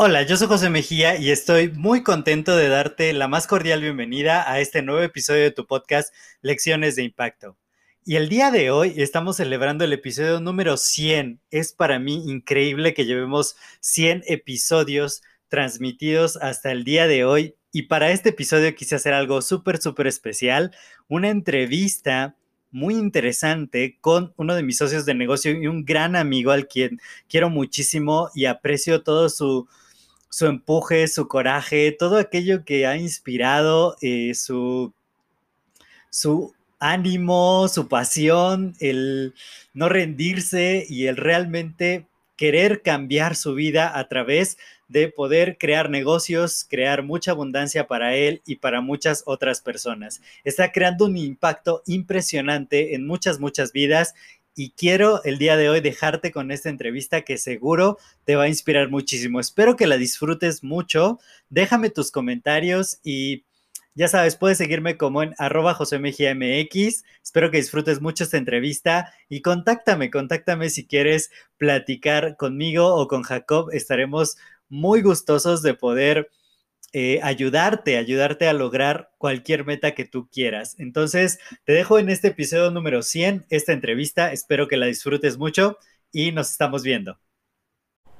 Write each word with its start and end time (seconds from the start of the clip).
Hola, 0.00 0.22
yo 0.22 0.36
soy 0.36 0.46
José 0.46 0.70
Mejía 0.70 1.16
y 1.18 1.30
estoy 1.32 1.70
muy 1.70 2.04
contento 2.04 2.56
de 2.56 2.68
darte 2.68 3.12
la 3.12 3.26
más 3.26 3.48
cordial 3.48 3.80
bienvenida 3.80 4.50
a 4.50 4.60
este 4.60 4.80
nuevo 4.80 5.02
episodio 5.02 5.42
de 5.42 5.50
tu 5.50 5.66
podcast 5.66 6.14
Lecciones 6.40 6.96
de 6.96 7.02
Impacto. 7.02 7.58
Y 8.04 8.16
el 8.16 8.30
día 8.30 8.50
de 8.50 8.70
hoy 8.70 8.94
estamos 8.96 9.36
celebrando 9.36 9.84
el 9.84 9.92
episodio 9.92 10.40
número 10.40 10.78
100. 10.78 11.42
Es 11.50 11.74
para 11.74 11.98
mí 11.98 12.24
increíble 12.30 12.94
que 12.94 13.04
llevemos 13.04 13.56
100 13.80 14.22
episodios 14.28 15.20
transmitidos 15.48 16.38
hasta 16.38 16.72
el 16.72 16.84
día 16.84 17.06
de 17.06 17.26
hoy. 17.26 17.56
Y 17.70 17.82
para 17.82 18.10
este 18.10 18.30
episodio 18.30 18.74
quise 18.74 18.94
hacer 18.94 19.12
algo 19.12 19.42
súper, 19.42 19.76
súper 19.76 20.06
especial, 20.06 20.74
una 21.06 21.28
entrevista 21.28 22.37
muy 22.70 22.94
interesante 22.94 23.98
con 24.00 24.32
uno 24.36 24.54
de 24.54 24.62
mis 24.62 24.76
socios 24.76 25.06
de 25.06 25.14
negocio 25.14 25.52
y 25.52 25.66
un 25.66 25.84
gran 25.84 26.16
amigo 26.16 26.50
al 26.50 26.68
quien 26.68 27.00
quiero 27.28 27.50
muchísimo 27.50 28.30
y 28.34 28.46
aprecio 28.46 29.02
todo 29.02 29.28
su, 29.28 29.68
su 30.28 30.46
empuje, 30.46 31.08
su 31.08 31.28
coraje, 31.28 31.92
todo 31.98 32.18
aquello 32.18 32.64
que 32.64 32.86
ha 32.86 32.96
inspirado 32.96 33.96
eh, 34.02 34.34
su, 34.34 34.92
su 36.10 36.54
ánimo, 36.78 37.68
su 37.68 37.88
pasión, 37.88 38.74
el 38.80 39.34
no 39.72 39.88
rendirse 39.88 40.84
y 40.88 41.06
el 41.06 41.16
realmente 41.16 42.07
querer 42.38 42.82
cambiar 42.82 43.36
su 43.36 43.54
vida 43.54 43.98
a 43.98 44.08
través 44.08 44.56
de 44.86 45.08
poder 45.08 45.58
crear 45.58 45.90
negocios, 45.90 46.64
crear 46.66 47.02
mucha 47.02 47.32
abundancia 47.32 47.88
para 47.88 48.14
él 48.14 48.40
y 48.46 48.56
para 48.56 48.80
muchas 48.80 49.24
otras 49.26 49.60
personas. 49.60 50.22
Está 50.44 50.72
creando 50.72 51.06
un 51.06 51.16
impacto 51.18 51.82
impresionante 51.86 52.94
en 52.94 53.06
muchas, 53.06 53.40
muchas 53.40 53.72
vidas 53.72 54.14
y 54.54 54.70
quiero 54.70 55.22
el 55.24 55.38
día 55.38 55.56
de 55.56 55.68
hoy 55.68 55.80
dejarte 55.80 56.30
con 56.32 56.50
esta 56.50 56.68
entrevista 56.68 57.22
que 57.22 57.38
seguro 57.38 57.98
te 58.24 58.36
va 58.36 58.44
a 58.44 58.48
inspirar 58.48 58.88
muchísimo. 58.88 59.40
Espero 59.40 59.76
que 59.76 59.86
la 59.86 59.96
disfrutes 59.96 60.62
mucho. 60.64 61.18
Déjame 61.50 61.90
tus 61.90 62.10
comentarios 62.10 62.98
y 63.02 63.44
ya 63.98 64.06
sabes, 64.06 64.36
puedes 64.36 64.58
seguirme 64.58 64.96
como 64.96 65.24
en 65.24 65.34
arroba. 65.38 65.76
Espero 65.76 67.50
que 67.50 67.56
disfrutes 67.56 68.00
mucho 68.00 68.22
esta 68.22 68.36
entrevista 68.36 69.12
y 69.28 69.42
contáctame, 69.42 70.08
contáctame 70.08 70.70
si 70.70 70.86
quieres 70.86 71.32
platicar 71.56 72.36
conmigo 72.36 72.94
o 72.94 73.08
con 73.08 73.24
Jacob. 73.24 73.70
Estaremos 73.72 74.36
muy 74.68 75.02
gustosos 75.02 75.62
de 75.62 75.74
poder 75.74 76.30
eh, 76.92 77.18
ayudarte, 77.24 77.96
ayudarte 77.96 78.46
a 78.46 78.52
lograr 78.52 79.10
cualquier 79.18 79.66
meta 79.66 79.96
que 79.96 80.04
tú 80.04 80.28
quieras. 80.30 80.76
Entonces, 80.78 81.40
te 81.64 81.72
dejo 81.72 81.98
en 81.98 82.08
este 82.08 82.28
episodio 82.28 82.70
número 82.70 83.02
100 83.02 83.46
esta 83.50 83.72
entrevista. 83.72 84.32
Espero 84.32 84.68
que 84.68 84.76
la 84.76 84.86
disfrutes 84.86 85.38
mucho 85.38 85.76
y 86.12 86.30
nos 86.30 86.52
estamos 86.52 86.84
viendo. 86.84 87.18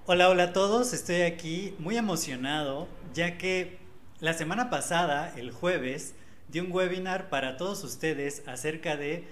Hola, 0.06 0.28
hola 0.28 0.42
a 0.42 0.52
todos. 0.52 0.92
Estoy 0.92 1.22
aquí 1.22 1.72
muy 1.78 1.96
emocionado 1.96 2.88
ya 3.14 3.38
que 3.38 3.87
la 4.20 4.32
semana 4.32 4.68
pasada, 4.68 5.32
el 5.36 5.52
jueves, 5.52 6.14
di 6.48 6.58
un 6.58 6.72
webinar 6.72 7.28
para 7.28 7.56
todos 7.56 7.84
ustedes 7.84 8.42
acerca 8.46 8.96
de 8.96 9.24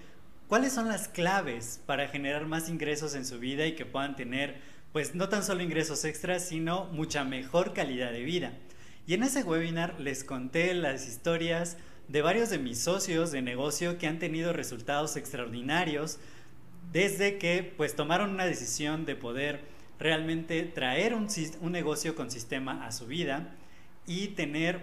cuáles 0.47 0.73
son 0.73 0.87
las 0.87 1.09
claves 1.09 1.81
para 1.87 2.07
generar 2.07 2.47
más 2.47 2.69
ingresos 2.69 3.17
en 3.17 3.27
su 3.27 3.41
vida 3.41 3.67
y 3.67 3.75
que 3.75 3.85
puedan 3.85 4.15
tener 4.15 4.61
pues 4.93 5.17
no 5.17 5.29
tan 5.29 5.43
solo 5.43 5.63
ingresos 5.63 6.05
extras, 6.05 6.47
sino 6.47 6.85
mucha 6.87 7.25
mejor 7.25 7.73
calidad 7.75 8.13
de 8.13 8.23
vida. 8.23 8.53
Y 9.09 9.15
en 9.15 9.25
ese 9.25 9.43
webinar 9.43 9.99
les 9.99 10.23
conté 10.23 10.73
las 10.73 11.09
historias 11.09 11.79
de 12.07 12.23
varios 12.23 12.49
de 12.49 12.59
mis 12.59 12.79
socios 12.79 13.33
de 13.33 13.43
negocio 13.43 13.99
que 13.99 14.07
han 14.07 14.21
tenido 14.21 14.53
resultados 14.53 15.17
extraordinarios 15.17 16.19
desde 16.93 17.39
que 17.39 17.75
pues 17.77 17.97
tomaron 17.97 18.31
una 18.31 18.47
decisión 18.47 19.05
de 19.05 19.17
poder 19.17 19.63
realmente 19.99 20.63
traer 20.63 21.15
un, 21.15 21.27
un 21.61 21.73
negocio 21.73 22.15
con 22.15 22.31
sistema 22.31 22.87
a 22.87 22.93
su 22.93 23.07
vida 23.07 23.53
y 24.07 24.29
tener 24.29 24.81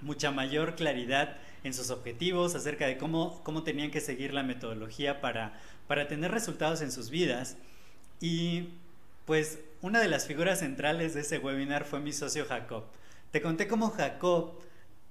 mucha 0.00 0.30
mayor 0.30 0.74
claridad 0.74 1.36
en 1.64 1.74
sus 1.74 1.90
objetivos, 1.90 2.54
acerca 2.54 2.86
de 2.86 2.96
cómo, 2.96 3.42
cómo 3.42 3.62
tenían 3.62 3.90
que 3.90 4.00
seguir 4.00 4.32
la 4.32 4.42
metodología 4.42 5.20
para, 5.20 5.60
para 5.86 6.06
tener 6.06 6.30
resultados 6.30 6.80
en 6.80 6.92
sus 6.92 7.10
vidas. 7.10 7.56
Y 8.20 8.68
pues 9.24 9.58
una 9.82 10.00
de 10.00 10.08
las 10.08 10.26
figuras 10.26 10.60
centrales 10.60 11.14
de 11.14 11.22
ese 11.22 11.38
webinar 11.38 11.84
fue 11.84 12.00
mi 12.00 12.12
socio 12.12 12.46
Jacob. 12.46 12.84
Te 13.32 13.42
conté 13.42 13.66
cómo 13.66 13.90
Jacob 13.90 14.60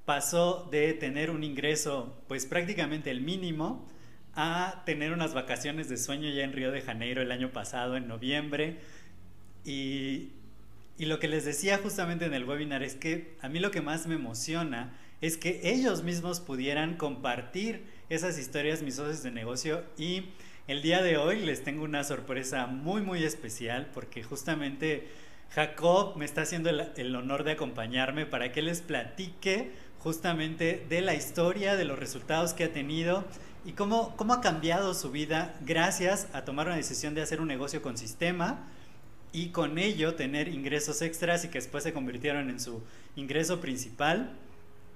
pasó 0.05 0.67
de 0.71 0.93
tener 0.93 1.29
un 1.31 1.43
ingreso 1.43 2.15
pues 2.27 2.45
prácticamente 2.45 3.11
el 3.11 3.21
mínimo 3.21 3.85
a 4.35 4.83
tener 4.85 5.11
unas 5.11 5.33
vacaciones 5.33 5.89
de 5.89 5.97
sueño 5.97 6.29
ya 6.29 6.43
en 6.43 6.53
Río 6.53 6.71
de 6.71 6.81
Janeiro 6.81 7.21
el 7.21 7.31
año 7.31 7.51
pasado, 7.51 7.97
en 7.97 8.07
noviembre. 8.07 8.79
Y, 9.63 10.31
y 10.97 11.05
lo 11.05 11.19
que 11.19 11.27
les 11.27 11.45
decía 11.45 11.77
justamente 11.77 12.25
en 12.25 12.33
el 12.33 12.45
webinar 12.45 12.83
es 12.83 12.95
que 12.95 13.35
a 13.41 13.49
mí 13.49 13.59
lo 13.59 13.71
que 13.71 13.81
más 13.81 14.07
me 14.07 14.15
emociona 14.15 14.97
es 15.21 15.37
que 15.37 15.61
ellos 15.63 16.03
mismos 16.03 16.39
pudieran 16.39 16.95
compartir 16.95 17.83
esas 18.09 18.37
historias, 18.37 18.81
mis 18.81 18.95
socios 18.95 19.23
de 19.23 19.31
negocio 19.31 19.83
y 19.97 20.29
el 20.67 20.81
día 20.81 21.01
de 21.01 21.17
hoy 21.17 21.41
les 21.41 21.63
tengo 21.63 21.83
una 21.83 22.03
sorpresa 22.03 22.67
muy 22.67 23.01
muy 23.01 23.23
especial 23.23 23.89
porque 23.93 24.23
justamente 24.23 25.07
Jacob 25.53 26.15
me 26.15 26.25
está 26.25 26.41
haciendo 26.41 26.69
el, 26.69 27.15
honor 27.15 27.43
de 27.43 27.53
acompañarme 27.53 28.25
para 28.25 28.51
que 28.51 28.61
les 28.61 28.81
platique 28.81 29.71
justamente 29.99 30.85
de 30.89 31.01
la 31.01 31.13
historia, 31.13 31.75
de 31.75 31.85
los 31.85 31.99
resultados 31.99 32.53
que 32.53 32.65
ha 32.65 32.73
tenido 32.73 33.25
y 33.65 33.73
cómo, 33.73 34.15
cómo 34.15 34.33
ha 34.33 34.41
cambiado 34.41 34.93
su 34.93 35.11
vida 35.11 35.55
gracias 35.61 36.27
a 36.33 36.45
tomar 36.45 36.67
una 36.67 36.75
decisión 36.75 37.15
de 37.15 37.21
hacer 37.21 37.41
un 37.41 37.47
negocio 37.47 37.81
con 37.81 37.97
sistema 37.97 38.67
y 39.35 39.49
con 39.49 39.77
ello 39.77 40.15
tener 40.15 40.47
ingresos 40.47 41.01
extras 41.01 41.43
y 41.43 41.49
que 41.49 41.57
después 41.57 41.83
se 41.83 41.91
convirtieron 41.91 42.49
en 42.49 42.57
su 42.57 42.81
ingreso 43.17 43.59
principal. 43.59 44.31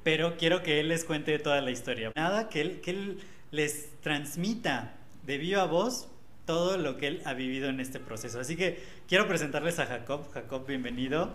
Pero 0.04 0.38
quiero 0.38 0.64
que 0.64 0.80
él 0.80 0.88
les 0.88 1.04
cuente 1.04 1.38
toda 1.40 1.60
la 1.60 1.72
historia. 1.72 2.14
Nada, 2.16 2.48
que 2.48 2.62
él, 2.62 2.80
que 2.80 2.92
él 2.92 3.20
les 3.52 3.90
transmita 4.00 4.96
de 5.26 5.38
viva 5.38 5.66
voz 5.66 6.08
todo 6.46 6.78
lo 6.78 6.96
que 6.96 7.08
él 7.08 7.22
ha 7.26 7.34
vivido 7.34 7.68
en 7.68 7.82
este 7.82 8.00
proceso. 8.00 8.40
Así 8.40 8.56
que 8.56 8.82
quiero 9.10 9.28
presentarles 9.28 9.78
a 9.78 9.88
Jacob. 9.88 10.32
Jacob, 10.32 10.66
bienvenido. 10.66 11.34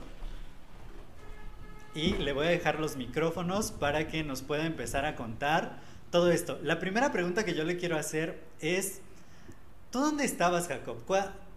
Y 1.95 2.15
le 2.15 2.33
voy 2.33 2.47
a 2.47 2.51
dejar 2.51 2.81
los 2.81 2.97
micrófonos 2.97 3.71
para 3.71 4.09
que 4.09 4.25
nos 4.25 4.41
pueda 4.41 4.65
empezar 4.65 5.05
a 5.05 5.15
contar 5.15 5.79
todo 6.11 6.31
esto. 6.31 6.59
La 6.63 6.79
primera 6.79 7.13
pregunta 7.13 7.45
que 7.45 7.55
yo 7.55 7.65
le 7.65 7.77
quiero 7.77 7.99
hacer 7.99 8.43
es, 8.61 9.03
¿tú 9.91 10.01
dónde 10.01 10.25
estabas, 10.25 10.69
Jacob? 10.69 11.05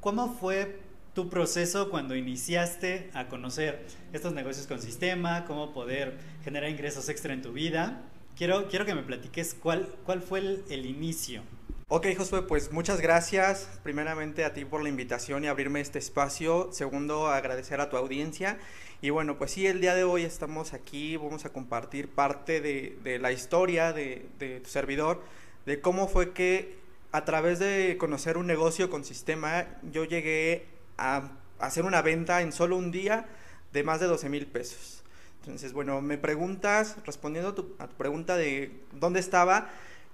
¿Cómo 0.01 0.35
fue 0.35 0.86
tu 1.17 1.29
proceso 1.29 1.89
cuando 1.89 2.15
iniciaste 2.15 3.09
a 3.15 3.27
conocer 3.27 3.87
estos 4.13 4.35
negocios 4.35 4.67
con 4.67 4.79
sistema, 4.79 5.45
cómo 5.45 5.73
poder 5.73 6.15
generar 6.43 6.69
ingresos 6.69 7.09
extra 7.09 7.33
en 7.33 7.41
tu 7.41 7.53
vida? 7.53 8.03
Quiero, 8.37 8.67
quiero 8.67 8.85
que 8.85 8.93
me 8.93 9.01
platiques 9.01 9.55
cuál, 9.55 9.95
cuál 10.05 10.21
fue 10.21 10.37
el, 10.37 10.63
el 10.69 10.85
inicio. 10.85 11.41
Ok, 11.87 12.05
Josué, 12.15 12.43
pues 12.43 12.71
muchas 12.71 13.01
gracias. 13.01 13.67
Primeramente 13.81 14.45
a 14.45 14.53
ti 14.53 14.63
por 14.63 14.83
la 14.83 14.89
invitación 14.89 15.43
y 15.43 15.47
abrirme 15.47 15.81
este 15.81 15.97
espacio. 15.97 16.69
Segundo, 16.71 17.25
agradecer 17.25 17.81
a 17.81 17.89
tu 17.89 17.97
audiencia. 17.97 18.59
Y 19.01 19.09
bueno, 19.09 19.39
pues 19.39 19.49
sí, 19.49 19.65
el 19.65 19.81
día 19.81 19.95
de 19.95 20.03
hoy 20.03 20.21
estamos 20.21 20.73
aquí, 20.73 21.17
vamos 21.17 21.45
a 21.45 21.49
compartir 21.49 22.09
parte 22.09 22.61
de, 22.61 23.17
la 23.19 23.31
historia 23.31 23.91
de, 23.91 24.61
tu 24.63 24.69
servidor, 24.69 25.23
de 25.65 25.81
cómo 25.81 26.07
fue 26.07 26.33
que 26.33 26.77
a 27.11 27.25
través 27.25 27.57
de 27.57 27.97
conocer 27.97 28.37
un 28.37 28.45
negocio 28.45 28.91
con 28.91 29.03
sistema, 29.03 29.65
yo 29.91 30.03
llegué 30.03 30.76
a 30.97 31.31
hacer 31.59 31.85
una 31.85 32.01
venta 32.01 32.41
en 32.41 32.51
solo 32.51 32.77
un 32.77 32.91
día 32.91 33.27
de 33.73 33.83
más 33.83 33.99
de 33.99 34.07
12 34.07 34.29
mil 34.29 34.47
pesos. 34.47 35.03
Entonces, 35.41 35.73
bueno, 35.73 36.01
me 36.01 36.17
preguntas, 36.17 36.97
respondiendo 37.05 37.51
a 37.51 37.55
tu, 37.55 37.75
a 37.79 37.87
tu 37.87 37.95
pregunta 37.95 38.35
de 38.35 38.81
dónde 38.93 39.19
estaba, 39.19 39.69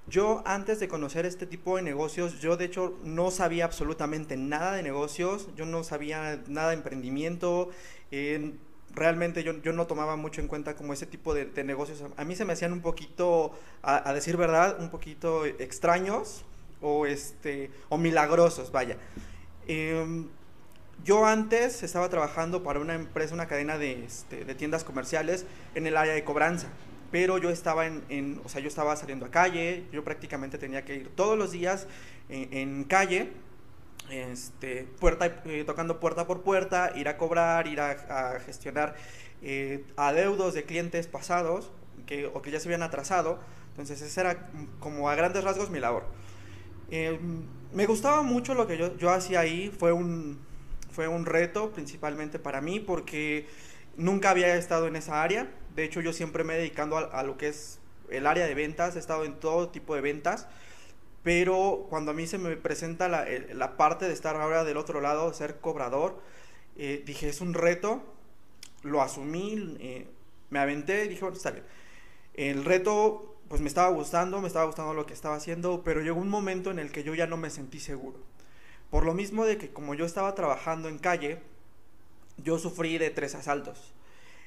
yo 0.08 0.44
antes 0.46 0.80
de 0.80 0.88
conocer 0.88 1.26
este 1.26 1.46
tipo 1.46 1.78
de 1.78 1.82
negocios, 1.82 2.40
yo 2.40 2.58
de 2.58 2.66
hecho 2.66 2.98
no 3.04 3.32
sabía 3.32 3.66
absolutamente 3.66 4.36
nada 4.36 4.74
de 4.74 4.84
negocios, 4.84 5.48
yo 5.56 5.66
no 5.66 5.84
sabía 5.84 6.42
nada 6.48 6.70
de 6.70 6.76
emprendimiento, 6.76 7.70
eh, 8.12 8.54
realmente 8.94 9.44
yo, 9.44 9.54
no 9.54 9.88
tomaba 9.88 10.16
mucho 10.16 10.42
en 10.42 10.48
cuenta 10.48 10.76
como 10.76 10.94
ese 10.94 11.06
tipo 11.06 11.34
de, 11.34 11.64
negocios. 11.64 12.04
A 12.18 12.26
mí 12.26 12.36
se 12.36 12.46
me 12.46 12.54
hacían 12.54 12.74
un 12.74 12.82
poquito, 12.82 13.54
a, 13.82 14.14
decir 14.14 14.38
verdad, 14.38 14.80
un 14.80 14.90
poquito 14.90 15.46
extraños 15.46 16.44
o, 16.82 17.06
este, 17.06 17.72
o 17.90 17.98
milagrosos, 17.98 18.72
vaya. 18.72 18.98
Em, 19.68 20.28
yo 21.04 21.25
antes 21.25 21.84
estaba 21.84 22.10
trabajando 22.10 22.63
para 22.63 22.80
una 22.80 22.95
empresa, 22.95 23.34
una 23.34 23.48
cadena 23.48 23.78
de, 23.78 24.06
este, 24.06 24.45
de, 24.45 24.56
tiendas 24.56 24.84
comerciales 24.84 25.45
en 25.75 25.86
el 25.86 25.98
área 25.98 26.13
de 26.13 26.24
cobranza, 26.24 26.68
pero 27.12 27.38
yo 27.38 27.50
estaba 27.50 27.86
en, 27.86 28.42
o 28.44 28.50
sea, 28.50 28.62
yo 28.62 28.68
estaba 28.68 28.95
saliendo 28.95 29.25
a 29.25 29.31
calle, 29.31 29.86
yo 29.92 30.04
prácticamente 30.04 30.57
tenía 30.57 30.86
que 30.86 30.95
ir 30.95 31.10
todos 31.10 31.38
los 31.38 31.51
días 31.51 31.88
en, 32.30 32.84
calle, 32.86 33.34
este, 34.10 34.88
puerta, 35.00 35.42
eh, 35.45 35.63
tocando 35.66 36.00
puerta 36.00 36.25
por 36.25 36.42
puerta, 36.42 36.94
ir 36.96 37.07
a 37.07 37.18
cobrar, 37.18 37.68
ir 37.68 37.81
a, 37.81 38.39
gestionar 38.46 38.96
eh, 39.42 39.86
adeudos 39.98 40.54
de 40.54 40.63
clientes 40.63 41.07
pasados 41.07 41.72
que, 42.06 42.28
o 42.28 42.42
que 42.42 42.51
ya 42.51 42.60
se 42.60 42.68
habían 42.68 42.84
atrasado. 42.84 43.39
Entonces, 43.72 44.01
esa 44.01 44.22
era 44.22 44.50
como 44.80 45.10
a 45.10 45.16
grandes 45.16 45.44
rasgos 45.44 45.69
mi 45.69 45.80
labor. 45.80 46.06
Eh, 46.92 47.19
me 47.74 47.86
gustaba 47.88 48.22
mucho 48.22 48.54
lo 48.54 48.68
que 48.68 48.78
yo, 48.78 48.96
yo 48.98 49.10
hacía 49.10 49.39
ahí, 49.39 49.74
fue 49.78 49.92
un, 49.92 50.39
fue 50.94 51.07
un 51.07 51.25
reto 51.25 51.72
principalmente 51.72 52.40
para 52.40 52.62
mí 52.62 52.80
porque 52.80 53.48
nunca 53.98 54.30
había 54.30 54.56
estado 54.56 54.88
en 54.88 54.95
esa 54.95 55.24
área. 55.24 55.50
De 55.75 55.84
hecho, 55.84 56.01
yo 56.01 56.13
siempre 56.13 56.44
me 56.44 56.54
he 56.54 56.57
dedicado 56.57 56.98
a, 56.98 57.24
lo 57.24 57.38
que 57.38 57.48
es 57.48 57.80
el 58.10 58.28
área 58.28 58.45
de 58.45 58.54
ventas, 58.54 58.95
he 58.95 59.00
estado 59.00 59.25
en 59.25 59.40
todo 59.40 59.69
tipo 59.69 59.95
de 59.95 60.01
ventas 60.01 60.48
pero 61.24 61.88
cuando 61.90 62.12
a 62.12 62.13
mí 62.13 62.28
se 62.28 62.38
me 62.38 62.56
presenta 62.57 63.07
la, 63.07 63.25
la, 63.54 63.78
parte 63.78 64.06
de 64.06 64.13
estar 64.13 64.36
ahora 64.36 64.66
del 64.66 64.75
otro 64.75 65.00
lado, 65.00 65.34
ser 65.34 65.60
cobrador, 65.62 66.22
eh, 66.75 67.01
dije, 67.06 67.30
es 67.30 67.39
un 67.39 67.54
reto, 67.54 68.04
lo 68.84 69.01
asumí, 69.01 69.78
eh, 69.80 70.07
me 70.50 70.60
aventé, 70.60 71.07
dije, 71.07 71.22
bueno, 71.22 71.38
está 71.38 71.51
bien. 71.51 71.63
El 72.34 72.66
reto, 72.66 73.38
pues 73.48 73.62
me 73.62 73.68
estaba 73.68 73.89
gustando, 73.89 74.42
me 74.42 74.48
estaba 74.48 74.66
gustando 74.66 74.94
lo 74.94 75.06
que 75.06 75.13
estaba 75.13 75.36
haciendo, 75.36 75.81
pero 75.84 76.01
llegó 76.01 76.19
un 76.19 76.30
momento 76.30 76.72
en 76.72 76.80
el 76.80 76.92
que 76.92 77.04
yo 77.04 77.16
ya 77.16 77.25
no 77.25 77.38
me 77.38 77.50
sentí 77.50 77.80
seguro. 77.80 78.19
Por 78.94 79.07
lo 79.07 79.16
mismo 79.16 79.44
de 79.44 79.57
que 79.57 79.74
como 79.74 79.95
yo 79.95 80.06
estaba 80.06 80.36
trabajando 80.36 80.88
en 80.88 81.00
calle, 81.00 81.40
yo 82.38 82.60
sufrí 82.60 83.00
de 83.00 83.10
tres 83.10 83.34
asaltos. 83.34 83.92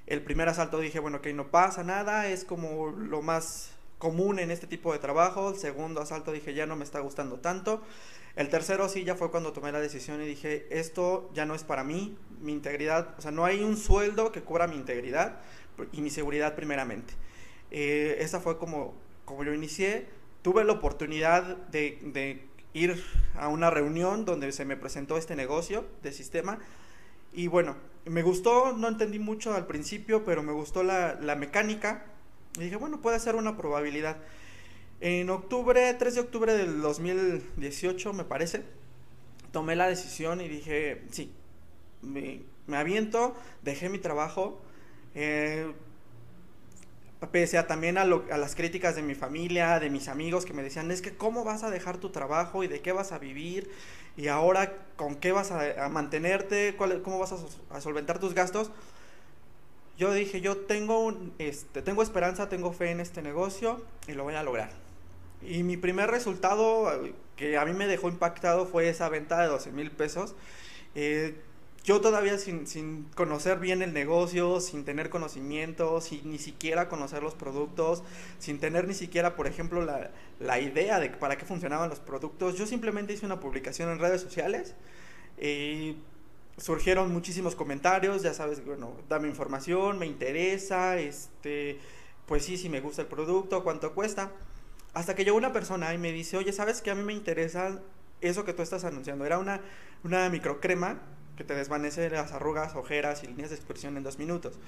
El 0.06 0.22
primer 0.22 0.48
asalto 0.48 0.78
dije, 0.78 1.00
bueno, 1.00 1.20
que 1.20 1.32
no 1.32 1.50
pasa 1.50 1.82
nada, 1.82 2.28
es 2.28 2.44
como 2.44 2.92
lo 2.92 3.22
más 3.22 3.72
común 3.98 4.38
en 4.38 4.52
este 4.52 4.68
tipo 4.68 4.92
de 4.92 5.00
trabajo. 5.00 5.50
El 5.50 5.56
segundo 5.56 6.00
asalto 6.00 6.30
dije, 6.30 6.54
ya 6.54 6.64
no 6.64 6.76
me 6.76 6.84
está 6.84 7.00
gustando 7.00 7.40
tanto. 7.40 7.82
El 8.36 8.48
tercero 8.48 8.88
sí, 8.88 9.02
ya 9.02 9.16
fue 9.16 9.32
cuando 9.32 9.52
tomé 9.52 9.72
la 9.72 9.80
decisión 9.80 10.22
y 10.22 10.26
dije, 10.26 10.68
esto 10.70 11.28
ya 11.34 11.44
no 11.44 11.56
es 11.56 11.64
para 11.64 11.82
mí, 11.82 12.16
mi 12.40 12.52
integridad, 12.52 13.16
o 13.18 13.22
sea, 13.22 13.32
no 13.32 13.46
hay 13.46 13.64
un 13.64 13.76
sueldo 13.76 14.30
que 14.30 14.42
cubra 14.42 14.68
mi 14.68 14.76
integridad 14.76 15.40
y 15.90 16.02
mi 16.02 16.10
seguridad 16.10 16.54
primeramente. 16.54 17.14
Eh, 17.72 18.18
esa 18.20 18.38
fue 18.38 18.58
como, 18.58 18.94
como 19.24 19.42
yo 19.42 19.52
inicié. 19.52 20.06
Tuve 20.42 20.62
la 20.62 20.74
oportunidad 20.74 21.56
de, 21.56 21.98
de, 22.04 22.46
ir 22.76 23.02
a 23.34 23.48
una 23.48 23.70
reunión 23.70 24.24
donde 24.24 24.52
se 24.52 24.64
me 24.64 24.76
presentó 24.76 25.16
este 25.16 25.34
negocio 25.34 25.84
de 26.02 26.12
sistema 26.12 26.58
y 27.32 27.48
bueno, 27.48 27.76
me 28.06 28.22
gustó, 28.22 28.72
no 28.72 28.88
entendí 28.88 29.18
mucho 29.18 29.54
al 29.54 29.66
principio, 29.66 30.24
pero 30.24 30.42
me 30.42 30.52
gustó 30.52 30.82
la, 30.82 31.18
la 31.20 31.36
mecánica, 31.36 32.06
y 32.56 32.64
dije, 32.64 32.76
bueno, 32.76 33.02
puede 33.02 33.20
ser 33.20 33.34
una 33.34 33.56
probabilidad. 33.56 34.16
En 35.00 35.28
octubre, 35.28 35.92
3 35.92 36.14
de 36.14 36.20
octubre 36.20 36.56
del 36.56 36.80
2018, 36.80 38.14
me 38.14 38.24
parece, 38.24 38.62
tomé 39.52 39.76
la 39.76 39.86
decisión 39.86 40.40
y 40.40 40.48
dije, 40.48 41.02
sí, 41.10 41.30
me, 42.00 42.40
me 42.66 42.78
aviento, 42.78 43.36
dejé 43.62 43.90
mi 43.90 43.98
trabajo, 43.98 44.62
eh, 45.14 45.70
pese 47.30 47.58
a 47.58 47.66
también 47.66 47.98
a, 47.98 48.04
lo, 48.04 48.24
a, 48.30 48.38
las 48.38 48.54
críticas 48.54 48.96
de 48.96 49.02
mi 49.02 49.14
familia, 49.14 49.78
de 49.80 49.90
mis 49.90 50.08
amigos 50.08 50.44
que 50.44 50.52
me 50.52 50.62
decían, 50.62 50.90
es 50.90 51.02
que 51.02 51.16
cómo 51.16 51.44
vas 51.44 51.62
a 51.62 51.70
dejar 51.70 51.96
tu 51.98 52.10
trabajo 52.10 52.62
y 52.62 52.68
de 52.68 52.80
qué 52.80 52.92
vas 52.92 53.12
a 53.12 53.18
vivir 53.18 53.70
y 54.16 54.28
ahora 54.28 54.74
con 54.96 55.16
qué 55.16 55.32
vas 55.32 55.50
a, 55.50 55.84
a 55.84 55.88
mantenerte, 55.88 56.74
cuál, 56.76 57.02
cómo 57.02 57.18
vas 57.18 57.32
a, 57.32 57.76
a 57.76 57.80
solventar 57.80 58.18
tus 58.18 58.34
gastos 58.34 58.70
yo 59.98 60.12
dije, 60.12 60.40
yo 60.40 60.58
tengo, 60.58 61.00
un, 61.00 61.32
este, 61.38 61.80
tengo 61.80 62.02
esperanza, 62.02 62.48
tengo 62.48 62.72
fe 62.72 62.90
en 62.90 63.00
este 63.00 63.22
negocio 63.22 63.82
y 64.06 64.12
lo 64.12 64.24
voy 64.24 64.34
a 64.34 64.42
lograr. 64.42 64.70
Y 65.42 65.62
mi 65.62 65.76
primer 65.76 66.10
resultado 66.10 67.02
que 67.36 67.56
a 67.56 67.64
mí 67.64 67.72
me 67.72 67.86
dejó 67.86 68.08
impactado 68.08 68.66
fue 68.66 68.88
esa 68.88 69.08
venta 69.08 69.40
de 69.40 69.48
12 69.48 69.72
mil 69.72 69.90
pesos. 69.90 70.34
Eh, 70.94 71.34
yo 71.86 72.00
todavía 72.00 72.36
sin, 72.36 72.66
sin, 72.66 73.04
conocer 73.14 73.60
bien 73.60 73.80
el 73.80 73.92
negocio, 73.92 74.60
sin 74.60 74.84
tener 74.84 75.08
conocimiento, 75.08 76.00
sin 76.00 76.28
ni 76.32 76.38
siquiera 76.38 76.88
conocer 76.88 77.22
los 77.22 77.34
productos, 77.36 78.02
sin 78.40 78.58
tener 78.58 78.88
ni 78.88 78.94
siquiera, 78.94 79.36
por 79.36 79.46
ejemplo, 79.46 79.84
la, 79.84 80.10
la 80.40 80.58
idea 80.58 80.98
de 80.98 81.10
para 81.10 81.38
qué 81.38 81.44
funcionaban 81.44 81.88
los 81.88 82.00
productos, 82.00 82.58
yo 82.58 82.66
simplemente 82.66 83.12
hice 83.12 83.24
una 83.24 83.38
publicación 83.38 83.88
en 83.90 84.00
redes 84.00 84.20
sociales. 84.20 84.74
y 85.40 85.96
surgieron 86.58 87.12
muchísimos 87.12 87.54
comentarios, 87.54 88.22
ya 88.22 88.32
sabes, 88.34 88.64
bueno, 88.64 88.96
dame 89.08 89.28
información, 89.28 89.98
me 89.98 90.06
interesa, 90.06 90.98
este, 90.98 91.78
pues 92.26 92.44
sí, 92.44 92.56
si 92.56 92.68
me 92.68 92.80
gusta 92.80 93.02
el 93.02 93.08
producto, 93.08 93.62
cuánto 93.62 93.94
cuesta. 93.94 94.32
Hasta 94.94 95.14
que 95.14 95.24
llegó 95.24 95.36
una 95.36 95.52
persona 95.52 95.92
y 95.94 95.98
me 95.98 96.12
dice, 96.12 96.36
oye, 96.38 96.52
¿sabes 96.52 96.80
qué? 96.80 96.90
A 96.90 96.94
mí 96.94 97.02
me 97.04 97.12
interesa 97.12 97.80
eso 98.22 98.44
que 98.44 98.54
tú 98.54 98.62
estás 98.62 98.84
anunciando. 98.84 99.26
Era 99.26 99.38
una, 99.38 99.60
una 100.02 100.30
microcrema 100.30 100.98
que 101.36 101.44
te 101.44 101.54
desvanece 101.54 102.08
las 102.10 102.32
arrugas, 102.32 102.74
ojeras 102.74 103.22
y 103.22 103.26
líneas 103.28 103.50
de 103.50 103.56
expresión 103.56 103.96
en 103.96 104.02
dos 104.02 104.18
minutos. 104.18 104.58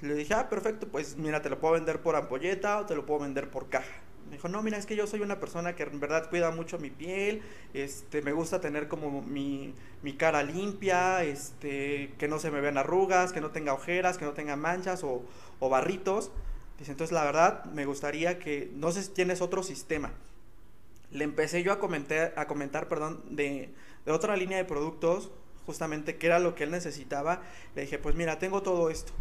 Le 0.00 0.14
dije, 0.14 0.34
ah, 0.34 0.48
perfecto, 0.48 0.88
pues 0.88 1.16
mira, 1.16 1.42
te 1.42 1.50
lo 1.50 1.58
puedo 1.58 1.74
vender 1.74 2.00
por 2.00 2.16
ampolleta 2.16 2.78
o 2.78 2.86
te 2.86 2.94
lo 2.94 3.04
puedo 3.04 3.20
vender 3.20 3.50
por 3.50 3.68
caja. 3.68 3.92
Me 4.26 4.36
dijo, 4.36 4.48
no, 4.48 4.62
mira, 4.62 4.78
es 4.78 4.86
que 4.86 4.96
yo 4.96 5.06
soy 5.06 5.20
una 5.20 5.40
persona 5.40 5.74
que 5.74 5.82
en 5.82 5.98
verdad 5.98 6.30
cuida 6.30 6.50
mucho 6.52 6.78
mi 6.78 6.90
piel, 6.90 7.42
este, 7.74 8.22
me 8.22 8.32
gusta 8.32 8.60
tener 8.60 8.86
como 8.86 9.22
mi, 9.22 9.74
mi 10.02 10.14
cara 10.14 10.42
limpia, 10.42 11.24
este, 11.24 12.14
que 12.16 12.28
no 12.28 12.38
se 12.38 12.50
me 12.50 12.60
vean 12.60 12.78
arrugas, 12.78 13.32
que 13.32 13.40
no 13.40 13.50
tenga 13.50 13.74
ojeras, 13.74 14.18
que 14.18 14.24
no 14.24 14.32
tenga 14.32 14.56
manchas 14.56 15.02
o, 15.04 15.24
o 15.58 15.68
barritos. 15.68 16.30
Dice, 16.78 16.92
entonces 16.92 17.12
la 17.12 17.24
verdad 17.24 17.64
me 17.66 17.84
gustaría 17.84 18.38
que, 18.38 18.70
no 18.74 18.92
sé 18.92 19.02
si 19.02 19.10
tienes 19.10 19.42
otro 19.42 19.62
sistema. 19.62 20.12
Le 21.10 21.24
empecé 21.24 21.62
yo 21.62 21.72
a 21.72 21.80
comentar, 21.80 22.32
a 22.36 22.46
comentar 22.46 22.88
perdón, 22.88 23.22
de, 23.28 23.68
de 24.06 24.12
otra 24.12 24.36
línea 24.36 24.58
de 24.58 24.64
productos, 24.64 25.30
justamente 25.70 26.16
qué 26.16 26.26
era 26.26 26.40
lo 26.40 26.54
que 26.54 26.64
él 26.64 26.72
necesitaba. 26.72 27.42
Le 27.74 27.82
dije, 27.82 27.98
pues 27.98 28.16
mira, 28.16 28.38
tengo 28.38 28.62
todo 28.62 28.90
esto 28.90 29.12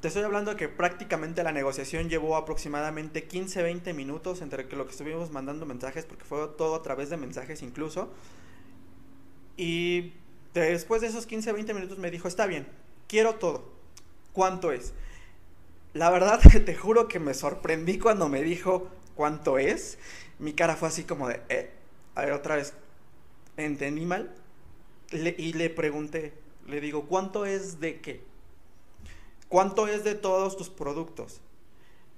te 0.00 0.08
estoy 0.08 0.22
hablando 0.22 0.52
de 0.52 0.56
que 0.56 0.68
prácticamente 0.68 1.42
la 1.42 1.52
negociación 1.52 2.08
llevó 2.08 2.36
aproximadamente 2.36 3.28
15-20 3.28 3.92
minutos 3.94 4.40
entre 4.40 4.64
lo 4.74 4.86
que 4.86 4.92
estuvimos 4.92 5.30
mandando 5.30 5.66
mensajes, 5.66 6.06
porque 6.06 6.24
fue 6.24 6.48
todo 6.56 6.74
a 6.74 6.82
través 6.82 7.10
de 7.10 7.18
mensajes 7.18 7.60
incluso. 7.60 8.10
Y 9.58 10.14
después 10.54 11.02
de 11.02 11.08
esos 11.08 11.28
15-20 11.28 11.74
minutos 11.74 11.98
me 11.98 12.10
dijo, 12.10 12.28
está 12.28 12.46
bien, 12.46 12.66
quiero 13.08 13.34
todo. 13.34 13.70
¿Cuánto 14.32 14.72
es? 14.72 14.94
La 15.92 16.08
verdad 16.08 16.40
te 16.64 16.74
juro 16.74 17.06
que 17.06 17.18
me 17.18 17.34
sorprendí 17.34 17.98
cuando 17.98 18.30
me 18.30 18.42
dijo 18.42 18.88
cuánto 19.14 19.58
es. 19.58 19.98
Mi 20.38 20.54
cara 20.54 20.76
fue 20.76 20.88
así 20.88 21.04
como 21.04 21.28
de, 21.28 21.42
eh, 21.50 21.70
a 22.14 22.22
ver 22.22 22.32
otra 22.32 22.56
vez, 22.56 22.72
entendí 23.58 24.06
mal. 24.06 24.34
Le, 25.10 25.34
y 25.36 25.52
le 25.52 25.70
pregunté, 25.70 26.32
le 26.66 26.80
digo, 26.80 27.06
¿cuánto 27.06 27.46
es 27.46 27.80
de 27.80 28.00
qué? 28.00 28.22
¿Cuánto 29.48 29.88
es 29.88 30.04
de 30.04 30.14
todos 30.14 30.56
tus 30.56 30.70
productos? 30.70 31.40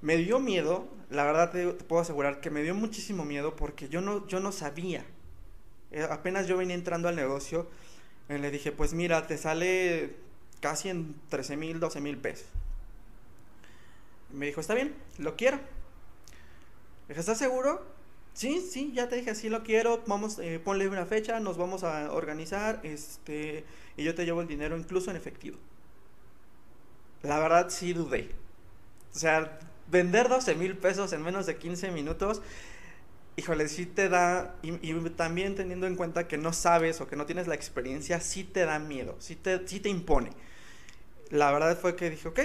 Me 0.02 0.16
dio 0.16 0.38
miedo, 0.40 0.88
la 1.11 1.25
verdad 1.25 1.50
te, 1.50 1.66
puedo 1.84 2.02
asegurar 2.02 2.40
que 2.40 2.50
me 2.50 2.62
dio 2.62 2.75
muchísimo 2.75 3.25
miedo 3.25 3.56
porque 3.56 3.88
yo 3.88 4.00
no, 4.00 4.26
yo 4.26 4.40
no 4.40 4.52
sabía. 4.52 5.04
Eh, 5.92 6.06
apenas 6.11 6.46
yo 6.46 6.56
venía 6.56 6.75
entrando 6.75 7.08
al 7.08 7.16
negocio, 7.16 7.68
eh, 8.28 8.38
le 8.38 8.50
dije, 8.50 8.72
pues 8.72 8.94
mira, 8.94 9.26
te 9.26 9.38
sale 9.38 10.16
casi 10.61 10.88
en 10.88 11.14
13 11.28 11.56
mil, 11.56 11.80
12 11.80 12.00
mil 12.00 12.18
pesos. 12.18 12.46
Me 14.30 14.46
dijo, 14.46 14.61
está 14.61 14.75
bien, 14.75 14.94
lo 15.18 15.37
quiero. 15.37 15.58
¿estás 17.08 17.38
seguro? 17.38 17.84
Sí, 18.34 18.60
sí, 18.60 18.92
ya 18.94 19.08
te 19.08 19.16
dije, 19.16 19.34
sí 19.34 19.48
lo 19.48 19.62
quiero, 19.62 20.02
vamos, 20.06 20.38
eh, 20.38 20.58
ponle 20.62 20.88
una 20.88 21.06
fecha, 21.06 21.38
nos 21.40 21.58
vamos 21.58 21.84
a 21.84 22.12
organizar, 22.12 22.80
este, 22.82 23.64
y 23.96 24.04
yo 24.04 24.14
te 24.14 24.24
llevo 24.24 24.40
el 24.40 24.48
dinero 24.48 24.76
incluso 24.76 25.10
en 25.10 25.16
efectivo 25.16 25.58
la 27.22 27.38
verdad 27.38 27.68
sí 27.70 27.92
dudé. 27.92 28.30
O 29.14 29.18
sea, 29.18 29.58
vender 29.88 30.28
12 30.28 30.54
mil 30.54 30.76
pesos 30.76 31.12
en 31.12 31.22
menos 31.22 31.46
de 31.46 31.56
15 31.56 31.90
minutos, 31.90 32.42
híjole, 33.36 33.68
sí 33.68 33.86
te 33.86 34.08
da, 34.08 34.56
y, 34.62 34.72
y, 34.88 35.10
también 35.10 35.54
teniendo 35.54 35.86
en 35.86 35.96
cuenta 35.96 36.28
que 36.28 36.38
no 36.38 36.52
sabes 36.52 37.00
o 37.00 37.08
que 37.08 37.16
no 37.16 37.26
tienes 37.26 37.46
la 37.46 37.54
experiencia, 37.54 38.20
sí 38.20 38.44
te 38.44 38.64
da 38.64 38.78
miedo, 38.78 39.16
sí 39.18 39.36
te, 39.36 39.66
sí 39.66 39.80
te 39.80 39.88
impone. 39.88 40.30
La 41.30 41.50
verdad 41.52 41.78
fue 41.78 41.96
que 41.96 42.10
dije, 42.10 42.28
ok, 42.28 42.40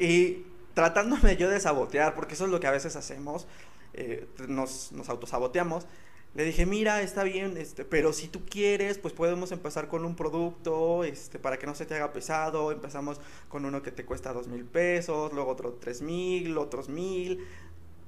y, 0.00 0.44
tratándome 0.74 1.36
yo 1.36 1.48
de 1.48 1.60
sabotear, 1.60 2.14
porque 2.14 2.34
eso 2.34 2.44
es 2.46 2.50
lo 2.50 2.60
que 2.60 2.66
a 2.66 2.72
veces 2.72 2.96
hacemos, 2.96 3.46
eh, 3.94 4.26
nos, 4.48 4.92
nos 4.92 5.08
autosaboteamos, 5.08 5.86
le 6.34 6.44
dije, 6.44 6.66
mira, 6.66 7.00
está 7.00 7.22
bien, 7.22 7.56
este, 7.56 7.84
pero 7.84 8.12
si 8.12 8.26
tú 8.26 8.44
quieres, 8.44 8.98
pues 8.98 9.14
podemos 9.14 9.52
empezar 9.52 9.86
con 9.86 10.04
un 10.04 10.16
producto, 10.16 11.04
este, 11.04 11.38
para 11.38 11.58
que 11.58 11.66
no 11.66 11.76
se 11.76 11.86
te 11.86 11.94
haga 11.94 12.12
pesado. 12.12 12.72
Empezamos 12.72 13.20
con 13.48 13.64
uno 13.64 13.82
que 13.82 13.92
te 13.92 14.04
cuesta 14.04 14.32
dos 14.32 14.48
mil 14.48 14.64
pesos, 14.64 15.32
luego 15.32 15.52
otro 15.52 15.74
tres 15.74 16.02
mil, 16.02 16.58
otros 16.58 16.88
mil. 16.88 17.46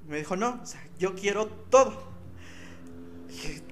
Me 0.08 0.18
dijo, 0.18 0.34
no, 0.34 0.58
o 0.60 0.66
sea, 0.66 0.84
yo 0.98 1.14
quiero 1.14 1.46
todo. 1.46 2.02
Dije, 3.28 3.62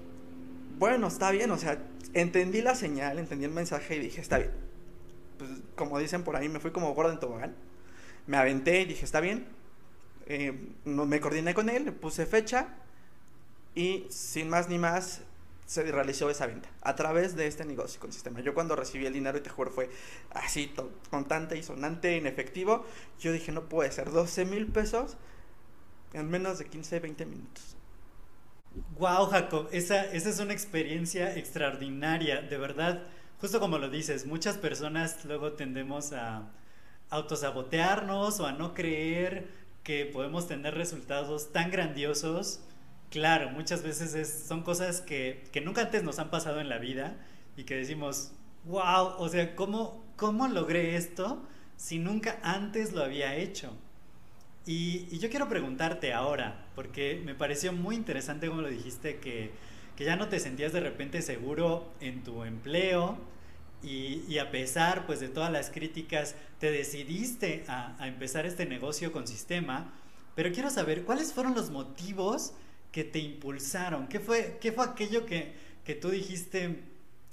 bueno, 0.79 1.09
está 1.09 1.33
bien, 1.33 1.51
o 1.51 1.59
sea, 1.59 1.83
entendí 2.13 2.63
la 2.63 2.77
señal, 2.77 3.19
entendí 3.19 3.45
el 3.47 3.51
mensaje 3.51 3.97
y 3.97 4.01
dije, 4.01 4.21
está 4.21 4.39
bien. 4.39 4.53
Pues 5.37 5.51
como 5.75 5.99
dicen 5.99 6.23
por 6.23 6.37
ahí, 6.37 6.49
me 6.49 6.61
fui 6.61 6.71
como 6.71 6.95
gordo 6.95 7.11
en 7.11 7.19
tobogán. 7.19 7.57
Me 8.29 8.37
aventé 8.37 8.83
y 8.83 8.85
dije, 8.85 9.05
está 9.05 9.19
bien. 9.19 9.49
Eh, 10.27 10.53
me 10.85 11.21
coordiné 11.21 11.55
con 11.55 11.69
él, 11.69 11.93
puse 11.93 12.27
fecha 12.27 12.69
y 13.75 14.07
sin 14.09 14.49
más 14.49 14.69
ni 14.69 14.79
más 14.79 15.23
se 15.67 15.83
realizó 15.91 16.29
esa 16.31 16.47
venta 16.47 16.69
a 16.83 16.95
través 16.95 17.37
de 17.37 17.47
este 17.47 17.65
negocio 17.65 18.01
con 18.01 18.13
sistema. 18.13 18.41
Yo 18.41 18.55
cuando 18.55 18.77
recibí 18.77 19.07
el 19.07 19.13
dinero, 19.13 19.39
y 19.39 19.41
te 19.41 19.51
juro, 19.51 19.71
fue 19.71 19.91
así, 20.31 20.73
contante 21.11 21.57
y 21.57 21.63
sonante, 21.63 22.17
en 22.17 22.27
efectivo. 22.27 22.85
Yo 23.19 23.33
dije, 23.33 23.53
no 23.53 23.69
puede 23.69 23.91
ser, 23.91 24.11
12 24.11 24.45
mil 24.45 24.67
pesos 24.67 25.17
en 26.13 26.31
menos 26.31 26.59
de 26.59 26.67
15, 26.67 27.01
20 27.01 27.27
minutos. 27.27 27.77
Wow, 28.99 29.27
Jacob, 29.27 29.69
esa, 29.73 30.05
esa 30.13 30.29
es 30.29 30.39
una 30.41 30.53
experiencia 30.53 31.37
extraordinaria, 31.37 32.43
de 32.43 32.59
verdad. 32.59 33.03
Justo 33.41 33.61
como 33.61 33.79
lo 33.79 33.89
dices, 33.89 34.27
muchas 34.27 34.59
personas 34.59 35.25
luego 35.25 35.53
tendemos 35.53 36.13
a 36.13 36.51
autosabotearnos 37.11 38.41
o 38.41 38.47
a 38.47 38.53
no 38.53 38.75
creer 38.75 39.64
que 39.85 40.07
podemos 40.07 40.49
tener 40.49 40.75
resultados 40.75 41.53
tan 41.53 41.71
grandiosos 41.71 42.61
Claro, 43.15 43.49
muchas 43.51 43.85
veces 43.85 44.45
son 44.49 44.65
cosas 44.65 45.01
que, 45.01 45.49
nunca 45.65 45.83
antes 45.83 46.03
nos 46.03 46.19
han 46.19 46.31
pasado 46.31 46.61
en 46.61 46.69
la 46.69 46.79
vida 46.79 47.15
y 47.57 47.63
que 47.63 47.77
decimos, 47.77 48.33
wow, 48.65 49.15
o 49.19 49.29
sea, 49.29 49.55
¿cómo, 49.55 50.05
cómo 50.17 50.49
logré 50.49 50.97
esto 50.97 51.41
si 51.77 52.01
nunca 52.01 52.41
antes 52.43 52.93
lo 52.93 53.05
había 53.05 53.37
hecho? 53.37 53.73
Y, 54.67 55.17
yo 55.17 55.31
quiero 55.31 55.49
preguntarte 55.49 56.13
ahora, 56.13 56.67
porque 56.75 57.23
me 57.25 57.37
pareció 57.37 57.73
muy 57.73 57.95
interesante 57.95 58.49
como 58.49 58.63
lo 58.63 58.69
dijiste, 58.69 59.21
que, 59.21 59.53
ya 59.97 60.17
no 60.17 60.27
te 60.27 60.41
sentías 60.41 60.73
de 60.73 60.81
repente 60.81 61.23
seguro 61.23 61.93
en 62.01 62.25
tu 62.25 62.43
empleo 62.43 63.17
y, 63.85 64.39
a 64.39 64.51
pesar 64.51 65.07
pues 65.07 65.21
de 65.21 65.29
todas 65.29 65.53
las 65.53 65.71
críticas, 65.71 66.35
te 66.59 66.71
decidiste 66.71 67.65
a, 67.69 67.95
a 68.03 68.09
empezar 68.09 68.47
este 68.47 68.67
negocio 68.67 69.13
con 69.13 69.27
sistema, 69.27 69.93
pero 70.35 70.53
quiero 70.53 70.71
saber 70.71 71.05
cuáles 71.05 71.33
fueron 71.33 71.55
los 71.55 71.71
motivos 71.71 72.55
que 72.95 73.03
te 73.03 73.19
impulsaron? 73.19 74.07
¿Qué 74.07 74.21
fue, 74.21 74.57
qué 74.61 74.71
fue 74.71 74.85
aquello 74.85 75.27
que, 75.27 75.53
que 75.85 75.97
tú 75.97 76.11
dijiste, 76.11 76.85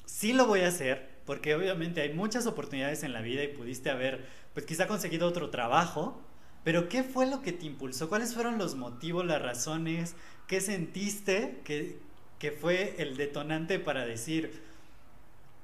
sí 0.06 0.34
lo 0.34 0.48
voy 0.48 0.62
a 0.62 0.70
hacer? 0.70 1.08
Porque 1.24 1.54
obviamente 1.54 2.02
hay 2.02 2.16
muchas 2.16 2.48
oportunidades 2.48 3.04
en 3.04 3.14
la 3.14 3.22
vida 3.22 3.44
y 3.44 3.50
pudiste 3.50 3.92
haber, 3.92 4.26
pues 4.56 4.66
quizá 4.66 4.88
conseguido 4.88 5.28
otro 5.28 5.52
trabajo, 5.52 6.20
pero 6.64 6.90
¿qué 6.90 7.04
fue 7.04 7.28
lo 7.28 7.44
que 7.44 7.52
te 7.52 7.68
impulsó? 7.68 8.10
¿Cuáles 8.10 8.34
fueron 8.34 8.58
los 8.58 8.74
motivos, 8.74 9.24
las 9.24 9.40
razones? 9.40 10.16
¿Qué 10.48 10.62
sentiste 10.62 11.62
que, 11.64 12.00
que 12.40 12.52
fue 12.52 12.96
el 12.98 13.16
detonante 13.16 13.78
para 13.78 14.04
decir, 14.04 14.64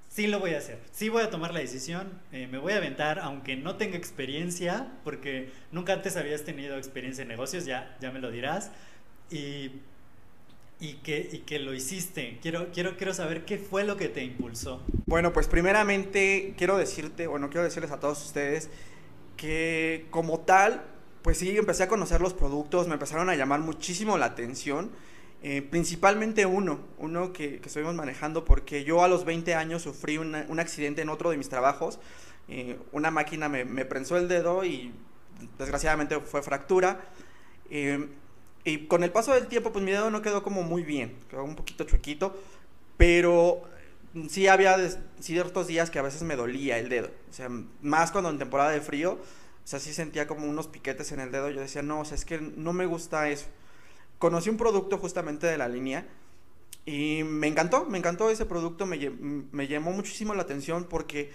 sí 0.10 0.28
lo 0.28 0.40
voy 0.40 0.54
a 0.54 0.58
hacer, 0.58 0.80
sí 0.92 1.10
voy 1.10 1.24
a 1.24 1.30
tomar 1.30 1.54
la 1.54 1.60
decisión, 1.60 2.12
eh, 2.32 2.48
me 2.48 2.58
voy 2.58 2.74
a 2.74 2.78
aventar, 2.78 3.20
aunque 3.20 3.56
no 3.56 3.76
tenga 3.76 3.98
experiencia, 3.98 4.92
porque 5.04 5.52
nunca 5.72 5.94
antes 5.94 6.18
habías 6.18 6.44
tenido 6.44 6.78
experiencia 6.78 7.22
en 7.22 7.28
negocios, 7.28 7.66
ya, 7.66 7.98
ya 8.00 8.12
me 8.12 8.20
lo 8.20 8.32
dirás, 8.32 8.72
y, 9.30 9.72
y, 10.80 10.94
que, 11.04 11.30
y 11.32 11.40
que 11.40 11.60
lo 11.60 11.74
hiciste. 11.74 12.40
Quiero, 12.42 12.72
quiero, 12.72 12.98
quiero 12.98 13.14
saber 13.14 13.46
qué 13.46 13.58
fue 13.58 13.84
lo 13.84 13.98
que 13.98 14.10
te 14.10 14.24
impulsó. 14.24 14.82
Bueno, 15.06 15.34
pues 15.34 15.48
primeramente 15.48 16.54
quiero 16.58 16.78
decirte, 16.78 17.28
bueno, 17.28 17.50
quiero 17.50 17.64
decirles 17.64 17.92
a 17.92 18.00
todos 18.00 18.26
ustedes 18.26 18.70
que 19.36 20.08
como 20.10 20.40
tal, 20.40 20.84
pues 21.22 21.38
sí, 21.38 21.56
empecé 21.58 21.84
a 21.84 21.88
conocer 21.88 22.22
los 22.22 22.34
productos, 22.34 22.88
me 22.88 22.94
empezaron 22.94 23.30
a 23.30 23.36
llamar 23.36 23.60
muchísimo 23.60 24.18
la 24.18 24.28
atención. 24.28 24.92
Eh, 25.50 25.62
principalmente 25.62 26.46
uno, 26.46 26.82
uno 26.98 27.32
que, 27.32 27.62
que, 27.62 27.68
estuvimos 27.70 27.96
manejando 27.96 28.44
porque 28.44 28.84
yo 28.84 29.02
a 29.02 29.08
los 29.08 29.24
20 29.24 29.56
años 29.56 29.82
sufrí 29.82 30.18
un 30.18 30.60
accidente 30.60 31.02
en 31.02 31.08
otro 31.08 31.30
de 31.30 31.38
mis 31.38 31.48
trabajos. 31.48 32.00
Eh, 32.50 32.78
una 32.92 33.12
máquina 33.12 33.48
me, 33.48 33.64
me, 33.64 33.86
prensó 33.86 34.18
el 34.18 34.28
dedo 34.28 34.66
y 34.66 34.92
desgraciadamente 35.58 36.20
fue 36.20 36.42
fractura. 36.42 37.00
Eh, 37.70 38.10
y 38.66 38.88
con 38.88 39.06
el 39.06 39.12
paso 39.14 39.34
del 39.34 39.48
tiempo, 39.48 39.72
pues 39.72 39.86
mi 39.86 39.92
dedo 39.92 40.12
no 40.12 40.22
quedó 40.22 40.44
como 40.44 40.64
muy 40.64 40.84
bien, 40.84 41.16
quedó 41.30 41.46
un 41.46 41.56
poquito 41.56 41.86
chuequito, 41.86 42.38
pero 42.98 43.62
sí 44.28 44.50
había 44.50 44.76
ciertos 45.22 45.68
días 45.68 45.90
que 45.90 46.00
a 46.00 46.02
veces 46.02 46.24
me 46.24 46.36
dolía 46.36 46.78
el 46.78 46.90
dedo, 46.90 47.10
o 47.30 47.34
sea, 47.34 47.48
más 47.82 48.12
cuando 48.12 48.30
en 48.30 48.38
temporada 48.38 48.72
de 48.72 48.82
frío, 48.82 49.14
o 49.14 49.20
sea, 49.64 49.80
sí 49.80 49.94
sentía 49.94 50.28
como 50.28 50.46
unos 50.46 50.68
piquetes 50.68 51.14
en 51.14 51.22
el 51.22 51.32
dedo, 51.32 51.50
yo 51.50 51.62
decía, 51.62 51.84
no, 51.84 52.02
o 52.02 52.06
sea, 52.06 52.16
es 52.16 52.26
que 52.26 52.42
no 52.42 52.74
me 52.74 52.86
gusta 52.86 53.30
eso. 53.30 53.48
Conocí 54.20 54.50
un 54.50 54.58
producto 54.58 54.98
justamente 54.98 55.48
de 55.48 55.58
la 55.58 55.68
línea 55.68 56.08
y 56.88 57.24
me 57.24 57.48
encantó, 57.48 57.86
me 57.86 57.98
encantó 57.98 58.30
ese 58.30 58.46
producto, 58.46 58.86
me, 58.86 59.68
llamó 59.68 59.92
muchísimo 59.92 60.34
la 60.34 60.44
atención 60.44 60.86
porque 60.86 61.32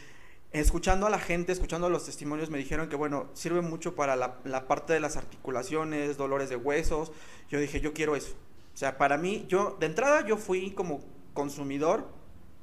escuchando 0.51 1.07
a 1.07 1.11
la 1.11 1.19
gente, 1.19 1.53
escuchando 1.53 1.91
los 1.91 2.07
testimonios, 2.07 2.49
me 2.49 2.59
dijeron 2.59 2.89
que, 2.89 2.97
bueno, 2.97 3.29
sirve 3.35 3.61
mucho 3.61 3.95
para 3.95 4.17
la, 4.17 4.67
parte 4.67 4.95
de 4.95 5.01
las 5.01 5.19
articulaciones, 5.19 6.17
dolores 6.17 6.49
de 6.49 6.57
huesos. 6.57 7.13
Yo 7.51 7.61
dije, 7.61 7.81
yo 7.81 7.93
quiero 7.93 8.17
eso. 8.17 8.35
O 8.75 8.77
sea, 8.77 8.97
para 8.97 9.19
mí, 9.19 9.45
yo, 9.47 9.77
de 9.79 9.87
entrada, 9.87 10.27
yo 10.27 10.39
fui 10.39 10.71
como 10.71 11.01
consumidor 11.35 12.09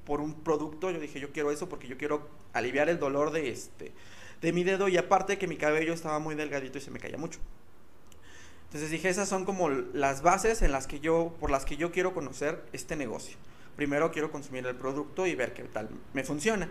por 0.03 0.19
un 0.19 0.33
producto. 0.33 0.89
Yo 0.89 0.99
dije, 0.99 1.19
yo 1.19 1.31
quiero 1.31 1.51
eso 1.51 1.69
porque 1.69 1.87
yo 1.87 1.95
quiero 1.95 2.27
aliviar 2.53 2.89
el 2.89 2.97
dolor 2.97 3.31
de 3.31 3.51
este, 3.51 3.93
de 4.41 4.51
mi 4.51 4.63
dedo 4.63 4.87
y 4.87 4.97
aparte 4.97 5.37
que 5.37 5.47
mi 5.47 5.57
cabello 5.57 5.93
estaba 5.93 6.17
muy 6.17 6.33
delgadito 6.33 6.79
y 6.79 6.81
se 6.81 6.89
me 6.89 6.99
caía 6.99 7.17
mucho. 7.17 7.39
Entonces 8.69 8.91
dije, 8.91 9.09
esas 9.09 9.27
son 9.27 9.45
como 9.45 9.69
las 9.69 10.21
bases 10.21 10.61
en 10.61 10.71
las 10.71 10.87
que 10.87 10.99
yo, 10.99 11.35
por 11.39 11.49
las 11.51 11.65
que 11.65 11.75
yo 11.75 11.91
quiero 11.91 12.13
conocer 12.13 12.63
este 12.71 12.95
negocio. 12.95 13.37
Primero 13.75 14.11
quiero 14.11 14.31
consumir 14.31 14.65
el 14.67 14.75
producto 14.75 15.25
y 15.25 15.35
ver 15.35 15.53
qué 15.53 15.63
tal 15.63 15.89
me 16.13 16.23
funciona 16.23 16.69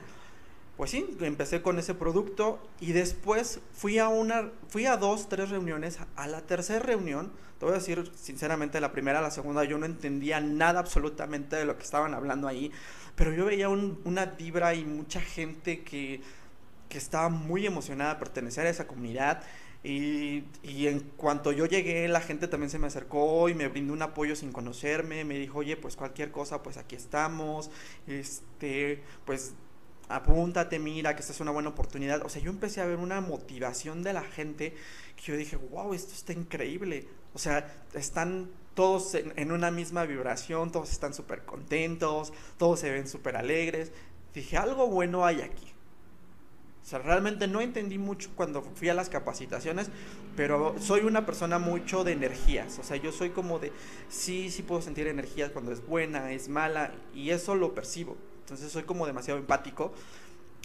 pues 0.78 0.92
sí, 0.92 1.18
empecé 1.22 1.60
con 1.60 1.76
ese 1.80 1.92
producto 1.92 2.60
y 2.78 2.92
después 2.92 3.58
fui 3.72 3.98
a 3.98 4.06
una, 4.06 4.52
fui 4.68 4.86
a 4.86 4.96
dos, 4.96 5.28
tres 5.28 5.50
reuniones. 5.50 5.98
A 6.14 6.28
la 6.28 6.42
tercera 6.42 6.78
reunión, 6.78 7.32
te 7.58 7.66
voy 7.66 7.74
a 7.74 7.78
decir 7.78 8.08
sinceramente, 8.14 8.80
la 8.80 8.92
primera, 8.92 9.20
la 9.20 9.32
segunda, 9.32 9.64
yo 9.64 9.76
no 9.76 9.86
entendía 9.86 10.40
nada 10.40 10.78
absolutamente 10.78 11.56
de 11.56 11.64
lo 11.64 11.76
que 11.76 11.82
estaban 11.82 12.14
hablando 12.14 12.46
ahí, 12.46 12.70
pero 13.16 13.32
yo 13.32 13.46
veía 13.46 13.68
una 13.68 14.26
vibra 14.26 14.72
y 14.74 14.84
mucha 14.84 15.20
gente 15.20 15.82
que, 15.82 16.20
que 16.88 16.98
estaba 16.98 17.28
muy 17.28 17.66
emocionada 17.66 18.14
de 18.14 18.20
pertenecer 18.20 18.64
a 18.64 18.70
esa 18.70 18.86
comunidad. 18.86 19.42
Y, 19.84 20.44
y, 20.62 20.88
en 20.88 21.00
cuanto 21.16 21.52
yo 21.52 21.66
llegué, 21.66 22.08
la 22.08 22.20
gente 22.20 22.48
también 22.48 22.68
se 22.68 22.78
me 22.78 22.88
acercó 22.88 23.48
y 23.48 23.54
me 23.54 23.68
brindó 23.68 23.92
un 23.92 24.02
apoyo 24.02 24.34
sin 24.34 24.52
conocerme. 24.52 25.24
Me 25.24 25.38
dijo, 25.38 25.58
oye, 25.58 25.76
pues 25.76 25.96
cualquier 25.96 26.32
cosa, 26.32 26.62
pues 26.62 26.76
aquí 26.76 26.96
estamos. 26.96 27.70
Este, 28.06 29.02
pues 29.24 29.54
apúntate, 30.08 30.78
mira, 30.78 31.14
que 31.14 31.20
esta 31.20 31.32
es 31.32 31.40
una 31.40 31.50
buena 31.50 31.68
oportunidad. 31.68 32.24
O 32.24 32.28
sea, 32.28 32.42
yo 32.42 32.50
empecé 32.50 32.80
a 32.80 32.86
ver 32.86 32.98
una 32.98 33.20
motivación 33.20 34.02
de 34.02 34.12
la 34.12 34.22
gente 34.22 34.74
que 35.16 35.22
yo 35.22 35.36
dije, 35.36 35.56
wow, 35.56 35.94
esto 35.94 36.12
está 36.12 36.32
increíble. 36.32 37.06
O 37.34 37.38
sea, 37.38 37.72
están 37.94 38.50
todos 38.74 39.14
en, 39.14 39.52
una 39.52 39.70
misma 39.70 40.04
vibración, 40.04 40.72
todos 40.72 40.92
están 40.92 41.12
súper 41.12 41.44
contentos, 41.44 42.32
todos 42.56 42.80
se 42.80 42.90
ven 42.90 43.08
súper 43.08 43.36
alegres. 43.36 43.92
Dije, 44.34 44.56
algo 44.56 44.86
bueno 44.88 45.26
hay 45.26 45.42
aquí. 45.42 45.72
O 46.82 46.86
sea, 46.88 47.00
realmente 47.00 47.46
no 47.46 47.60
entendí 47.60 47.98
mucho 47.98 48.30
cuando 48.34 48.62
fui 48.62 48.88
a 48.88 48.94
las 48.94 49.10
capacitaciones, 49.10 49.90
pero 50.36 50.74
soy 50.80 51.00
una 51.00 51.26
persona 51.26 51.58
mucho 51.58 52.02
de 52.04 52.12
energías. 52.12 52.78
O 52.78 52.82
sea, 52.82 52.96
yo 52.96 53.12
soy 53.12 53.30
como 53.30 53.58
de, 53.58 53.72
sí, 54.08 54.50
sí 54.50 54.62
puedo 54.62 54.80
sentir 54.80 55.06
energías 55.06 55.50
cuando 55.50 55.72
es 55.72 55.86
buena, 55.86 56.32
es 56.32 56.48
mala, 56.48 56.94
y 57.14 57.30
eso 57.30 57.54
lo 57.54 57.74
percibo. 57.74 58.16
Entonces 58.40 58.72
soy 58.72 58.84
como 58.84 59.06
demasiado 59.06 59.38
empático. 59.38 59.92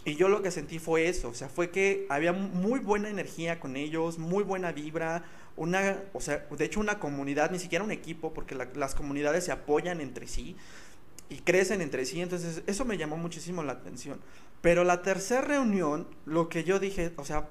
Y 0.06 0.16
yo 0.16 0.28
lo 0.28 0.42
que 0.42 0.50
sentí 0.50 0.78
fue 0.78 1.08
eso, 1.08 1.30
o 1.30 1.34
sea, 1.34 1.48
fue 1.48 1.70
que 1.70 2.06
había 2.10 2.34
muy 2.34 2.78
buena 2.78 3.08
energía 3.08 3.58
con 3.58 3.74
ellos, 3.74 4.18
muy 4.18 4.44
buena 4.44 4.70
vibra, 4.70 5.24
una, 5.56 6.02
o 6.12 6.20
sea, 6.20 6.46
de 6.50 6.64
hecho 6.64 6.80
una 6.80 6.98
comunidad, 6.98 7.50
ni 7.50 7.58
siquiera 7.58 7.82
un 7.82 7.90
equipo, 7.90 8.34
porque 8.34 8.54
las 8.54 8.94
comunidades 8.94 9.44
se 9.44 9.52
apoyan 9.52 10.02
entre 10.02 10.26
sí 10.26 10.56
y 11.30 11.36
crecen 11.36 11.80
entre 11.80 12.04
sí, 12.04 12.20
entonces 12.20 12.62
eso 12.66 12.84
me 12.84 12.98
llamó 12.98 13.16
muchísimo 13.16 13.62
la 13.62 13.72
atención. 13.72 14.20
Pero 14.64 14.82
la 14.82 15.02
tercera 15.02 15.42
reunión, 15.42 16.06
lo 16.24 16.48
que 16.48 16.64
yo 16.64 16.78
dije, 16.78 17.12
o 17.18 17.24
sea, 17.26 17.46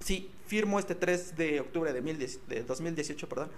sí, 0.00 0.30
firmo 0.46 0.78
este 0.78 0.94
3 0.94 1.34
de 1.34 1.60
octubre 1.60 1.94
de, 1.94 2.38
de 2.46 2.62
2018, 2.62 3.26
perdón, 3.26 3.48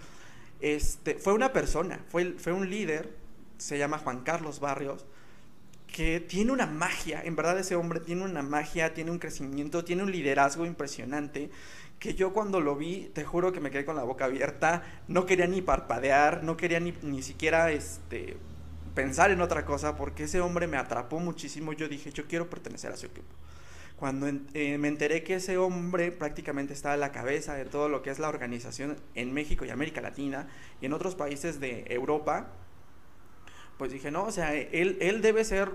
este, 0.60 1.16
fue 1.16 1.32
una 1.32 1.52
persona, 1.52 2.04
fue, 2.08 2.34
fue 2.38 2.52
un 2.52 2.70
líder, 2.70 3.12
se 3.58 3.78
llama 3.78 3.98
Juan 3.98 4.20
Carlos 4.20 4.60
Barrios, 4.60 5.06
que 5.92 6.20
tiene 6.20 6.52
una 6.52 6.66
magia, 6.66 7.20
en 7.24 7.34
verdad 7.34 7.58
ese 7.58 7.74
hombre 7.74 7.98
tiene 7.98 8.22
una 8.22 8.42
magia, 8.42 8.94
tiene 8.94 9.10
un 9.10 9.18
crecimiento, 9.18 9.84
tiene 9.84 10.04
un 10.04 10.12
liderazgo 10.12 10.64
impresionante, 10.64 11.50
que 11.98 12.14
yo 12.14 12.32
cuando 12.32 12.60
lo 12.60 12.76
vi, 12.76 13.10
te 13.12 13.24
juro 13.24 13.50
que 13.50 13.58
me 13.58 13.72
quedé 13.72 13.84
con 13.84 13.96
la 13.96 14.04
boca 14.04 14.26
abierta, 14.26 14.84
no 15.08 15.26
quería 15.26 15.48
ni 15.48 15.62
parpadear, 15.62 16.44
no 16.44 16.56
quería 16.56 16.78
ni, 16.78 16.94
ni 17.02 17.22
siquiera 17.22 17.72
este, 17.72 18.36
pensar 19.02 19.30
en 19.30 19.40
otra 19.40 19.64
cosa, 19.64 19.96
porque 19.96 20.24
ese 20.24 20.40
hombre 20.40 20.66
me 20.66 20.76
atrapó 20.76 21.18
muchísimo, 21.20 21.72
yo 21.72 21.88
dije, 21.88 22.12
yo 22.12 22.26
quiero 22.26 22.50
pertenecer 22.50 22.92
a 22.92 22.96
su 22.96 23.06
equipo. 23.06 23.34
Cuando 23.96 24.28
eh, 24.28 24.78
me 24.78 24.88
enteré 24.88 25.22
que 25.22 25.34
ese 25.34 25.58
hombre 25.58 26.10
prácticamente 26.10 26.72
está 26.72 26.92
a 26.94 26.96
la 26.96 27.12
cabeza 27.12 27.54
de 27.54 27.66
todo 27.66 27.88
lo 27.88 28.02
que 28.02 28.10
es 28.10 28.18
la 28.18 28.28
organización 28.28 28.96
en 29.14 29.32
México 29.32 29.64
y 29.64 29.70
América 29.70 30.00
Latina 30.00 30.48
y 30.80 30.86
en 30.86 30.92
otros 30.92 31.14
países 31.14 31.60
de 31.60 31.84
Europa, 31.88 32.48
pues 33.76 33.92
dije, 33.92 34.10
no, 34.10 34.24
o 34.24 34.30
sea, 34.30 34.54
él, 34.54 34.96
él 35.00 35.22
debe 35.22 35.44
ser 35.44 35.70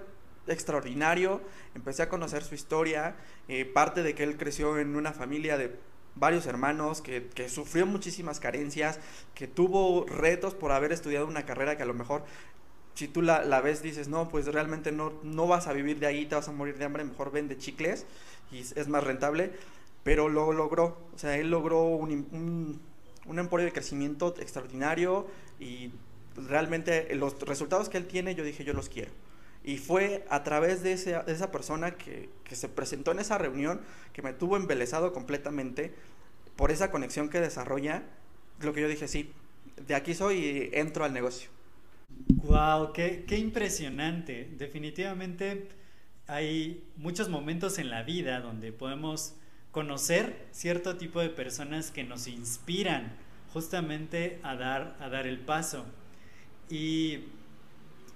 extraordinario, 0.47 1.41
empecé 1.75 2.03
a 2.03 2.09
conocer 2.09 2.43
su 2.43 2.55
historia, 2.55 3.15
eh, 3.47 3.65
parte 3.65 4.03
de 4.03 4.15
que 4.15 4.23
él 4.23 4.37
creció 4.37 4.77
en 4.79 4.95
una 4.95 5.13
familia 5.13 5.57
de 5.57 5.75
varios 6.15 6.45
hermanos, 6.45 7.01
que, 7.01 7.27
que, 7.27 7.49
sufrió 7.49 7.85
muchísimas 7.85 8.39
carencias, 8.39 8.99
que 9.33 9.47
tuvo 9.47 10.05
retos 10.05 10.55
por 10.55 10.71
haber 10.71 10.91
estudiado 10.91 11.27
una 11.27 11.45
carrera 11.45 11.75
que 11.77 11.83
a 11.83 11.87
lo 11.87 11.93
mejor 11.93 12.23
si 12.95 13.09
tú 13.09 13.21
la, 13.21 13.43
la, 13.43 13.61
ves 13.61 13.83
dices, 13.83 14.07
no, 14.07 14.29
pues 14.29 14.47
realmente 14.47 14.91
no, 14.91 15.13
no 15.21 15.47
vas 15.47 15.67
a 15.67 15.73
vivir 15.73 15.99
de 15.99 16.07
ahí, 16.07 16.25
te 16.25 16.35
vas 16.35 16.47
a 16.47 16.53
morir 16.53 16.77
de 16.77 16.85
hambre, 16.85 17.03
mejor 17.03 17.31
vende 17.31 17.57
chicles 17.57 18.05
y 18.51 18.59
es 18.59 18.87
más 18.87 19.03
rentable, 19.03 19.51
pero 20.03 20.29
lo 20.29 20.53
logró, 20.53 20.97
o 21.13 21.17
sea, 21.17 21.35
él 21.37 21.49
logró 21.49 21.83
un, 21.83 22.79
un, 23.25 23.39
emporio 23.39 23.65
de 23.65 23.73
crecimiento 23.73 24.33
extraordinario 24.39 25.27
y 25.59 25.91
realmente 26.37 27.13
los 27.15 27.39
resultados 27.41 27.89
que 27.89 27.97
él 27.97 28.07
tiene, 28.07 28.33
yo 28.33 28.43
dije, 28.43 28.63
yo 28.63 28.73
los 28.73 28.87
quiero. 28.87 29.11
Y 29.63 29.77
fue 29.77 30.25
a 30.29 30.43
través 30.43 30.83
de, 30.83 30.93
ese, 30.93 31.13
de 31.23 31.33
esa 31.33 31.51
persona 31.51 31.95
que, 31.95 32.29
que, 32.43 32.55
se 32.55 32.69
presentó 32.69 33.11
en 33.11 33.19
esa 33.19 33.37
reunión, 33.37 33.81
que 34.13 34.21
me 34.21 34.31
tuvo 34.31 34.57
embelesado 34.57 35.11
completamente 35.11 35.93
por 36.55 36.71
esa 36.71 36.91
conexión 36.91 37.29
que 37.29 37.41
desarrolla, 37.41 38.03
lo 38.61 38.73
que 38.73 38.81
yo 38.81 38.87
dije, 38.87 39.07
sí, 39.07 39.33
de 39.87 39.95
aquí 39.95 40.13
soy 40.13 40.37
y 40.37 40.69
entro 40.73 41.03
al 41.03 41.13
negocio. 41.13 41.49
Wow, 42.27 42.93
qué, 42.93 43.25
qué 43.27 43.37
impresionante. 43.37 44.49
Definitivamente 44.57 45.69
hay 46.27 46.83
muchos 46.97 47.29
momentos 47.29 47.77
en 47.77 47.89
la 47.89 48.03
vida 48.03 48.39
donde 48.41 48.71
podemos 48.71 49.35
conocer 49.71 50.47
cierto 50.51 50.97
tipo 50.97 51.19
de 51.19 51.29
personas 51.29 51.91
que 51.91 52.03
nos 52.03 52.27
inspiran 52.27 53.13
justamente 53.51 54.39
a 54.43 54.55
dar, 54.55 54.95
a 54.99 55.09
dar 55.09 55.27
el 55.27 55.39
paso. 55.39 55.85
Y, 56.69 57.25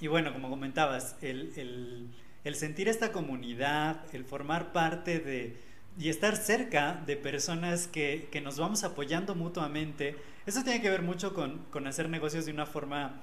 y 0.02 0.08
bueno, 0.08 0.34
como 0.34 0.50
comentabas, 0.50 1.16
el, 1.22 1.52
el, 1.56 2.08
el, 2.44 2.56
sentir 2.56 2.88
esta 2.88 3.12
comunidad, 3.12 4.04
el 4.14 4.24
formar 4.26 4.72
parte 4.72 5.20
de 5.20 5.58
y 6.00 6.08
estar 6.10 6.38
cerca 6.38 7.04
de 7.06 7.18
personas 7.18 7.88
que, 7.88 8.30
que 8.32 8.40
nos 8.40 8.58
vamos 8.58 8.84
apoyando 8.86 9.36
mutuamente, 9.36 10.16
eso 10.46 10.64
tiene 10.64 10.82
que 10.82 10.90
ver 10.90 11.02
mucho 11.02 11.34
con, 11.34 11.60
con 11.72 11.88
hacer 11.88 12.10
negocios 12.10 12.46
de 12.46 12.54
una 12.54 12.66
forma 12.66 13.22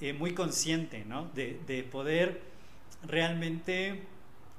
eh, 0.00 0.12
muy 0.12 0.32
consciente, 0.32 1.04
¿no? 1.04 1.30
De, 1.34 1.58
de, 1.66 1.82
poder 1.82 2.40
realmente 3.02 4.02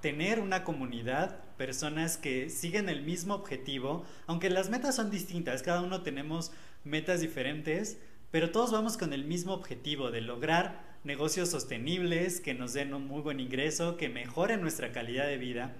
tener 0.01 0.39
una 0.39 0.63
comunidad, 0.65 1.43
personas 1.57 2.17
que 2.17 2.49
siguen 2.49 2.89
el 2.89 3.03
mismo 3.03 3.35
objetivo, 3.35 4.05
aunque 4.27 4.49
las 4.49 4.69
metas 4.69 4.95
son 4.95 5.09
distintas, 5.09 5.63
cada 5.63 5.81
uno 5.81 6.01
tenemos 6.01 6.51
metas 6.83 7.21
diferentes, 7.21 7.97
pero 8.31 8.51
todos 8.51 8.71
vamos 8.71 8.97
con 8.97 9.13
el 9.13 9.23
mismo 9.23 9.53
objetivo 9.53 10.11
de 10.11 10.21
lograr 10.21 10.83
negocios 11.03 11.49
sostenibles 11.49 12.41
que 12.41 12.53
nos 12.53 12.73
den 12.73 12.93
un 12.93 13.07
muy 13.07 13.21
buen 13.21 13.39
ingreso, 13.39 13.95
que 13.95 14.09
mejoren 14.09 14.61
nuestra 14.61 14.91
calidad 14.91 15.25
de 15.25 15.37
vida. 15.37 15.73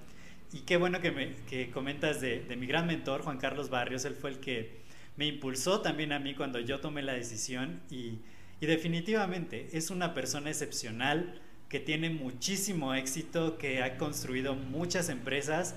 Y 0.54 0.62
qué 0.62 0.78
bueno 0.78 1.00
que 1.02 1.70
comentas 1.74 2.22
de, 2.22 2.40
de 2.40 2.56
mi 2.56 2.66
gran 2.66 2.88
mentor, 2.88 3.24
Juan 3.24 3.38
Carlos 3.38 3.70
Barrios, 3.70 4.06
él 4.06 4.16
fue 4.16 4.32
el 4.32 4.40
que 4.40 4.80
me 5.18 5.28
impulsó 5.28 5.82
también 5.82 6.14
a 6.14 6.20
mí 6.20 6.34
cuando 6.34 6.62
yo 6.62 6.80
tomé 6.80 7.02
la 7.02 7.14
decisión 7.14 7.82
y, 7.92 8.20
y 8.62 8.66
definitivamente 8.66 9.70
es 9.74 9.90
una 9.90 10.14
persona 10.14 10.50
excepcional 10.50 11.42
que 11.70 11.80
tiene 11.80 12.10
muchísimo 12.10 12.94
éxito, 12.94 13.58
que 13.58 13.84
ha 13.84 13.98
construido 13.98 14.56
muchas 14.56 15.08
empresas. 15.10 15.76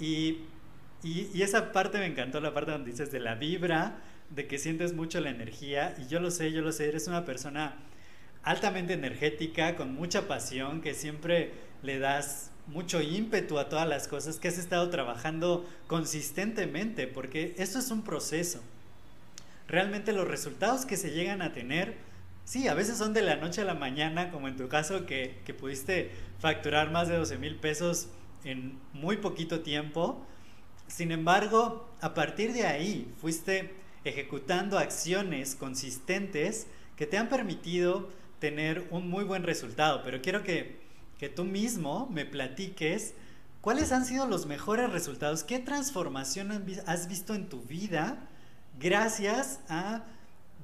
Y, 0.00 0.38
y, 1.04 1.42
esa 1.42 1.70
parte 1.72 1.98
me 1.98 2.06
encantó, 2.06 2.40
la 2.40 2.54
parte 2.54 2.72
donde 2.72 2.90
dices 2.90 3.12
de 3.12 3.20
la 3.20 3.34
vibra, 3.34 4.00
de 4.30 4.46
que 4.46 4.58
sientes 4.58 4.94
mucho 4.94 5.20
la 5.20 5.30
energía. 5.30 5.94
Y 5.98 6.08
yo 6.08 6.18
lo 6.18 6.30
sé, 6.30 6.50
yo 6.50 6.62
lo 6.62 6.72
sé, 6.72 6.88
eres 6.88 7.06
una 7.06 7.24
persona 7.24 7.76
altamente 8.42 8.94
energética, 8.94 9.76
con 9.76 9.94
mucha 9.94 10.26
pasión, 10.26 10.80
que 10.80 10.94
siempre 10.94 11.52
le 11.82 11.98
das 11.98 12.50
mucho 12.66 13.00
ímpetu 13.00 13.58
a 13.58 13.68
todas 13.68 13.88
las 13.88 14.08
cosas, 14.08 14.38
que 14.38 14.48
has 14.48 14.58
estado 14.58 14.88
trabajando 14.88 15.68
consistentemente, 15.86 17.06
porque 17.06 17.54
esto 17.58 17.78
es 17.78 17.90
un 17.90 18.02
proceso 18.02 18.62
realmente 19.72 20.12
los 20.12 20.28
resultados 20.28 20.84
que 20.84 20.98
se 20.98 21.10
llegan 21.10 21.40
a 21.40 21.52
tener, 21.54 21.96
sí, 22.44 22.68
a 22.68 22.74
veces 22.74 22.98
son 22.98 23.14
de 23.14 23.22
la 23.22 23.36
noche 23.36 23.62
a 23.62 23.64
la 23.64 23.74
mañana, 23.74 24.30
como 24.30 24.46
en 24.46 24.56
tu 24.56 24.68
caso 24.68 25.06
que, 25.06 25.40
que 25.46 25.54
pudiste 25.54 26.10
facturar 26.38 26.92
más 26.92 27.08
de 27.08 27.16
12 27.16 27.38
mil 27.38 27.56
pesos 27.56 28.08
en 28.44 28.78
muy 28.92 29.16
poquito 29.16 29.60
tiempo. 29.60 30.24
Sin 30.88 31.10
embargo, 31.10 31.90
a 32.02 32.12
partir 32.12 32.52
de 32.52 32.66
ahí 32.66 33.10
fuiste 33.18 33.72
ejecutando 34.04 34.78
acciones 34.78 35.54
consistentes 35.54 36.66
que 36.96 37.06
te 37.06 37.16
han 37.16 37.30
permitido 37.30 38.10
tener 38.40 38.86
un 38.90 39.08
muy 39.08 39.24
buen 39.24 39.42
resultado. 39.42 40.02
Pero 40.04 40.20
quiero 40.20 40.42
que, 40.42 40.82
que 41.18 41.30
tú 41.30 41.44
mismo 41.44 42.10
me 42.12 42.26
platiques 42.26 43.14
cuáles 43.62 43.90
han 43.90 44.04
sido 44.04 44.26
los 44.26 44.44
mejores 44.44 44.92
resultados, 44.92 45.44
qué 45.44 45.60
transformación 45.60 46.50
has 46.86 47.08
visto 47.08 47.34
en 47.34 47.48
tu 47.48 47.62
vida 47.62 48.28
gracias 48.78 49.60
a 49.68 50.04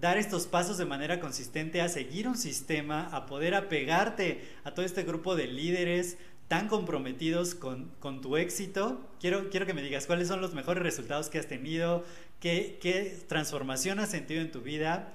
dar 0.01 0.17
estos 0.17 0.47
pasos 0.47 0.79
de 0.79 0.85
manera 0.85 1.21
consistente, 1.21 1.81
a 1.81 1.89
seguir 1.89 2.29
un 2.29 2.37
sistema, 2.37 3.09
a 3.13 3.27
poder 3.27 3.55
apegarte 3.55 4.49
a 4.65 4.73
todo 4.73 4.85
este 4.85 5.03
grupo 5.03 5.35
de 5.35 5.49
líderes 5.49 6.17
tan 6.47 6.69
comprometidos 6.69 7.55
con, 7.55 7.91
con 8.01 8.21
tu 8.21 8.37
éxito. 8.37 9.01
Quiero, 9.21 9.51
quiero 9.51 9.67
que 9.67 9.75
me 9.75 9.83
digas 9.83 10.07
cuáles 10.07 10.29
son 10.29 10.41
los 10.41 10.55
mejores 10.55 10.83
resultados 10.83 11.29
que 11.29 11.39
has 11.39 11.47
tenido, 11.47 12.05
qué, 12.41 12.79
qué 12.81 13.19
transformación 13.29 13.99
has 13.99 14.11
sentido 14.11 14.41
en 14.41 14.51
tu 14.51 14.63
vida 14.63 15.13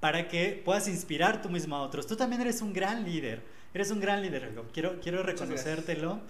para 0.00 0.28
que 0.28 0.60
puedas 0.64 0.88
inspirar 0.88 1.40
tú 1.40 1.48
mismo 1.48 1.76
a 1.76 1.82
otros. 1.82 2.06
Tú 2.06 2.16
también 2.16 2.42
eres 2.42 2.60
un 2.60 2.72
gran 2.72 3.04
líder, 3.04 3.42
eres 3.72 3.90
un 3.90 4.00
gran 4.00 4.22
líder, 4.22 4.52
quiero, 4.72 5.00
quiero 5.00 5.22
reconocértelo 5.22 6.20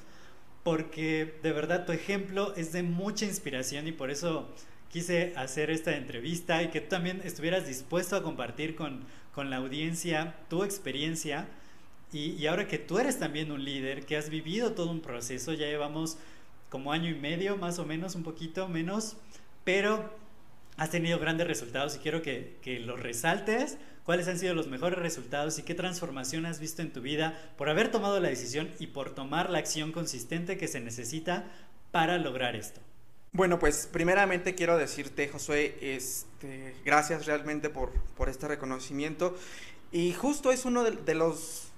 porque 0.62 1.38
de 1.42 1.52
verdad 1.52 1.86
tu 1.86 1.92
ejemplo 1.92 2.54
es 2.56 2.72
de 2.72 2.82
mucha 2.82 3.24
inspiración 3.24 3.86
y 3.86 3.92
por 3.92 4.10
eso 4.10 4.48
quise 4.96 5.34
hacer 5.36 5.70
esta 5.70 5.94
entrevista 5.94 6.62
y 6.62 6.68
que 6.68 6.80
tú 6.80 6.88
también 6.88 7.20
estuvieras 7.22 7.66
dispuesto 7.66 8.16
a 8.16 8.22
compartir 8.22 8.74
con, 8.74 9.04
con 9.34 9.50
la 9.50 9.58
audiencia 9.58 10.36
tu 10.48 10.64
experiencia. 10.64 11.48
Y, 12.14 12.30
y, 12.30 12.46
ahora 12.46 12.66
que 12.66 12.78
tú 12.78 12.98
eres 12.98 13.18
también 13.18 13.52
un 13.52 13.62
líder, 13.62 14.06
que 14.06 14.16
has 14.16 14.30
vivido 14.30 14.72
todo 14.72 14.90
un 14.90 15.02
proceso, 15.02 15.52
ya 15.52 15.66
llevamos 15.66 16.16
como 16.70 16.92
año 16.92 17.10
y 17.10 17.14
medio, 17.14 17.58
más 17.58 17.78
o 17.78 17.84
menos, 17.84 18.14
un 18.14 18.22
poquito 18.22 18.68
menos, 18.68 19.18
pero 19.64 20.16
has 20.78 20.88
tenido 20.88 21.18
grandes 21.18 21.46
resultados 21.46 21.96
y 21.96 21.98
quiero 21.98 22.22
que, 22.22 22.56
que 22.62 22.80
los 22.80 22.98
resaltes. 22.98 23.76
¿Cuáles 24.02 24.28
han 24.28 24.38
sido 24.38 24.54
los 24.54 24.68
mejores 24.68 24.98
resultados 24.98 25.58
y 25.58 25.62
qué 25.62 25.74
transformación 25.74 26.46
has 26.46 26.58
visto 26.58 26.80
en 26.80 26.94
tu 26.94 27.02
vida 27.02 27.38
por 27.58 27.68
haber 27.68 27.90
tomado 27.90 28.18
la 28.18 28.30
decisión 28.30 28.70
y 28.78 28.86
por 28.86 29.14
tomar 29.14 29.50
la 29.50 29.58
acción 29.58 29.92
consistente 29.92 30.56
que 30.56 30.68
se 30.68 30.80
necesita 30.80 31.44
para 31.90 32.16
lograr 32.16 32.56
esto? 32.56 32.80
Bueno, 33.36 33.58
pues 33.58 33.86
primeramente 33.92 34.54
quiero 34.54 34.78
decirte, 34.78 35.28
Josué, 35.28 35.76
este, 35.82 36.74
gracias 36.86 37.26
realmente 37.26 37.68
por, 37.68 37.92
por 38.16 38.30
este 38.30 38.48
reconocimiento. 38.48 39.36
Y 39.92 40.14
justo 40.14 40.50
es 40.50 40.64
uno 40.64 40.82
de, 40.84 40.92
de, 40.92 41.14
los 41.14 41.68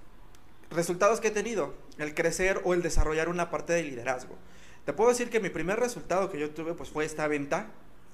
resultados 0.69 1.19
que 1.19 1.27
he 1.27 1.31
tenido, 1.31 1.73
el 1.97 2.15
crecer 2.15 2.61
o 2.63 2.73
el 2.73 2.81
desarrollar 2.81 3.27
una 3.27 3.49
parte 3.49 3.73
de 3.73 3.83
liderazgo. 3.83 4.37
Te 4.85 4.93
puedo 4.93 5.09
decir 5.09 5.29
que 5.29 5.41
mi 5.41 5.49
primer 5.49 5.81
resultado 5.81 6.31
que 6.31 6.39
yo 6.39 6.49
tuve 6.51 6.75
pues 6.75 6.91
fue 6.91 7.03
esta 7.03 7.27
venta 7.27 7.69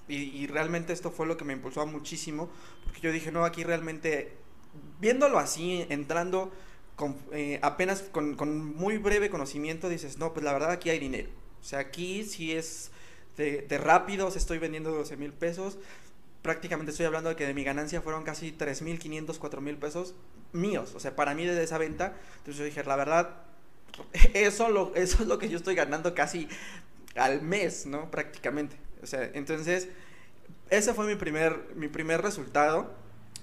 y, 0.07 0.15
y 0.15 0.47
realmente 0.47 0.91
esto 0.91 1.11
fue 1.11 1.27
lo 1.27 1.37
que 1.37 1.45
me 1.45 1.53
impulsó 1.53 1.85
muchísimo, 1.85 2.49
porque 2.85 3.01
yo 3.01 3.11
dije, 3.11 3.31
no, 3.31 3.45
aquí 3.45 3.63
realmente, 3.63 4.33
viéndolo 4.99 5.37
así, 5.37 5.85
entrando 5.89 6.51
con, 6.95 7.15
eh, 7.31 7.59
apenas 7.61 8.01
con, 8.11 8.37
con 8.37 8.75
muy 8.75 8.97
breve 8.97 9.29
conocimiento, 9.29 9.87
dices, 9.87 10.17
no, 10.17 10.33
pues 10.33 10.43
la 10.43 10.51
verdad 10.51 10.71
aquí 10.71 10.89
hay 10.89 10.97
dinero. 10.97 11.29
O 11.61 11.63
sea, 11.63 11.77
aquí 11.77 12.23
sí 12.23 12.51
es 12.51 12.89
de, 13.37 13.61
de 13.61 13.77
rápidos, 13.77 14.35
estoy 14.35 14.57
vendiendo 14.59 14.91
12 14.91 15.17
mil 15.17 15.33
pesos. 15.33 15.77
Prácticamente 16.41 16.91
estoy 16.91 17.05
hablando 17.05 17.29
de 17.29 17.35
que 17.35 17.47
de 17.47 17.53
mi 17.53 17.63
ganancia 17.63 18.01
fueron 18.01 18.23
casi 18.23 18.51
3 18.51 18.81
mil 18.83 18.99
500, 18.99 19.39
4 19.39 19.61
mil 19.61 19.77
pesos 19.77 20.15
míos. 20.53 20.93
O 20.95 20.99
sea, 20.99 21.15
para 21.15 21.33
mí 21.35 21.45
desde 21.45 21.63
esa 21.63 21.77
venta. 21.77 22.15
Entonces 22.37 22.57
yo 22.57 22.65
dije, 22.65 22.83
la 22.83 22.95
verdad, 22.95 23.29
eso, 24.33 24.69
lo, 24.69 24.93
es 24.95 25.19
lo 25.19 25.37
que 25.37 25.49
yo 25.49 25.57
estoy 25.57 25.75
ganando 25.75 26.13
casi 26.13 26.47
al 27.15 27.41
mes, 27.41 27.85
¿no? 27.85 28.09
Prácticamente. 28.11 28.77
O 29.03 29.07
sea, 29.07 29.29
entonces, 29.33 29.89
ese 30.69 30.93
fue 30.93 31.05
mi 31.05 31.15
primer, 31.15 31.69
mi 31.75 31.87
primer 31.87 32.21
resultado. 32.21 32.93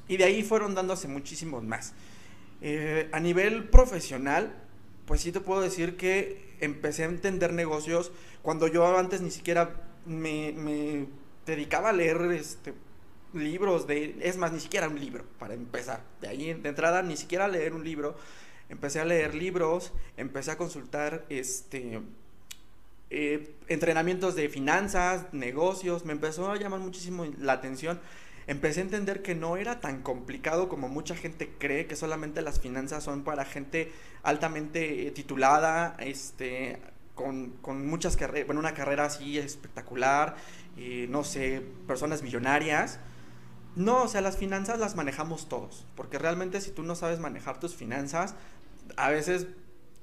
Y 0.09 0.17
de 0.17 0.25
ahí 0.25 0.43
fueron 0.43 0.75
dándose 0.75 1.09
muchísimos 1.09 1.63
más. 1.63 1.95
Eh, 2.61 3.09
a 3.13 3.21
nivel 3.21 3.69
profesional, 3.69 4.55
pues 5.07 5.21
sí 5.21 5.33
te 5.33 5.41
puedo 5.41 5.61
decir 5.61 5.97
que 5.97 6.52
empecé 6.63 7.03
a 7.03 7.07
entender 7.07 7.53
negocios 7.53 8.13
cuando 8.41 8.67
yo 8.69 8.97
antes 8.97 9.21
ni 9.21 9.31
siquiera 9.31 9.75
me, 10.07 11.07
dedicaba 11.45 11.91
a 11.91 11.93
leer 11.93 12.21
este, 12.33 12.73
libros 13.35 13.87
de... 13.87 14.17
Es 14.21 14.37
más, 14.37 14.53
ni 14.53 14.61
siquiera 14.61 14.89
un 14.89 14.99
libro, 14.99 15.25
para 15.39 15.55
empezar. 15.55 16.03
De 16.21 16.29
ahí, 16.29 16.55
de 16.55 16.69
entrada, 16.69 17.03
ni 17.03 17.17
siquiera 17.17 17.49
leer 17.49 17.75
un 17.75 17.85
libro. 17.85 18.17
Empecé 18.69 19.01
a 19.01 19.05
leer 19.05 19.35
libros, 19.35 19.93
empecé 20.17 20.53
a 20.53 20.57
consultar 20.57 21.27
este, 21.29 22.01
eh, 23.11 23.55
entrenamientos 23.69 24.35
de 24.35 24.49
finanzas, 24.49 25.27
negocios. 25.33 26.05
Me 26.05 26.13
empezó 26.13 26.51
a 26.51 26.57
llamar 26.57 26.81
muchísimo 26.81 27.27
la 27.39 27.55
atención 27.55 28.01
empecé 28.47 28.81
a 28.81 28.85
entender 28.85 29.23
que 29.23 29.35
no 29.35 29.57
era 29.57 29.81
tan 29.81 30.03
complicado 30.03 30.69
como 30.69 30.89
mucha 30.89 31.15
gente 31.17 31.53
cree, 31.59 31.87
que 31.87 31.97
solamente 31.97 32.43
las 32.43 32.61
finanzas 32.61 33.05
son 33.05 33.25
para 33.25 33.45
gente 33.45 33.93
altamente 34.23 35.11
titulada, 35.13 35.97
este, 35.99 36.81
con, 37.15 37.51
con 37.63 37.87
muchas 37.87 38.17
carreras, 38.17 38.47
bueno, 38.47 38.61
una 38.61 38.75
carrera 38.75 39.07
así 39.07 39.39
espectacular, 39.39 40.37
no 41.09 41.25
sé, 41.25 41.63
personas 41.87 42.23
millonarias. 42.23 43.01
No, 43.75 44.03
o 44.03 44.09
sea, 44.09 44.21
las 44.21 44.37
finanzas 44.37 44.79
las 44.79 44.97
manejamos 44.97 45.49
todos, 45.49 45.87
porque 45.97 46.19
realmente 46.19 46.61
si 46.61 46.71
tú 46.73 46.83
no 46.83 46.95
sabes 46.95 47.21
manejar 47.21 47.59
tus 47.59 47.75
finanzas, 47.75 48.35
a 48.97 49.09
veces 49.09 49.47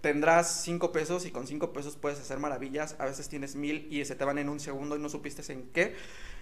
tendrás 0.02 0.62
cinco 0.63 0.91
pesos 0.91 1.25
y 1.25 1.32
con 1.32 1.45
cinco 1.45 1.71
pesos 1.71 1.95
puedes 1.95 2.19
hacer 2.19 2.39
maravillas, 2.39 2.95
a 2.99 3.06
veces 3.06 3.30
tienes 3.30 3.56
mil 3.56 3.88
y 3.91 4.04
se 4.06 4.15
te 4.15 4.25
van 4.25 4.38
en 4.38 4.49
un 4.49 4.60
segundo 4.60 4.95
y 4.95 4.99
no 4.99 5.10
supiste 5.10 5.52
en 5.52 5.69
qué. 5.71 5.95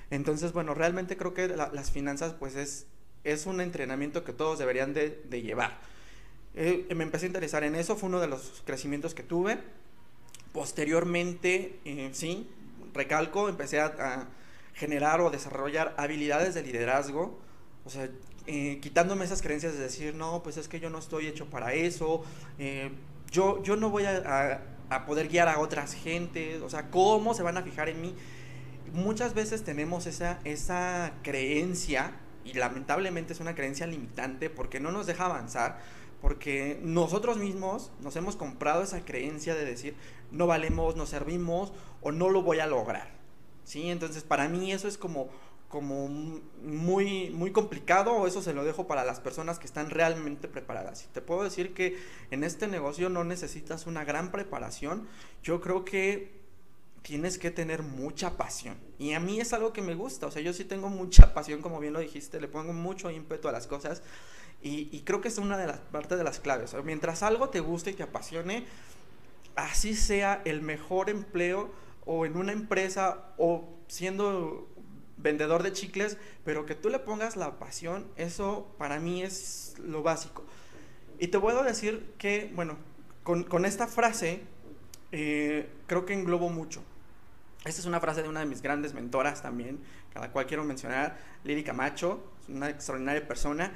Entonces, 0.10 0.54
bueno, 0.54 0.74
realmente 0.74 1.17
creo 1.17 1.34
que 1.34 1.48
las 1.48 1.91
finanzas 1.91 2.34
pues 2.34 2.56
es, 2.56 2.88
es 3.24 3.46
un 3.46 3.60
entrenamiento 3.60 4.24
que 4.24 4.34
todos 4.34 4.60
deberían 4.60 4.93
de, 4.93 5.41
llevar. 5.41 5.80
Eh, 6.56 6.88
me 6.96 7.04
empecé 7.04 7.26
a 7.26 7.28
interesar 7.28 7.63
en 7.63 7.76
eso, 7.76 7.96
fue 7.96 8.10
uno 8.10 8.20
de 8.20 8.28
los 8.28 8.63
crecimientos 8.65 9.13
que 9.13 9.24
tuve. 9.24 9.60
Posteriormente, 10.54 11.80
eh, 11.84 12.10
sí, 12.13 12.50
recalco, 12.93 13.50
empecé 13.50 13.82
a, 13.82 14.30
generar 14.74 15.22
o 15.22 15.32
desarrollar 15.32 15.96
habilidades 15.98 16.54
de 16.54 16.62
liderazgo, 16.62 17.39
o 17.84 17.89
sea, 17.89 18.12
eh, 18.46 18.78
quitándome 18.80 19.26
esas 19.26 19.41
creencias 19.41 19.74
de 19.74 19.80
decir, 19.80 20.13
no, 20.13 20.43
pues 20.43 20.58
es 20.58 20.67
que 20.67 20.80
yo 20.80 20.91
no 20.91 21.00
estoy 21.00 21.26
hecho 21.26 21.50
para 21.50 21.74
eso, 21.74 22.24
yo, 23.32 23.63
yo 23.63 23.76
no 23.76 23.89
voy 23.89 24.04
a, 24.06 24.62
a, 24.91 25.06
poder 25.08 25.30
guiar 25.30 25.48
a 25.48 25.58
otras 25.58 25.96
gentes, 25.96 26.62
o 26.62 26.70
sea, 26.70 26.91
¿cómo 26.91 27.34
se 27.34 27.41
van 27.41 27.58
a 27.58 27.63
fijar 27.63 27.89
en 27.89 28.02
mí? 28.02 28.15
Muchas 28.93 29.34
veces 29.34 29.63
tenemos 29.63 30.08
esa, 30.08 30.39
esa 30.43 31.13
creencia, 31.23 32.13
y 32.43 32.54
lamentablemente 32.54 33.34
es 33.34 33.39
una 33.39 33.56
creencia 33.56 33.88
limitante 33.88 34.50
porque 34.50 34.80
no 34.80 34.91
nos 34.91 35.06
deja 35.06 35.26
avanzar, 35.26 35.80
porque 36.21 36.80
nosotros 36.82 37.38
mismos 37.38 37.91
nos 38.02 38.15
hemos 38.15 38.36
comprado 38.36 38.82
esa 38.84 39.06
creencia 39.06 39.54
de 39.56 39.65
decir, 39.65 39.95
no 40.32 40.47
valemos, 40.47 40.95
no 40.95 41.06
servimos 41.06 41.73
o 42.02 42.12
no 42.12 42.30
lo 42.30 42.41
voy 42.41 42.60
a 42.60 42.67
lograr. 42.67 43.15
¿Sí? 43.63 43.89
Entonces, 43.89 44.23
para 44.23 44.47
mí 44.47 44.71
eso 44.71 44.88
es 44.88 44.97
como 44.97 45.30
como 45.67 46.08
muy, 46.08 47.30
muy 47.32 47.52
complicado 47.52 48.13
o 48.13 48.28
eso 48.28 48.41
se 48.41 48.54
lo 48.54 48.63
dejo 48.63 48.88
para 48.88 49.04
las 49.04 49.19
personas 49.19 49.60
que 49.60 49.65
están 49.65 49.89
realmente 49.89 50.47
preparadas. 50.47 51.04
Y 51.04 51.08
te 51.08 51.21
puedo 51.21 51.43
decir 51.43 51.73
que 51.73 51.97
en 52.32 52.43
este 52.43 52.67
negocio 52.67 53.10
no 53.10 53.23
necesitas 53.23 53.86
una 53.86 54.06
gran 54.06 54.32
preparación, 54.32 55.08
yo 55.43 55.60
creo 55.60 55.84
que 55.84 56.37
tienes 57.08 57.38
que 57.38 57.52
tener 57.52 57.84
mucha 57.84 58.36
pasión. 58.36 58.76
Y 59.00 59.13
a 59.13 59.22
mí 59.22 59.39
es 59.39 59.54
algo 59.54 59.72
que 59.72 59.82
me 59.82 59.96
gusta, 59.96 60.28
o 60.28 60.32
sea, 60.32 60.41
yo 60.41 60.52
sí 60.52 60.65
tengo 60.65 60.89
mucha 60.89 61.34
pasión, 61.34 61.62
como 61.62 61.80
bien 61.80 61.93
lo 61.93 62.02
dijiste, 62.02 62.41
le 62.41 62.50
pongo 62.50 62.74
mucho 62.74 63.10
ímpetu 63.10 63.48
a 63.48 63.54
las 63.54 63.65
cosas 63.65 64.02
y, 64.62 65.00
creo 65.06 65.22
que 65.22 65.30
es 65.30 65.38
una 65.38 65.58
de 65.58 65.67
las 65.67 65.80
partes 65.80 66.17
de 66.17 66.26
las 66.26 66.41
claves. 66.41 66.76
mientras 66.84 67.24
algo 67.24 67.48
te 67.48 67.62
guste 67.62 67.91
y 67.91 67.93
te 67.93 68.04
apasione, 68.04 68.65
así 69.56 69.96
sea 69.96 70.41
el 70.43 70.62
mejor 70.62 71.10
empleo 71.10 71.72
o 72.06 72.26
en 72.26 72.36
una 72.36 72.52
empresa 72.52 73.24
o 73.38 73.70
siendo 73.88 74.67
vendedor 75.15 75.63
de 75.63 75.72
chicles, 75.72 76.17
pero 76.43 76.65
que 76.65 76.76
tú 76.76 76.89
le 76.89 77.00
pongas 77.00 77.38
la 77.38 77.58
pasión, 77.58 78.06
eso 78.17 78.76
para 78.78 79.00
mí 79.00 79.24
es 79.24 79.76
lo 79.80 80.04
básico. 80.04 80.43
Y 81.20 81.30
te 81.30 81.39
puedo 81.39 81.63
decir 81.63 82.06
que, 82.17 82.52
bueno, 82.54 82.76
con, 83.24 83.63
esta 83.63 83.88
frase 83.88 84.41
eh, 85.13 85.70
creo 85.88 86.06
que 86.06 86.13
englobo 86.13 86.50
mucho. 86.50 86.84
Esta 87.65 87.82
es 87.82 87.86
una 87.86 88.00
frase 88.00 88.24
de 88.24 88.30
una 88.30 88.39
de 88.39 88.46
mis 88.46 88.62
grandes 88.62 88.93
mentoras 88.93 89.41
también, 89.41 89.80
cada 90.13 90.32
cual 90.32 90.46
quiero 90.46 90.63
mencionar, 90.63 91.17
Lili 91.43 91.63
Camacho, 91.63 92.24
una 92.48 92.70
extraordinaria 92.70 93.28
persona, 93.28 93.72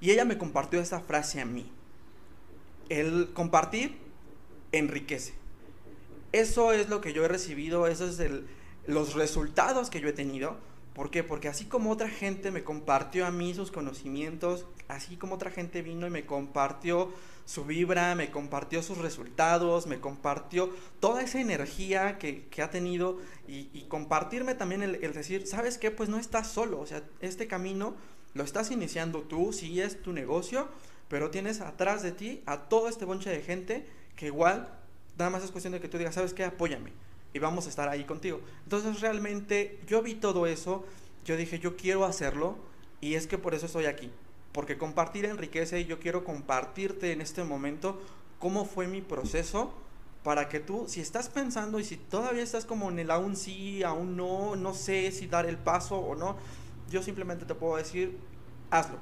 y 0.00 0.10
ella 0.10 0.24
me 0.24 0.38
compartió 0.38 0.80
esta 0.80 1.00
frase 1.00 1.40
a 1.40 1.44
mí. 1.44 1.70
El 2.88 3.30
compartir 3.32 3.98
enriquece. 4.72 5.34
Eso 6.32 6.72
es 6.72 6.88
lo 6.88 7.00
que 7.00 7.12
yo 7.12 7.24
he 7.24 7.28
recibido, 7.28 7.86
eso 7.86 8.06
es 8.06 8.20
los 8.86 9.14
resultados 9.14 9.90
que 9.90 10.00
yo 10.00 10.08
he 10.08 10.12
tenido 10.12 10.56
¿Por 10.94 11.10
qué? 11.10 11.22
Porque 11.22 11.48
así 11.48 11.66
como 11.66 11.90
otra 11.90 12.08
gente 12.08 12.50
me 12.50 12.64
compartió 12.64 13.24
a 13.24 13.30
mí 13.30 13.54
sus 13.54 13.70
conocimientos, 13.70 14.66
así 14.88 15.16
como 15.16 15.36
otra 15.36 15.50
gente 15.50 15.82
vino 15.82 16.06
y 16.06 16.10
me 16.10 16.26
compartió 16.26 17.12
su 17.44 17.64
vibra, 17.64 18.14
me 18.16 18.30
compartió 18.30 18.82
sus 18.82 18.98
resultados, 18.98 19.86
me 19.86 20.00
compartió 20.00 20.70
toda 20.98 21.22
esa 21.22 21.40
energía 21.40 22.18
que, 22.18 22.48
ha 22.60 22.70
tenido 22.70 23.18
y, 23.46 23.86
compartirme 23.88 24.54
también 24.54 24.82
el, 24.82 24.96
el, 24.96 25.12
decir, 25.12 25.46
¿sabes 25.46 25.78
qué? 25.78 25.90
Pues 25.90 26.08
no 26.08 26.18
estás 26.18 26.48
solo, 26.48 26.80
o 26.80 26.86
sea, 26.86 27.02
este 27.20 27.46
camino 27.46 27.94
lo 28.34 28.44
estás 28.44 28.70
iniciando 28.70 29.22
tú, 29.22 29.52
sí 29.52 29.80
es 29.80 30.02
tu 30.02 30.12
negocio, 30.12 30.68
pero 31.08 31.30
tienes 31.30 31.60
atrás 31.60 32.02
de 32.02 32.12
ti 32.12 32.42
a 32.46 32.68
todo 32.68 32.88
este 32.88 33.04
bonche 33.04 33.30
de 33.30 33.42
gente 33.42 33.86
que 34.16 34.26
igual, 34.26 34.68
nada 35.18 35.30
más 35.30 35.42
es 35.42 35.50
cuestión 35.50 35.72
de 35.72 35.80
que 35.80 35.88
tú 35.88 35.98
digas, 35.98 36.14
¿sabes 36.14 36.34
qué? 36.34 36.44
Apóyame 36.44 36.92
y 37.32 37.38
vamos 37.38 37.66
a 37.66 37.68
estar 37.70 37.88
ahí 37.88 38.04
contigo. 38.04 38.40
Entonces 38.64 39.00
realmente 39.00 39.80
yo 39.86 40.02
vi 40.02 40.14
todo 40.14 40.46
eso, 40.46 40.84
yo 41.24 41.36
dije, 41.36 41.58
yo 41.58 41.76
quiero 41.76 42.04
hacerlo 42.04 42.56
y 43.00 43.14
es 43.14 43.26
que 43.26 43.38
por 43.38 43.54
eso 43.54 43.66
estoy 43.66 43.86
aquí, 43.86 44.10
porque 44.52 44.78
compartir 44.78 45.24
enriquece 45.24 45.80
y 45.80 45.84
yo 45.84 46.00
quiero 46.00 46.24
compartirte 46.24 47.12
en 47.12 47.20
este 47.20 47.44
momento 47.44 48.00
cómo 48.38 48.64
fue 48.64 48.86
mi 48.86 49.00
proceso 49.00 49.72
para 50.22 50.48
que 50.48 50.60
tú, 50.60 50.84
si 50.86 51.00
estás 51.00 51.28
pensando 51.28 51.78
y 51.78 51.84
si 51.84 51.96
todavía 51.96 52.42
estás 52.42 52.64
como 52.66 52.90
en 52.90 52.98
el 52.98 53.10
aún 53.10 53.36
sí, 53.36 53.82
aún 53.82 54.16
no, 54.16 54.54
no 54.56 54.74
sé 54.74 55.12
si 55.12 55.26
dar 55.26 55.46
el 55.46 55.56
paso 55.56 55.96
o 55.96 56.14
no, 56.14 56.36
yo 56.90 57.02
simplemente 57.02 57.46
te 57.46 57.54
puedo 57.54 57.76
decir, 57.76 58.18
hazlo. 58.70 58.98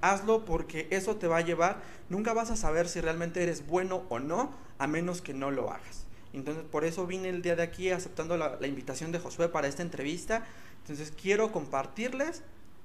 Hazlo 0.00 0.46
porque 0.46 0.88
eso 0.90 1.16
te 1.16 1.26
va 1.26 1.36
a 1.36 1.42
llevar, 1.42 1.82
nunca 2.08 2.32
vas 2.32 2.50
a 2.50 2.56
saber 2.56 2.88
si 2.88 3.00
realmente 3.00 3.42
eres 3.42 3.66
bueno 3.66 4.04
o 4.08 4.18
no, 4.18 4.50
a 4.78 4.86
menos 4.86 5.20
que 5.20 5.34
no 5.34 5.50
lo 5.50 5.70
hagas. 5.70 6.06
Entonces, 6.32 6.64
por 6.70 6.84
eso 6.84 7.06
vine 7.06 7.28
el 7.28 7.42
día 7.42 7.56
de 7.56 7.62
aquí 7.62 7.90
aceptando 7.90 8.36
la, 8.36 8.66
invitación 8.66 9.12
de 9.12 9.18
Josué 9.18 9.48
para 9.48 9.68
esta 9.68 9.82
entrevista. 9.82 10.46
Entonces, 10.82 11.12
quiero 11.20 11.50
compartirles 11.52 12.42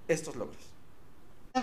estos 0.07 0.35
logros. 0.35 0.73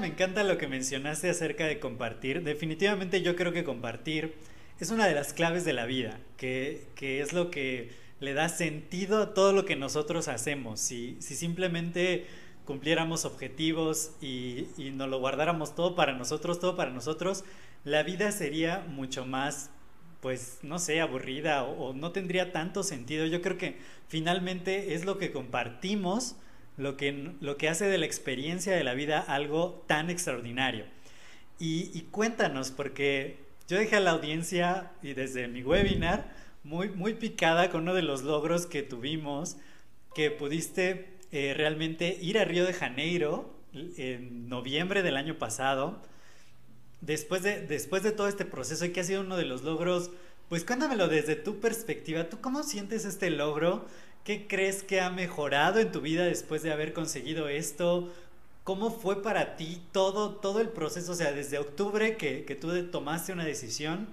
Me 0.01 0.07
encanta 0.07 0.42
lo 0.42 0.57
que 0.57 0.68
mencionaste 0.68 1.29
acerca 1.29 1.66
de 1.66 1.79
compartir. 1.79 2.42
Definitivamente 2.42 3.21
yo 3.21 3.37
creo 3.37 3.53
que 3.53 3.62
compartir 3.62 4.35
es 4.81 4.90
una 4.90 5.07
de 5.07 5.14
las 5.14 5.33
claves 5.33 5.64
de 5.64 5.75
la 5.75 5.85
vida, 5.85 6.18
que, 6.37 6.88
es 6.99 7.33
lo 7.33 7.51
que 7.51 7.90
le 8.18 8.33
da 8.33 8.49
sentido 8.49 9.23
a 9.23 9.35
todo 9.35 9.53
lo 9.53 9.64
que 9.64 9.77
nosotros 9.77 10.29
hacemos. 10.29 10.81
Si, 10.81 11.16
si 11.21 11.37
simplemente 11.37 12.27
cumpliéramos 12.64 13.25
objetivos 13.25 14.12
y, 14.21 14.66
y 14.79 14.90
nos 14.92 15.11
lo 15.11 15.21
guardáramos 15.21 15.75
todo 15.75 15.95
para 15.95 16.14
nosotros, 16.14 16.59
todo 16.59 16.75
para 16.75 16.90
nosotros, 16.90 17.45
la 17.85 18.03
vida 18.03 18.33
sería 18.33 18.85
mucho 18.88 19.27
más 19.27 19.71
pues 20.22 20.61
no 20.62 20.78
sé, 20.78 21.00
aburrida 21.00 21.64
o, 21.64 21.92
no 21.94 22.12
tendría 22.12 22.52
tanto 22.52 22.85
sentido. 22.85 23.26
Yo 23.26 23.42
creo 23.42 23.58
que 23.58 23.76
finalmente 24.08 24.94
es 24.94 25.04
lo 25.04 25.18
que 25.18 25.32
compartimos, 25.32 26.37
lo 26.76 26.96
que, 26.96 27.32
lo 27.40 27.56
que 27.56 27.68
hace 27.68 27.87
de 27.87 27.98
la 27.98 28.06
experiencia 28.06 28.72
de 28.72 28.85
la 28.85 28.94
vida 28.94 29.18
algo 29.18 29.85
tan 29.88 30.11
extraordinario. 30.11 30.87
Y, 31.58 32.06
cuéntanos, 32.11 32.70
porque 32.70 33.38
yo 33.68 33.78
dejé 33.78 33.96
a 33.96 34.00
la 34.00 34.12
audiencia 34.12 34.92
y 35.02 35.14
desde 35.14 35.46
mi 35.48 35.62
webinar 35.62 36.32
muy, 36.64 36.88
muy 36.88 37.14
picada 37.14 37.70
con 37.70 37.82
uno 37.82 37.94
de 37.94 38.02
los 38.02 38.22
logros 38.22 38.66
que 38.66 38.82
tuvimos, 38.82 39.56
que 40.14 40.30
pudiste 40.30 41.18
eh, 41.30 41.54
realmente 41.56 42.18
ir 42.20 42.38
a 42.38 42.44
Río 42.44 42.64
de 42.64 42.72
Janeiro 42.72 43.54
en 43.72 44.48
noviembre 44.48 45.02
del 45.02 45.16
año 45.16 45.38
pasado 45.38 46.00
después 47.02 47.42
de, 47.42 47.60
después 47.60 48.02
de 48.02 48.12
todo 48.12 48.28
este 48.28 48.46
proceso 48.46 48.86
y 48.86 48.92
que 48.92 49.00
ha 49.00 49.04
sido 49.04 49.20
uno 49.20 49.36
de 49.36 49.44
los 49.44 49.62
logros, 49.62 50.10
pues 50.48 50.64
cuéntamelo 50.64 51.08
desde 51.08 51.36
tu 51.36 51.60
perspectiva. 51.60 52.30
¿Tú 52.30 52.40
cómo 52.40 52.62
sientes 52.62 53.04
este 53.04 53.28
logro? 53.28 53.84
¿Qué 54.24 54.46
crees 54.46 54.82
que 54.82 55.00
ha 55.00 55.10
mejorado 55.10 55.80
en 55.80 55.92
tu 55.92 56.00
vida 56.00 56.24
después 56.24 56.62
de 56.62 56.72
haber 56.72 56.92
conseguido 56.94 57.48
esto? 57.48 58.10
¿Cómo 58.64 58.90
fue 58.90 59.22
para 59.22 59.56
ti 59.56 59.82
todo, 59.92 60.36
todo 60.36 60.60
el 60.60 60.68
proceso? 60.68 61.12
O 61.12 61.14
sea, 61.16 61.32
desde 61.32 61.58
octubre 61.58 62.16
que, 62.16 62.44
que 62.44 62.54
tú 62.54 62.86
tomaste 62.90 63.32
una 63.32 63.44
decisión 63.44 64.06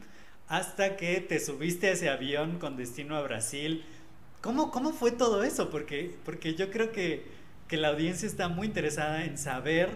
hasta 0.47 0.97
que 0.97 1.21
te 1.21 1.39
subiste 1.39 1.89
a 1.89 1.91
ese 1.91 2.10
avión 2.10 2.58
con 2.58 2.75
destino 2.75 3.15
a 3.15 3.21
Brasil. 3.21 3.86
¿Cómo, 4.41 4.71
cómo 4.71 4.91
fue 4.91 5.12
todo 5.12 5.43
eso? 5.43 5.69
Porque, 5.69 6.15
porque 6.25 6.56
yo 6.56 6.71
creo 6.71 6.91
que, 6.91 7.25
que 7.67 7.78
la 7.78 7.89
audiencia 7.89 8.28
está 8.28 8.49
muy 8.49 8.65
interesada 8.65 9.25
en 9.25 9.38
saber 9.38 9.89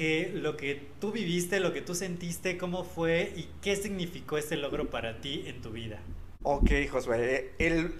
que 0.00 0.32
lo 0.32 0.56
que 0.56 0.80
tú 0.98 1.12
viviste, 1.12 1.60
lo 1.60 1.74
que 1.74 1.82
tú 1.82 1.94
sentiste, 1.94 2.56
cómo 2.56 2.84
fue 2.84 3.34
y 3.36 3.50
qué 3.60 3.76
significó 3.76 4.38
este 4.38 4.56
logro 4.56 4.88
para 4.88 5.20
ti 5.20 5.42
en 5.44 5.60
tu 5.60 5.72
vida. 5.72 6.00
Ok, 6.42 6.70
Josué, 6.90 7.52
el, 7.58 7.92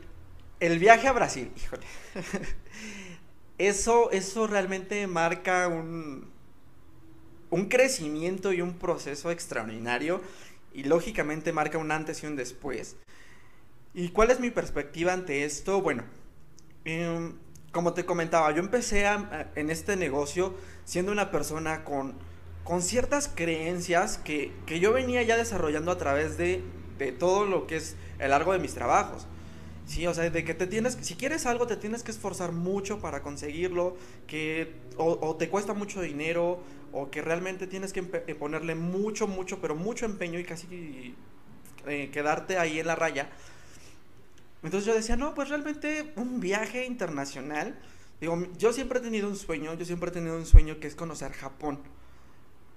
el 0.60 0.78
viaje 0.78 1.08
a 1.08 1.12
Brasil, 1.12 1.50
híjole. 1.54 1.84
Eso, 3.58 4.10
eso 4.12 4.46
realmente 4.46 5.06
marca 5.06 5.68
un, 5.68 6.30
un 7.50 7.68
crecimiento 7.68 8.54
y 8.54 8.62
un 8.62 8.78
proceso 8.78 9.30
extraordinario 9.30 10.22
y 10.72 10.84
lógicamente 10.84 11.52
marca 11.52 11.76
un 11.76 11.92
antes 11.92 12.22
y 12.22 12.26
un 12.26 12.36
después. 12.36 12.96
¿Y 13.92 14.08
cuál 14.08 14.30
es 14.30 14.40
mi 14.40 14.48
perspectiva 14.48 15.12
ante 15.12 15.44
esto? 15.44 15.82
Bueno, 15.82 16.04
em, 16.86 17.34
como 17.72 17.92
te 17.94 18.04
comentaba, 18.04 18.50
yo 18.52 18.61
empecé 18.61 19.06
en 19.54 19.70
este 19.70 19.96
negocio 19.96 20.54
siendo 20.85 21.12
una 21.12 21.30
persona 21.30 21.85
con, 21.85 22.14
con 22.64 22.83
ciertas 22.83 23.28
creencias 23.28 24.18
que, 24.18 24.52
que, 24.66 24.80
yo 24.80 24.92
venía 24.92 25.22
ya 25.22 25.37
desarrollando 25.37 25.92
a 25.92 25.98
través 25.98 26.37
de, 26.37 26.62
de 26.98 27.12
todo 27.12 27.46
lo 27.46 27.66
que 27.66 27.76
es 27.76 27.96
el 28.18 28.30
largo 28.30 28.52
de 28.52 28.59
mis 28.59 28.74
trabajos. 28.74 29.26
Sí, 29.87 30.06
o 30.06 30.14
sea, 30.14 30.30
de 30.30 30.44
que 30.44 30.54
te 30.54 30.68
tienes, 30.68 30.98
si 31.00 31.16
quieres 31.16 31.46
algo, 31.46 31.66
te 31.66 31.76
tienes 31.76 32.04
que 32.04 32.12
esforzar 32.12 32.52
mucho 32.52 33.00
para 33.00 33.22
conseguirlo, 33.22 33.96
que 34.28 34.72
o, 34.96 35.35
te 35.37 35.48
cuesta 35.48 35.74
mucho 35.74 36.00
dinero, 36.00 36.61
o 36.92 37.11
que 37.11 37.22
realmente 37.22 37.66
tienes 37.66 37.92
que 37.92 38.02
ponerle 38.02 38.76
mucho, 38.76 39.26
mucho, 39.26 39.61
pero 39.61 39.74
mucho 39.74 40.06
empeño 40.06 40.38
y 40.38 40.44
casi 40.44 41.16
eh, 41.87 42.11
quedarte 42.12 42.56
ahí 42.59 42.78
en 42.78 42.87
la 42.87 42.94
raya. 42.94 43.30
Entonces 44.62 44.86
yo 44.86 44.94
decía, 44.94 45.16
no, 45.16 45.34
pues 45.34 45.48
realmente 45.48 46.12
un 46.16 46.40
viaje 46.40 46.84
internacional, 46.84 47.78
digo, 48.20 48.46
yo 48.58 48.72
siempre 48.72 48.98
he 48.98 49.02
tenido 49.02 49.28
un 49.28 49.36
sueño, 49.36 49.74
yo 49.74 49.84
siempre 49.84 50.10
he 50.10 50.12
tenido 50.12 50.36
un 50.36 50.46
sueño 50.46 50.78
que 50.80 50.86
es 50.86 50.94
conocer 50.94 51.32
Japón. 51.32 51.80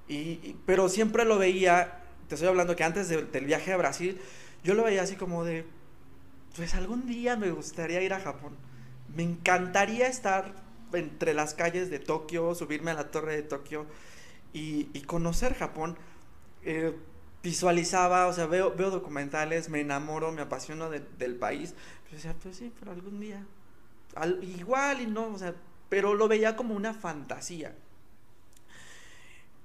Y, 0.08 0.56
pero 0.66 0.90
siempre 0.90 1.26
lo 1.26 1.38
veía, 1.38 2.02
te 2.28 2.36
estoy 2.36 2.50
hablando 2.50 2.76
que 2.76 2.84
antes 2.84 3.10
del 3.10 3.46
viaje 3.46 3.74
a 3.74 3.78
Brasil, 3.78 4.20
yo 4.64 4.74
lo 4.74 4.84
veía 4.84 5.02
así 5.02 5.16
como 5.16 5.44
de, 5.44 5.66
pues 6.56 6.74
algún 6.76 7.06
día 7.06 7.36
me 7.36 7.52
gustaría 7.52 8.02
ir 8.02 8.14
a 8.14 8.20
Japón. 8.20 8.56
Me 9.14 9.24
encantaría 9.24 10.08
estar 10.08 10.56
entre 10.94 11.34
las 11.34 11.54
calles 11.54 11.90
de 11.90 12.00
Tokio, 12.00 12.56
subirme 12.56 12.92
a 12.92 12.94
la 12.94 13.12
torre 13.12 13.36
de 13.36 13.44
Tokio 13.44 13.86
y, 14.54 14.86
conocer 15.02 15.54
Japón. 15.56 15.98
Eh, 16.64 16.96
visualizaba, 17.44 18.28
o 18.28 18.34
sea, 18.34 18.46
veo, 18.46 18.74
veo 18.74 18.90
documentales, 18.90 19.70
me 19.70 19.82
enamoro, 19.82 20.32
me 20.32 20.42
apasiono 20.42 20.90
del 20.90 21.36
país. 21.36 21.76
Pero 22.06 22.16
decía, 22.16 22.36
pues 22.42 22.58
sí, 22.58 22.72
pero 22.80 22.92
algún 22.92 23.20
día. 23.20 23.46
igual 24.42 25.02
y 25.02 25.08
no, 25.08 25.28
o 25.28 25.38
sea, 25.38 25.54
pero 25.90 26.16
lo 26.16 26.28
veía 26.28 26.56
como 26.56 26.74
una 26.74 26.94
fantasía. 26.94 27.76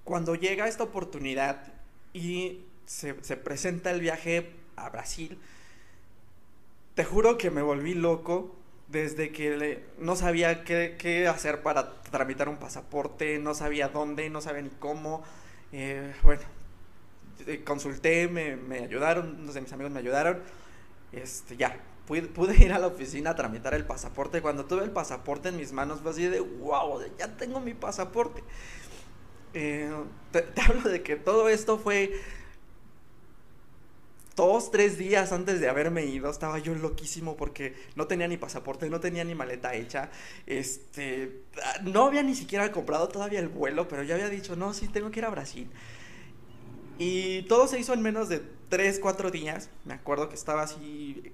Cuando 0.05 0.35
llega 0.35 0.69
esta 0.69 0.85
oportunidad 0.85 1.73
y 2.13 2.65
se, 2.87 3.23
se 3.23 3.37
presenta 3.37 3.91
el 3.91 4.01
viaje 4.01 4.55
a 4.77 4.89
Brasil, 4.91 5.39
te 6.95 7.05
juro 7.05 7.39
que 7.39 7.51
me 7.51 7.63
volví 7.63 7.95
loco 7.95 8.57
desde 8.89 9.31
que 9.33 9.85
no 9.99 10.17
sabía 10.17 10.65
qué, 10.65 11.29
hacer 11.29 11.63
para 11.63 12.03
tramitar 12.03 12.49
un 12.49 12.57
pasaporte, 12.57 13.39
no 13.39 13.55
sabía 13.55 13.89
dónde, 13.89 14.31
no 14.31 14.41
sabía 14.41 14.63
ni 14.63 14.71
cómo. 14.71 15.23
Eh, 15.73 16.15
bueno, 16.23 16.43
consulté, 17.65 18.29
me, 18.29 18.79
ayudaron, 18.79 19.39
unos 19.41 19.55
de 19.55 19.61
mis 19.61 19.73
amigos 19.73 19.93
me 19.93 20.01
ayudaron. 20.01 20.41
Este, 21.13 21.57
ya, 21.57 21.81
pude, 22.07 22.57
ir 22.59 22.73
a 22.73 22.79
la 22.79 22.87
oficina 22.87 23.31
a 23.31 23.35
tramitar 23.35 23.75
el 23.75 23.85
pasaporte. 23.85 24.41
Cuando 24.41 24.65
tuve 24.65 24.85
el 24.85 24.91
pasaporte 24.91 25.49
en 25.51 25.57
mis 25.57 25.73
manos 25.73 26.01
fue 26.01 26.11
así 26.13 26.25
de, 26.25 26.41
wow, 26.41 27.01
ya 27.19 27.37
tengo 27.37 27.61
mi 27.61 27.75
pasaporte. 27.75 28.43
Eh, 29.55 29.91
te 30.33 30.45
hablo 30.63 30.89
de 30.89 31.03
que 31.03 31.17
todo 31.17 31.49
esto 31.49 31.79
fue 31.79 32.21
dos, 34.39 34.71
tres 34.71 34.97
días 34.99 35.33
antes 35.33 35.61
de 35.61 35.69
haberme 35.69 36.05
ido, 36.05 36.31
estaba 36.31 36.61
yo 36.61 36.73
loquísimo 36.73 37.37
porque 37.37 37.75
no 37.97 38.07
tenía 38.07 38.29
ni 38.29 38.37
pasaporte, 38.37 38.89
no 38.89 39.01
tenía 39.01 39.25
ni 39.25 39.35
maleta 39.35 39.75
hecha. 39.75 40.11
Este, 40.47 41.43
no 41.83 42.05
había 42.07 42.23
ni 42.23 42.37
siquiera 42.37 42.71
comprado 42.71 43.09
todavía 43.09 43.41
el 43.41 43.49
vuelo, 43.49 43.89
pero 43.89 44.05
ya 44.05 44.15
había 44.15 44.29
dicho, 44.29 44.55
no, 44.55 44.73
sí, 44.73 44.87
tengo 44.87 45.11
que 45.11 45.19
ir 45.19 45.25
a 45.25 45.31
Brasil. 45.31 45.69
Y 46.99 47.43
todo 47.43 47.69
se 47.69 47.79
hizo 47.79 47.95
en 47.95 48.03
menos 48.03 48.29
de 48.29 48.43
tres, 48.69 48.99
cuatro 48.99 49.31
días. 49.31 49.71
Me 49.85 49.95
acuerdo 49.95 50.29
que 50.29 50.35
estaba 50.35 50.63
así 50.63 51.33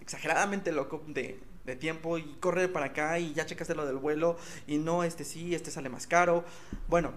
exageradamente 0.00 0.72
loco 0.72 1.02
de, 1.06 1.38
de 1.66 1.76
tiempo 1.76 2.16
y 2.18 2.24
corre 2.40 2.68
para 2.68 2.86
acá 2.86 3.18
y 3.18 3.34
ya 3.34 3.44
checaste 3.44 3.74
lo 3.74 3.84
del 3.84 3.96
vuelo 3.96 4.38
y 4.66 4.78
no, 4.78 5.04
este 5.04 5.24
sí, 5.24 5.54
este 5.54 5.70
sale 5.70 5.90
más 5.90 6.06
caro. 6.06 6.44
Bueno, 6.88 7.12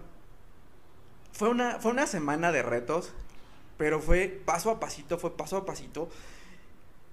fue 1.32 1.50
una, 1.50 1.80
fue 1.80 1.92
una 1.92 2.06
semana 2.06 2.52
de 2.52 2.62
retos 2.62 3.14
pero 3.82 4.00
fue 4.00 4.28
paso 4.28 4.70
a 4.70 4.80
pasito, 4.80 5.18
fue 5.18 5.36
paso 5.36 5.58
a 5.58 5.66
pasito 5.66 6.08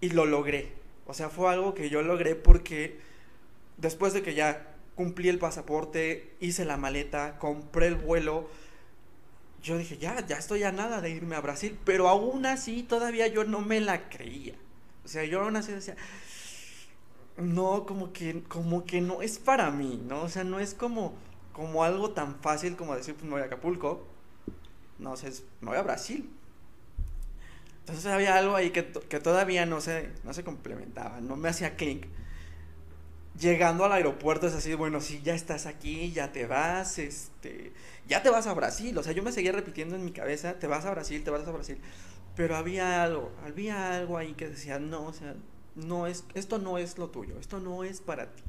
y 0.02 0.10
lo 0.10 0.26
logré. 0.26 0.74
O 1.06 1.14
sea, 1.14 1.30
fue 1.30 1.50
algo 1.50 1.72
que 1.72 1.88
yo 1.88 2.02
logré 2.02 2.34
porque 2.34 2.98
después 3.78 4.12
de 4.12 4.20
que 4.20 4.34
ya 4.34 4.76
cumplí 4.94 5.30
el 5.30 5.38
pasaporte, 5.38 6.36
hice 6.40 6.66
la 6.66 6.76
maleta, 6.76 7.38
compré 7.38 7.86
el 7.86 7.94
vuelo, 7.94 8.50
yo 9.62 9.78
dije, 9.78 9.98
ya, 9.98 10.24
ya 10.26 10.36
estoy 10.36 10.62
a 10.62 10.72
nada 10.72 11.00
de 11.00 11.10
irme 11.10 11.36
a 11.36 11.40
Brasil, 11.40 11.78
pero 11.84 12.08
aún 12.08 12.46
así 12.46 12.82
todavía 12.82 13.26
yo 13.26 13.44
no 13.44 13.60
me 13.60 13.80
la 13.80 14.08
creía. 14.08 14.54
O 15.04 15.08
sea, 15.08 15.24
yo 15.24 15.42
aún 15.42 15.56
así 15.56 15.72
decía, 15.72 15.96
no, 17.36 17.86
como 17.86 18.12
que, 18.12 18.42
como 18.44 18.84
que 18.84 19.00
no 19.00 19.22
es 19.22 19.38
para 19.38 19.70
mí, 19.70 20.02
¿no? 20.06 20.22
O 20.22 20.28
sea, 20.28 20.44
no 20.44 20.60
es 20.60 20.74
como, 20.74 21.14
como 21.52 21.84
algo 21.84 22.10
tan 22.10 22.40
fácil 22.40 22.76
como 22.76 22.94
decir, 22.94 23.14
pues 23.14 23.24
me 23.24 23.30
voy 23.32 23.42
a 23.42 23.46
Acapulco. 23.46 24.06
No, 24.98 25.16
sea, 25.16 25.30
me 25.60 25.68
voy 25.68 25.78
a 25.78 25.82
Brasil. 25.82 26.28
Entonces 27.80 28.06
había 28.06 28.36
algo 28.36 28.54
ahí 28.54 28.70
que, 28.70 28.82
todavía 28.82 29.64
no 29.64 29.80
se, 29.80 30.10
no 30.24 30.34
se 30.34 30.44
complementaba, 30.44 31.20
no 31.20 31.36
me 31.36 31.48
hacía 31.48 31.76
clic. 31.76 32.06
Llegando 33.38 33.84
al 33.84 33.92
aeropuerto 33.92 34.46
es 34.46 34.54
así, 34.54 34.74
bueno, 34.74 35.00
sí, 35.00 35.20
ya 35.22 35.34
estás 35.34 35.66
aquí, 35.66 36.12
ya 36.12 36.32
te 36.32 36.46
vas, 36.46 36.98
este, 36.98 37.72
ya 38.08 38.22
te 38.22 38.30
vas 38.30 38.46
a 38.46 38.54
Brasil. 38.54 38.96
O 38.98 39.02
sea, 39.02 39.12
yo 39.12 39.22
me 39.22 39.32
seguía 39.32 39.52
repitiendo 39.52 39.96
en 39.96 40.04
mi 40.04 40.12
cabeza, 40.12 40.58
te 40.58 40.66
vas 40.66 40.84
a 40.84 40.90
Brasil, 40.90 41.22
te 41.22 41.30
vas 41.30 41.46
a 41.46 41.52
Brasil. 41.52 41.78
Pero 42.34 42.56
había 42.56 43.02
algo, 43.02 43.32
había 43.44 43.94
algo 43.94 44.18
ahí 44.18 44.34
que 44.34 44.48
decía, 44.48 44.78
no, 44.78 45.06
o 45.06 45.12
sea, 45.12 45.34
no 45.76 46.06
es, 46.06 46.24
esto 46.34 46.58
no 46.58 46.78
es 46.78 46.98
lo 46.98 47.10
tuyo, 47.10 47.38
esto 47.38 47.60
no 47.60 47.84
es 47.84 48.00
para 48.00 48.32
ti. 48.32 48.42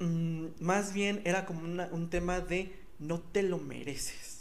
Mm, 0.00 0.46
más 0.60 0.92
bien 0.92 1.20
era 1.24 1.46
como 1.46 1.62
un 1.62 2.10
tema 2.10 2.40
de 2.40 2.74
no 2.98 3.20
te 3.20 3.42
lo 3.42 3.58
mereces 3.58 4.34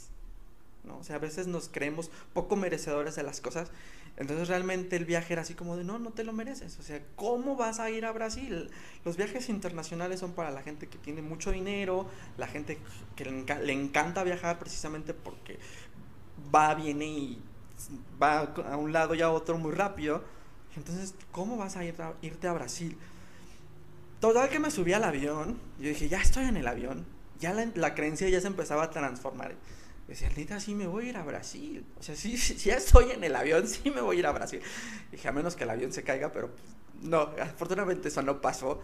¿no? 0.84 0.98
O 0.98 1.04
sea, 1.04 1.16
a 1.16 1.20
veces 1.20 1.48
nos 1.48 1.70
creemos 1.70 2.12
poco 2.34 2.56
merecedores 2.56 3.16
de 3.16 3.24
las 3.24 3.42
cosas. 3.42 3.72
Entonces 4.16 4.48
realmente 4.48 4.96
el 4.96 5.06
viaje 5.06 5.34
era 5.34 5.42
así 5.42 5.56
como 5.56 5.76
de, 5.76 5.84
no, 5.84 5.98
no 5.98 6.12
te 6.12 6.24
lo 6.24 6.34
mereces. 6.34 6.78
O 6.80 6.84
sea, 6.84 7.02
¿cómo 7.16 7.56
vas 7.56 7.80
a 7.80 7.90
ir 7.90 8.06
a 8.06 8.12
Brasil? 8.12 8.70
Los 9.04 9.18
viajes 9.18 9.50
internacionales 9.50 10.20
son 10.20 10.34
para 10.34 10.52
la 10.52 10.62
gente 10.62 10.88
que 10.88 11.00
tiene 11.00 11.22
mucho 11.22 11.52
dinero, 11.52 12.08
la 12.38 12.48
gente 12.48 12.78
que 13.16 13.26
le, 13.26 13.74
encanta 13.74 14.24
viajar 14.24 14.60
precisamente 14.60 15.14
porque 15.14 15.58
va, 16.54 16.76
viene 16.76 17.06
y 17.06 17.42
va 18.22 18.42
a 18.42 18.78
un 18.78 18.94
lado 18.94 19.16
y 19.16 19.22
a 19.22 19.32
otro 19.32 19.58
muy 19.58 19.72
rápido. 19.72 20.24
Entonces, 20.76 21.16
¿cómo 21.32 21.58
vas 21.58 21.76
a, 21.76 21.84
ir 21.84 21.96
irte 22.22 22.48
a 22.48 22.54
Brasil? 22.54 22.98
Total 24.20 24.50
que 24.50 24.60
me 24.60 24.72
subí 24.72 24.94
al 24.94 25.04
avión, 25.04 25.60
yo 25.80 25.90
dije, 25.90 26.08
ya 26.08 26.22
estoy 26.22 26.46
en 26.46 26.56
el 26.56 26.68
avión, 26.68 27.06
ya 27.40 27.54
la 27.54 27.94
creencia 27.94 28.30
ya 28.30 28.40
se 28.40 28.48
empezaba 28.48 28.84
a 28.84 28.90
transformar 28.90 29.56
Decía, 30.14 30.30
neta, 30.38 30.60
sí 30.60 30.76
me 30.76 30.86
voy 30.86 31.08
a 31.08 31.10
ir 31.10 31.18
a 31.18 31.24
Brasil. 31.24 31.84
O 32.00 32.04
sea, 32.04 32.16
sí, 32.16 32.38
si 32.38 32.54
ya 32.54 32.76
estoy 32.76 33.10
en 33.10 33.24
el 33.24 33.36
avión, 33.36 33.68
sí 33.68 33.90
me 33.90 34.00
voy 34.00 34.18
a 34.18 34.20
ir 34.20 34.28
a 34.28 34.32
Brasil. 34.32 34.62
Dije, 35.12 35.28
a 35.28 35.32
menos 35.32 35.56
que 35.56 35.64
el 35.64 35.72
avión 35.72 35.92
se 35.92 36.04
caiga, 36.04 36.32
pero 36.32 36.52
pues, 36.52 36.62
no, 37.02 37.32
afortunadamente 37.42 38.10
eso 38.10 38.22
no 38.22 38.40
pasó. 38.40 38.80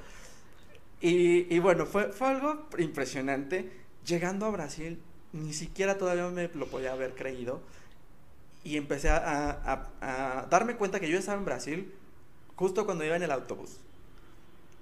Y, 0.99 1.53
y 1.53 1.59
bueno, 1.59 1.85
fue, 1.85 2.11
fue 2.13 2.29
algo 2.29 2.67
impresionante. 2.79 3.71
Llegando 4.07 4.47
a 4.47 4.49
Brasil, 4.49 4.99
ni 5.31 5.53
siquiera 5.53 5.99
todavía 5.99 6.27
me 6.29 6.47
lo 6.47 6.65
podía 6.65 6.93
haber 6.93 7.13
creído. 7.13 7.61
Y 8.63 8.77
empecé 8.77 9.09
a, 9.09 9.19
a, 9.21 9.89
a, 10.01 10.47
darme 10.47 10.77
cuenta 10.77 10.99
que 10.99 11.11
yo 11.11 11.19
estaba 11.19 11.37
en 11.37 11.45
Brasil 11.45 11.93
justo 12.55 12.87
cuando 12.87 13.05
iba 13.05 13.15
en 13.15 13.21
el 13.21 13.31
autobús. 13.31 13.77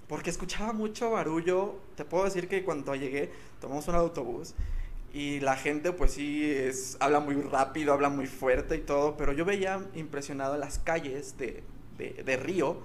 Porque 0.07 0.29
escuchaba 0.29 0.71
mucho 0.71 1.11
barullo. 1.11 1.75
Te 1.97 2.05
puedo 2.05 2.23
decir 2.23 2.47
que 2.47 2.63
cuando 2.63 2.95
llegué, 2.95 3.33
tomamos 3.59 3.85
un 3.89 3.95
autobús 3.95 4.55
y 5.17 5.39
la 5.39 5.55
gente 5.55 5.93
pues 5.93 6.11
sí 6.11 6.55
habla 6.99 7.19
muy 7.19 7.41
rápido, 7.41 7.91
habla 7.91 8.09
muy 8.09 8.27
fuerte 8.27 8.75
y 8.75 8.81
todo, 8.81 9.17
pero 9.17 9.33
yo 9.33 9.45
veía 9.45 9.83
impresionado 9.95 10.57
las 10.57 10.77
calles 10.77 11.39
de, 11.39 11.63
de, 11.97 12.37
Río. 12.37 12.83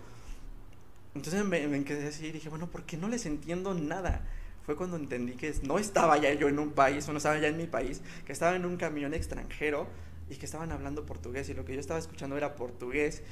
Entonces 1.15 1.45
me, 1.45 1.67
me 1.67 1.85
quedé 1.85 2.09
así 2.09 2.29
y 2.29 2.33
dije, 2.33 2.49
bueno, 2.49 2.71
¿por 2.71 2.85
qué 2.85 2.97
no 2.97 3.09
les 3.09 3.27
entiendo 3.27 3.75
nada? 3.75 4.27
Fue 4.65 4.77
cuando 4.77 4.97
entendí 4.97 5.35
que 5.35 5.53
no 5.63 5.79
estaba 5.79 6.17
ya 6.17 6.33
yo 6.33 6.49
en 6.49 6.59
un 6.59 6.71
país, 6.71 7.07
o 7.07 7.13
no 7.13 7.19
estaba 7.19 7.37
ya 7.37 7.49
en 7.49 7.59
mi 7.59 7.67
país, 7.67 8.01
que 8.25 8.33
estaba 8.33 8.57
en 8.57 8.65
un 8.65 8.79
camión 8.79 9.13
extranjero 9.13 9.87
y 10.31 10.37
que 10.37 10.47
estaban 10.47 10.73
hablando 10.73 11.05
portugués 11.05 11.51
y 11.51 11.55
lo 11.55 11.67
que 11.67 11.75
yo 11.75 11.81
estaba 11.81 12.01
escuchando 12.01 12.39
era 12.39 12.57
portugués. 12.57 13.23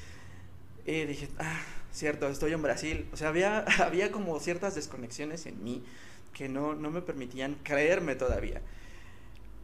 Y 0.85 1.07
dije, 1.07 1.31
ah, 1.39 1.63
cierto, 1.91 2.29
estoy 2.29 2.53
en 2.53 2.61
Brasil. 2.61 3.09
O 3.15 3.17
sea, 3.17 3.29
había, 3.29 3.61
había 3.79 4.13
como 4.13 4.39
ciertas 4.41 4.75
desconexiones 4.75 5.47
en 5.47 5.65
mí 5.65 5.83
que 6.35 6.51
no, 6.51 6.75
no 6.75 6.91
me 6.91 7.01
permitían 7.01 7.57
creerme 7.63 8.15
todavía. 8.15 8.61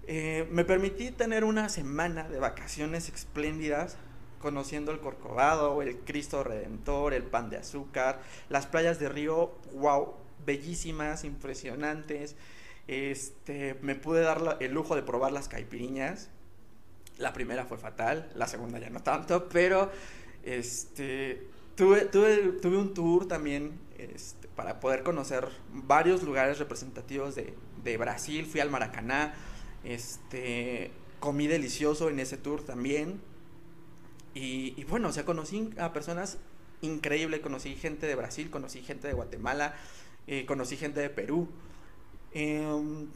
Eh, 0.08 0.46
me 0.52 0.64
permití 0.64 1.10
tener 1.10 1.44
una 1.44 1.68
semana 1.68 2.28
de 2.28 2.38
vacaciones 2.38 3.08
espléndidas, 3.08 3.96
conociendo 4.40 4.92
el 4.92 5.00
Corcovado, 5.00 5.82
el 5.82 5.98
Cristo 5.98 6.44
Redentor, 6.44 7.12
el 7.12 7.24
Pan 7.24 7.50
de 7.50 7.56
Azúcar, 7.56 8.20
las 8.48 8.66
playas 8.66 9.00
de 9.00 9.08
Río, 9.08 9.52
wow, 9.74 10.14
bellísimas, 10.44 11.24
impresionantes. 11.24 12.36
Este, 12.86 13.76
me 13.82 13.96
pude 13.96 14.20
dar 14.20 14.58
el 14.60 14.72
lujo 14.72 14.94
de 14.94 15.02
probar 15.02 15.32
las 15.32 15.48
caipiriñas. 15.48 16.30
La 17.18 17.32
primera 17.32 17.64
fue 17.64 17.78
fatal, 17.78 18.30
la 18.34 18.46
segunda 18.46 18.78
ya 18.78 18.90
no 18.90 19.02
tanto, 19.02 19.48
pero 19.48 19.90
este, 20.44 21.42
tuve, 21.74 22.02
tuve, 22.04 22.52
tuve 22.60 22.76
un 22.76 22.94
tour 22.94 23.26
también 23.26 23.80
este, 23.98 24.46
para 24.48 24.78
poder 24.78 25.02
conocer 25.02 25.48
varios 25.72 26.22
lugares 26.22 26.58
representativos 26.60 27.34
de, 27.34 27.54
de 27.82 27.96
Brasil. 27.96 28.46
Fui 28.46 28.60
al 28.60 28.70
Maracaná, 28.70 29.34
este, 29.86 30.90
comí 31.20 31.46
delicioso 31.46 32.10
en 32.10 32.20
ese 32.20 32.36
tour 32.36 32.62
también. 32.62 33.20
Y, 34.34 34.84
bueno, 34.84 35.08
o 35.08 35.12
sea, 35.12 35.24
conocí 35.24 35.70
a 35.78 35.94
personas 35.94 36.36
increíbles, 36.82 37.40
conocí 37.40 37.74
gente 37.74 38.06
de 38.06 38.14
Brasil, 38.14 38.50
conocí 38.50 38.82
gente 38.82 39.08
de 39.08 39.14
Guatemala, 39.14 39.74
eh, 40.26 40.44
conocí 40.44 40.76
gente 40.76 41.00
de 41.00 41.08
Perú. 41.08 41.48
Em, 42.34 43.06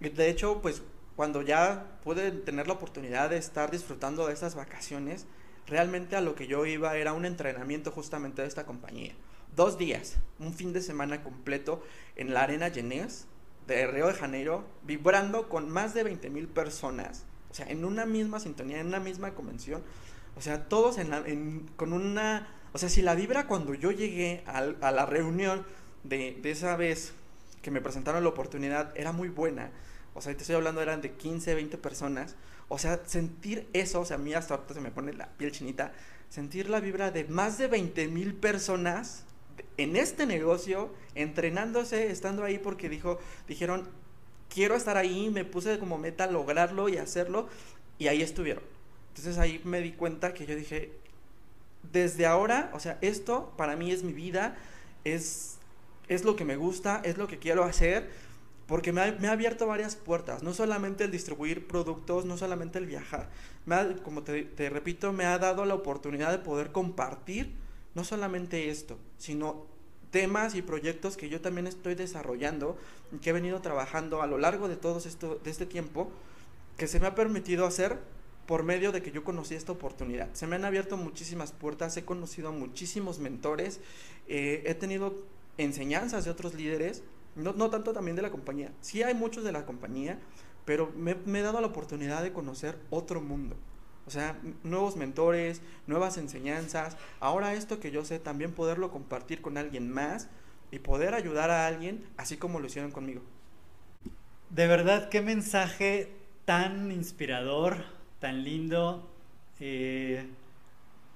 de 0.00 0.28
hecho, 0.28 0.60
pues 0.62 0.82
cuando 1.14 1.42
ya 1.42 1.98
pude 2.02 2.32
tener 2.32 2.66
la 2.66 2.72
oportunidad 2.72 3.30
de 3.30 3.36
estar 3.36 3.70
disfrutando 3.70 4.26
de 4.26 4.32
estas 4.32 4.56
vacaciones, 4.56 5.26
realmente 5.68 6.16
a 6.16 6.20
lo 6.20 6.34
que 6.34 6.48
yo 6.48 6.66
iba 6.66 6.96
era 6.96 7.12
un 7.12 7.24
entrenamiento 7.24 7.92
justamente 7.92 8.42
de 8.42 8.48
esta 8.48 8.66
compañía. 8.66 9.14
Dos 9.54 9.78
días, 9.78 10.16
un 10.40 10.52
fin 10.52 10.72
de 10.72 10.80
semana 10.80 11.22
completo 11.22 11.84
en 12.16 12.34
la 12.34 12.42
Arena 12.42 12.70
Genés 12.70 13.28
de 13.66 13.86
Río 13.86 14.06
de 14.06 14.14
Janeiro, 14.14 14.64
vibrando 14.82 15.48
con 15.48 15.70
más 15.70 15.94
de 15.94 16.02
20 16.02 16.30
mil 16.30 16.48
personas, 16.48 17.24
o 17.50 17.54
sea, 17.54 17.66
en 17.66 17.84
una 17.84 18.06
misma 18.06 18.40
sintonía, 18.40 18.80
en 18.80 18.88
una 18.88 19.00
misma 19.00 19.34
convención, 19.34 19.82
o 20.36 20.40
sea, 20.40 20.68
todos 20.68 20.98
en 20.98 21.70
con 21.76 21.92
una, 21.92 22.48
o 22.72 22.78
sea, 22.78 22.88
si 22.88 23.02
la 23.02 23.14
vibra 23.14 23.46
cuando 23.46 23.74
yo 23.74 23.92
llegué 23.92 24.42
a, 24.46 24.60
la 24.90 25.06
reunión 25.06 25.64
de, 26.02 26.38
de 26.42 26.50
esa 26.50 26.76
vez 26.76 27.12
que 27.62 27.70
me 27.70 27.80
presentaron 27.80 28.22
la 28.22 28.30
oportunidad 28.30 28.92
era 28.96 29.12
muy 29.12 29.28
buena, 29.28 29.70
o 30.14 30.20
sea, 30.20 30.32
te 30.34 30.42
estoy 30.42 30.56
hablando, 30.56 30.80
eran 30.80 31.00
de 31.00 31.12
15, 31.12 31.54
20 31.54 31.76
personas. 31.78 32.36
O 32.68 32.78
sea, 32.78 33.00
sentir 33.04 33.68
eso, 33.72 34.00
o 34.00 34.04
sea, 34.04 34.16
a 34.16 34.20
mí 34.20 34.32
hasta 34.32 34.54
ahorita 34.54 34.74
se 34.74 34.80
me 34.80 34.90
pone 34.90 35.12
la 35.12 35.28
piel 35.28 35.52
chinita, 35.52 35.92
sentir 36.28 36.70
la 36.70 36.80
vibra 36.80 37.10
de 37.10 37.24
más 37.24 37.58
de 37.58 37.66
20 37.66 38.08
mil 38.08 38.34
personas 38.34 39.24
en 39.76 39.96
este 39.96 40.26
negocio, 40.26 40.90
entrenándose, 41.14 42.10
estando 42.10 42.44
ahí 42.44 42.58
porque 42.58 42.88
dijo, 42.88 43.18
dijeron, 43.48 43.88
quiero 44.48 44.74
estar 44.74 44.96
ahí, 44.96 45.30
me 45.30 45.44
puse 45.44 45.78
como 45.78 45.98
meta 45.98 46.26
lograrlo 46.26 46.88
y 46.88 46.96
hacerlo, 46.96 47.48
y 47.98 48.08
ahí 48.08 48.22
estuvieron. 48.22 48.64
Entonces 49.08 49.38
ahí 49.38 49.60
me 49.64 49.80
di 49.80 49.92
cuenta 49.92 50.34
que 50.34 50.46
yo 50.46 50.56
dije, 50.56 50.92
desde 51.92 52.26
ahora, 52.26 52.70
o 52.72 52.80
sea, 52.80 52.98
esto 53.00 53.52
para 53.56 53.76
mí 53.76 53.90
es 53.90 54.02
mi 54.02 54.12
vida, 54.12 54.56
es, 55.04 55.58
es 56.08 56.24
lo 56.24 56.36
que 56.36 56.44
me 56.44 56.56
gusta, 56.56 57.00
es 57.04 57.18
lo 57.18 57.26
que 57.26 57.38
quiero 57.38 57.64
hacer 57.64 58.10
porque 58.66 58.92
me 58.92 59.02
ha, 59.02 59.32
abierto 59.32 59.66
varias 59.66 59.94
puertas, 59.94 60.42
no 60.42 60.54
solamente 60.54 61.04
el 61.04 61.10
distribuir 61.10 61.66
productos, 61.66 62.24
no 62.24 62.38
solamente 62.38 62.78
el 62.78 62.86
viajar, 62.86 63.28
me 63.66 63.96
como 64.02 64.22
te, 64.22 64.70
repito, 64.70 65.12
me 65.12 65.26
ha 65.26 65.38
dado 65.38 65.64
la 65.64 65.74
oportunidad 65.74 66.30
de 66.30 66.38
poder 66.38 66.72
compartir 66.72 67.52
no 67.94 68.04
solamente 68.04 68.70
esto, 68.70 68.98
sino 69.18 69.66
temas 70.10 70.54
y 70.54 70.62
proyectos 70.62 71.16
que 71.16 71.28
yo 71.28 71.40
también 71.40 71.66
estoy 71.66 71.94
desarrollando 71.94 72.76
que 73.20 73.30
he 73.30 73.32
venido 73.32 73.60
trabajando 73.60 74.22
a 74.22 74.26
lo 74.26 74.38
largo 74.38 74.68
de 74.68 74.76
todo 74.76 74.98
esto, 74.98 75.40
de 75.42 75.50
este 75.50 75.66
tiempo, 75.66 76.10
que 76.76 76.86
se 76.86 77.00
me 77.00 77.06
ha 77.06 77.14
permitido 77.14 77.66
hacer 77.66 77.98
por 78.46 78.62
medio 78.62 78.92
de 78.92 79.02
que 79.02 79.10
yo 79.10 79.24
conocí 79.24 79.54
esta 79.54 79.72
oportunidad. 79.72 80.28
Se 80.34 80.46
me 80.46 80.56
han 80.56 80.64
abierto 80.64 80.96
muchísimas 80.96 81.52
puertas, 81.52 81.96
he 81.96 82.04
conocido 82.04 82.48
a 82.48 82.52
muchísimos 82.52 83.18
mentores, 83.18 83.80
eh, 84.28 84.62
he 84.66 84.74
tenido 84.74 85.14
enseñanzas 85.56 86.24
de 86.24 86.30
otros 86.30 86.54
líderes 86.54 87.02
no, 87.36 87.70
tanto 87.70 87.92
también 87.92 88.16
de 88.16 88.22
la 88.22 88.30
compañía. 88.30 88.72
Sí 88.80 89.02
hay 89.02 89.14
muchos 89.14 89.44
de 89.44 89.52
la 89.52 89.66
compañía, 89.66 90.18
pero 90.64 90.92
me, 90.96 91.12
he 91.12 91.42
dado 91.42 91.60
la 91.60 91.66
oportunidad 91.66 92.22
de 92.22 92.32
conocer 92.32 92.78
otro 92.90 93.20
mundo. 93.20 93.56
O 94.06 94.10
sea, 94.10 94.38
nuevos 94.62 94.96
mentores, 94.96 95.62
nuevas 95.86 96.18
enseñanzas. 96.18 96.96
Ahora 97.20 97.54
esto 97.54 97.80
que 97.80 97.90
yo 97.90 98.04
sé, 98.04 98.18
también 98.18 98.52
poderlo 98.52 98.90
compartir 98.90 99.40
con 99.40 99.56
alguien 99.56 99.90
más 99.90 100.28
y 100.70 100.78
poder 100.78 101.14
ayudar 101.14 101.50
a 101.50 101.66
alguien 101.66 102.04
así 102.16 102.36
como 102.36 102.60
lo 102.60 102.66
hicieron 102.66 102.90
conmigo. 102.90 103.22
De 104.50 104.66
verdad, 104.66 105.08
qué 105.08 105.22
mensaje 105.22 106.12
tan 106.44 106.92
inspirador, 106.92 107.84
tan 108.20 108.44
lindo. 108.44 109.08
Eh, 109.60 110.26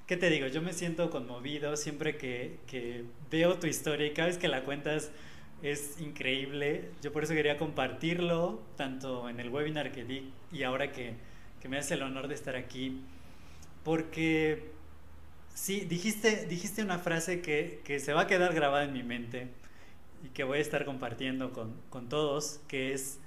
¿Qué 0.07 0.17
te 0.17 0.31
digo? 0.31 0.47
Yo 0.47 0.63
me 0.63 0.73
siento 0.73 1.11
conmovido 1.11 1.77
siempre 1.77 2.17
que, 2.17 2.59
que 2.67 3.05
veo 3.31 3.59
tu 3.59 3.67
historia 3.67 4.07
y 4.07 4.15
cada 4.15 4.29
vez 4.29 4.39
que 4.39 4.49
la 4.49 4.65
cuentas 4.65 5.11
es 5.63 6.01
increíble. 6.01 6.91
Yo 7.03 7.13
por 7.13 7.25
eso 7.25 7.35
quería 7.35 7.59
compartirlo, 7.59 8.63
tanto 8.77 9.29
en 9.29 9.41
el 9.41 9.51
webinar 9.51 9.93
que 9.93 10.05
di 10.05 10.33
y 10.51 10.63
ahora 10.63 10.93
que, 10.93 11.15
que 11.61 11.69
me 11.69 11.79
hace 11.79 11.95
el 11.95 12.03
honor 12.03 12.29
de 12.29 12.35
estar 12.35 12.57
aquí. 12.57 13.01
Porque 13.85 14.71
sí, 15.55 15.81
dijiste, 15.81 16.47
dijiste 16.47 16.83
una 16.83 16.99
frase 16.99 17.41
que, 17.41 17.81
que, 17.85 18.01
se 18.01 18.13
va 18.13 18.23
a 18.23 18.27
quedar 18.27 18.55
grabada 18.55 18.85
en 18.85 18.93
mi 18.93 19.03
mente 19.03 19.49
y 20.25 20.29
que 20.29 20.45
voy 20.45 20.59
a 20.59 20.61
estar 20.63 20.85
compartiendo 20.85 21.53
con, 21.53 21.75
con 21.91 22.09
todos, 22.09 22.61
que 22.69 22.93
es, 22.93 23.19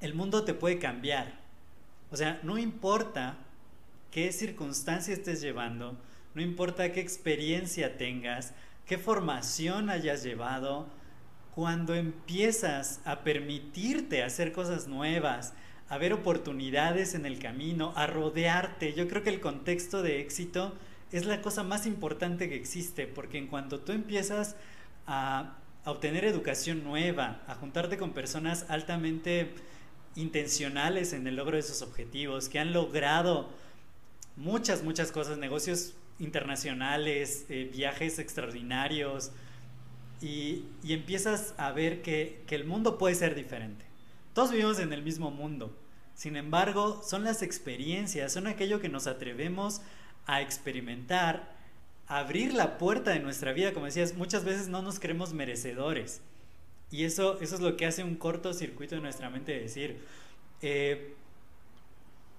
el 0.00 0.14
mundo 0.14 0.44
te 0.44 0.54
puede 0.54 0.78
cambiar. 0.78 1.40
O 2.10 2.16
sea, 2.16 2.40
no 2.42 2.58
importa 2.58 3.38
qué 4.10 4.32
circunstancia 4.32 5.12
estés 5.12 5.40
llevando, 5.40 5.98
no 6.34 6.42
importa 6.42 6.92
qué 6.92 7.00
experiencia 7.00 7.96
tengas, 7.96 8.52
qué 8.86 8.98
formación 8.98 9.90
hayas 9.90 10.22
llevado, 10.22 10.88
cuando 11.56 11.94
empiezas 11.94 13.00
a 13.06 13.20
permitirte 13.20 14.22
hacer 14.22 14.52
cosas 14.52 14.88
nuevas, 14.88 15.54
a 15.88 15.98
ver 15.98 16.12
oportunidades 16.12 17.14
en 17.14 17.26
el 17.26 17.38
camino, 17.38 17.92
a 17.96 18.06
rodearte, 18.06 18.92
yo 18.94 19.08
creo 19.08 19.22
que 19.22 19.30
el 19.30 19.40
contexto 19.40 20.02
de 20.02 20.20
éxito 20.20 20.74
es 21.12 21.26
la 21.26 21.40
cosa 21.42 21.62
más 21.62 21.86
importante 21.86 22.48
que 22.48 22.56
existe, 22.56 23.06
porque 23.06 23.38
en 23.38 23.46
cuanto 23.46 23.80
tú 23.80 23.92
empiezas 23.92 24.56
a, 25.06 25.58
obtener 25.84 26.24
educación 26.24 26.82
nueva, 26.82 27.42
a 27.46 27.54
juntarte 27.54 27.96
con 27.96 28.10
personas 28.10 28.66
altamente 28.68 29.52
intencionales 30.16 31.12
en 31.12 31.28
el 31.28 31.36
logro 31.36 31.56
de 31.56 31.62
sus 31.62 31.80
objetivos, 31.80 32.48
que 32.48 32.58
han 32.58 32.72
logrado 32.72 33.48
muchas, 34.34 34.82
muchas 34.82 35.12
cosas, 35.12 35.38
negocios 35.38 35.94
internacionales, 36.18 37.46
eh, 37.50 37.70
viajes 37.72 38.18
extraordinarios, 38.18 39.30
y, 40.20 40.64
empiezas 40.82 41.54
a 41.56 41.72
ver 41.72 42.02
que, 42.02 42.42
el 42.50 42.64
mundo 42.64 42.98
puede 42.98 43.14
ser 43.14 43.34
diferente. 43.34 43.85
Todos 44.36 44.50
vivimos 44.50 44.78
en 44.80 44.92
el 44.92 45.00
mismo 45.00 45.30
mundo. 45.30 45.74
Sin 46.14 46.36
embargo, 46.36 47.02
son 47.02 47.24
las 47.24 47.40
experiencias, 47.40 48.34
son 48.34 48.46
aquello 48.46 48.80
que 48.80 48.90
nos 48.90 49.06
atrevemos 49.06 49.80
a 50.26 50.42
experimentar, 50.42 51.56
a 52.06 52.18
abrir 52.18 52.52
la 52.52 52.76
puerta 52.76 53.12
de 53.12 53.20
nuestra 53.20 53.54
vida. 53.54 53.72
Como 53.72 53.86
decías, 53.86 54.14
muchas 54.14 54.44
veces 54.44 54.68
no 54.68 54.82
nos 54.82 55.00
creemos 55.00 55.32
merecedores. 55.32 56.20
Y 56.90 57.04
eso, 57.04 57.40
eso 57.40 57.54
es 57.54 57.62
lo 57.62 57.78
que 57.78 57.86
hace 57.86 58.04
un 58.04 58.14
cortocircuito 58.14 58.96
en 58.96 59.04
nuestra 59.04 59.30
mente 59.30 59.52
de 59.52 59.60
decir, 59.60 60.00
eh, 60.60 61.14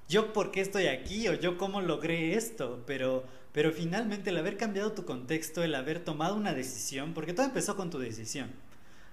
yo 0.07 0.33
por 0.33 0.51
qué 0.51 0.61
estoy 0.61 0.85
aquí 0.85 1.27
o 1.29 1.33
yo 1.33 1.57
cómo 1.57 1.81
logré 1.81 2.35
esto, 2.35 2.83
pero 2.85 3.25
pero 3.53 3.71
finalmente 3.71 4.29
el 4.29 4.37
haber 4.37 4.55
cambiado 4.55 4.91
tu 4.91 5.03
contexto, 5.03 5.63
el 5.63 5.73
haber 5.73 6.05
tomado 6.05 6.35
una 6.35 6.53
decisión, 6.53 7.15
porque 7.15 7.33
todo 7.33 7.47
empezó 7.47 7.75
con 7.75 7.89
tu 7.89 7.97
decisión. 7.97 8.51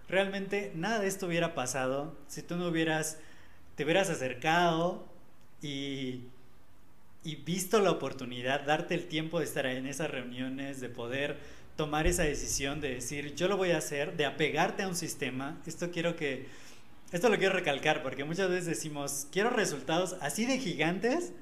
Realmente 0.09 0.73
nada 0.75 1.01
de 1.01 1.07
esto 1.07 1.27
hubiera 1.27 1.55
pasado 1.55 2.17
si 2.27 2.43
tú 2.43 2.57
no 2.57 2.69
hubieras, 2.69 3.19
te 3.77 3.85
hubieras 3.85 4.11
acercado 4.11 5.07
y, 5.63 6.25
y 7.23 7.37
visto 7.37 7.81
la 7.81 7.91
oportunidad, 7.91 8.65
darte 8.67 8.95
el 8.95 9.07
tiempo 9.07 9.39
de 9.39 9.47
estar 9.47 9.67
en 9.67 9.87
esas 9.87 10.11
reuniones, 10.11 10.81
de 10.81 10.91
poder 10.91 11.39
tomar 11.77 12.07
esa 12.07 12.23
decisión 12.23 12.81
de 12.81 12.95
decir, 12.95 13.35
yo 13.35 13.49
lo 13.49 13.57
voy 13.57 13.73
a 13.73 13.79
hacer, 13.79 14.17
de 14.17 14.27
apegarte 14.27 14.83
a 14.83 14.89
un 14.89 14.95
sistema. 14.95 15.59
Esto 15.67 15.91
quiero 15.91 16.17
que, 16.17 16.47
esto 17.13 17.29
lo 17.29 17.39
quiero 17.39 17.55
recalcar 17.55 18.03
porque 18.03 18.25
muchas 18.25 18.49
veces 18.49 18.67
decimos, 18.67 19.27
quiero 19.33 19.51
resultados 19.51 20.17
así 20.21 20.47
de 20.47 20.59
gigantes, 20.59 21.33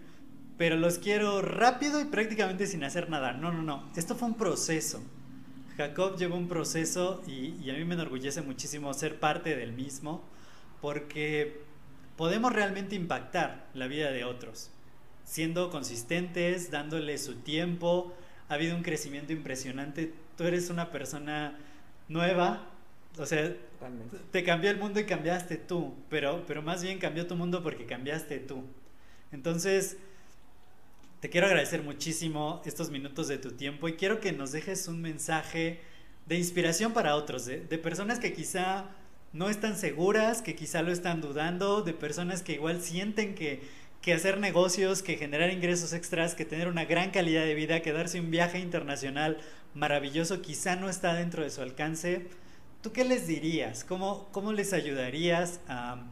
pero 0.57 0.77
los 0.77 0.99
quiero 0.99 1.43
rápido 1.43 2.01
y 2.01 2.05
prácticamente 2.05 2.67
sin 2.67 2.85
hacer 2.85 3.11
nada. 3.11 3.33
No, 3.33 3.53
no, 3.53 3.63
no. 3.63 3.91
Esto 3.97 4.15
fue 4.15 4.29
un 4.29 4.35
proceso. 4.35 5.03
Jacob 5.77 6.17
llevó 6.17 6.37
un 6.37 6.49
proceso 6.49 7.23
y, 7.27 7.71
a 7.71 7.75
mí 7.75 7.85
me 7.85 7.95
enorgullece 7.95 8.43
muchísimo 8.43 8.93
ser 8.95 9.19
parte 9.19 9.57
del 9.57 9.73
mismo 9.73 10.23
porque 10.81 11.61
podemos 12.17 12.53
realmente 12.53 12.95
impactar 12.95 13.67
la 13.75 13.87
vida 13.87 14.11
de 14.11 14.25
otros, 14.25 14.71
siendo 15.25 15.71
consistentes, 15.71 16.71
dándole 16.71 17.17
su 17.19 17.37
tiempo. 17.37 18.13
Ha 18.49 18.55
habido 18.55 18.77
un 18.77 18.83
crecimiento 18.83 19.33
impresionante. 19.33 20.13
Tú 20.37 20.45
eres 20.45 20.69
una 20.69 20.91
persona 20.91 21.57
nueva, 22.09 22.67
o 23.19 23.27
sea, 23.27 23.55
te 24.31 24.45
cambió 24.45 24.71
el 24.71 24.79
mundo 24.79 25.01
y 25.01 25.05
cambiaste 25.05 25.57
tú, 25.57 25.95
pero, 26.11 26.45
pero 26.47 26.63
más 26.63 26.83
bien 26.83 26.99
cambió 26.99 27.27
tu 27.27 27.37
mundo 27.37 27.63
porque 27.63 27.87
cambiaste 27.87 28.39
tú. 28.41 28.65
Entonces, 29.31 29.97
te 31.23 31.31
quiero 31.31 31.47
agradecer 31.47 31.85
muchísimo 31.85 32.61
estos 32.65 32.91
minutos 32.91 33.29
de 33.29 33.39
tu 33.39 33.53
tiempo 33.53 33.87
y 33.87 33.93
quiero 33.93 34.19
que 34.19 34.33
nos 34.33 34.51
dejes 34.51 34.89
un 34.89 35.01
mensaje 35.01 35.81
de 36.27 36.37
inspiración 36.37 36.93
para 36.93 37.15
otros, 37.15 37.47
de, 37.47 37.61
personas 37.79 38.19
que 38.19 38.33
quizá 38.33 38.87
no 39.33 39.49
están 39.49 39.77
seguras, 39.77 40.43
que 40.43 40.57
quizá 40.57 40.83
lo 40.83 40.91
están 40.91 41.21
dudando, 41.21 41.83
de 41.83 41.95
personas 41.95 42.43
que 42.43 42.55
igual 42.55 42.83
sienten 42.83 43.37
que, 43.37 43.63
que 44.01 44.13
hacer 44.13 44.41
negocios, 44.41 45.05
que 45.05 45.17
generar 45.17 45.53
ingresos 45.53 45.93
extras, 45.93 46.35
que 46.35 46.45
tener 46.45 46.67
una 46.67 46.87
gran 46.87 47.13
calidad 47.13 47.45
de 47.45 47.55
vida, 47.55 47.83
que 47.83 47.93
darse 47.93 48.19
un 48.19 48.33
viaje 48.33 48.59
internacional 48.59 49.39
maravilloso 49.75 50.43
quizá 50.43 50.75
no 50.75 50.89
está 50.91 51.15
dentro 51.15 51.45
de 51.45 51.51
su 51.51 51.63
alcance. 51.63 52.27
¿Tú 52.83 52.91
qué 52.91 53.05
les 53.05 53.29
dirías? 53.29 53.85
¿Cómo, 53.85 54.29
cómo 54.33 54.53
les 54.53 54.73
ayudarías 54.73 55.61
a, 55.69 56.03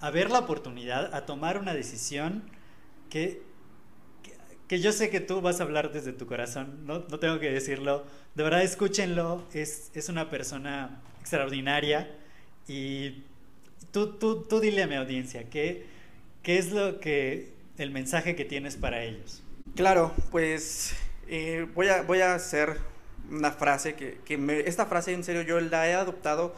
a 0.00 0.10
ver 0.10 0.30
la 0.30 0.40
oportunidad, 0.40 1.14
a 1.14 1.24
tomar 1.24 1.56
una 1.56 1.72
decisión 1.72 2.42
que, 3.08 3.50
que, 4.72 4.80
yo 4.80 4.90
sé 4.90 5.10
que 5.10 5.20
tú 5.20 5.42
vas 5.42 5.60
a 5.60 5.64
hablar 5.64 5.92
desde 5.92 6.14
tu 6.14 6.26
corazón, 6.26 6.86
no, 6.86 7.04
no 7.10 7.18
tengo 7.18 7.38
que 7.38 7.50
decirlo. 7.50 8.06
De 8.34 8.42
verdad, 8.42 8.62
escúchenlo, 8.62 9.44
es, 9.52 9.90
es 9.92 10.08
una 10.08 10.30
persona 10.30 11.02
extraordinaria 11.20 12.10
y 12.66 13.22
tú, 13.90 14.14
tú, 14.14 14.44
tú 14.44 14.60
dile 14.60 14.82
a 14.82 14.86
mi 14.86 14.94
audiencia, 14.94 15.50
¿qué, 15.50 15.84
¿qué 16.42 16.56
es 16.56 16.72
lo 16.72 17.00
que, 17.00 17.52
el 17.76 17.90
mensaje 17.90 18.34
que 18.34 18.46
tienes 18.46 18.76
para 18.76 19.02
ellos? 19.02 19.42
Claro, 19.76 20.14
pues 20.30 20.94
eh, 21.28 21.66
voy, 21.74 21.88
a, 21.88 22.00
voy 22.00 22.22
a 22.22 22.34
hacer 22.34 22.78
una 23.30 23.50
frase 23.50 23.92
que, 23.92 24.20
que 24.24 24.38
me, 24.38 24.60
esta 24.60 24.86
frase 24.86 25.12
en 25.12 25.22
serio 25.22 25.42
yo 25.42 25.60
la 25.60 25.86
he 25.86 25.92
adoptado 25.92 26.54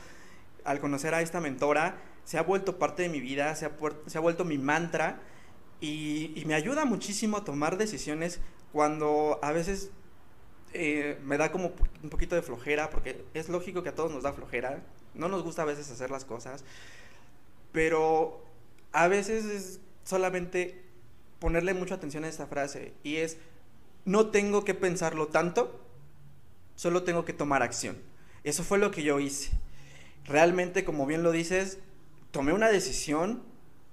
al 0.65 0.79
conocer 0.79 1.15
a 1.15 1.21
esta 1.21 1.41
mentora, 1.41 1.97
se 2.25 2.39
ha 2.39 2.43
vuelto 2.43 2.79
parte 2.79 3.03
de 3.03 3.09
mi 3.09 3.19
vida, 3.19 3.57
se 3.57 3.67
ha, 3.67 3.73
se 4.07 4.19
ha 4.19 4.21
vuelto 4.21 4.45
mi 4.45 4.57
mantra 4.57 5.19
y, 5.85 6.45
me 6.47 6.55
ayuda 6.55 6.87
muchísimo 6.87 7.37
a 7.37 7.45
tomar 7.45 7.77
decisiones 7.77 8.41
cuando 8.73 9.39
a 9.43 9.53
veces 9.53 9.91
eh, 10.73 11.19
me 11.23 11.37
da 11.37 11.53
como 11.53 11.73
un 12.03 12.09
poquito 12.09 12.35
de 12.35 12.43
flojera, 12.43 12.89
porque 12.89 13.23
es 13.35 13.51
lógico 13.51 13.83
que 13.83 13.91
a 13.91 13.95
todos 13.95 14.11
nos 14.11 14.23
da 14.23 14.33
flojera, 14.33 14.83
no 15.15 15.29
nos 15.29 15.43
gusta 15.43 15.63
a 15.63 15.67
veces 15.67 15.91
hacer 15.91 16.11
las 16.11 16.25
cosas, 16.25 16.65
pero 17.71 18.43
a 18.93 19.09
veces 19.09 19.45
es 19.45 19.81
solamente 20.05 20.83
ponerle 21.39 21.75
mucha 21.75 21.97
atención 21.97 22.25
a 22.25 22.29
esta 22.29 22.47
frase 22.47 22.95
y 23.03 23.17
es, 23.17 23.37
no 24.07 24.29
tengo 24.29 24.65
que 24.65 24.73
pensarlo 24.73 25.29
tanto, 25.29 25.81
solo 26.77 27.03
tengo 27.03 27.27
que 27.27 27.35
tomar 27.35 27.63
acción. 27.63 27.99
Eso 28.43 28.65
fue 28.65 28.79
lo 28.79 28.91
que 28.91 29.03
yo 29.03 29.21
hice. 29.21 29.51
Realmente, 30.25 30.85
como 30.85 31.05
bien 31.05 31.23
lo 31.23 31.31
dices, 31.31 31.79
tomé 32.31 32.55
una 32.55 32.71
decisión 32.71 33.43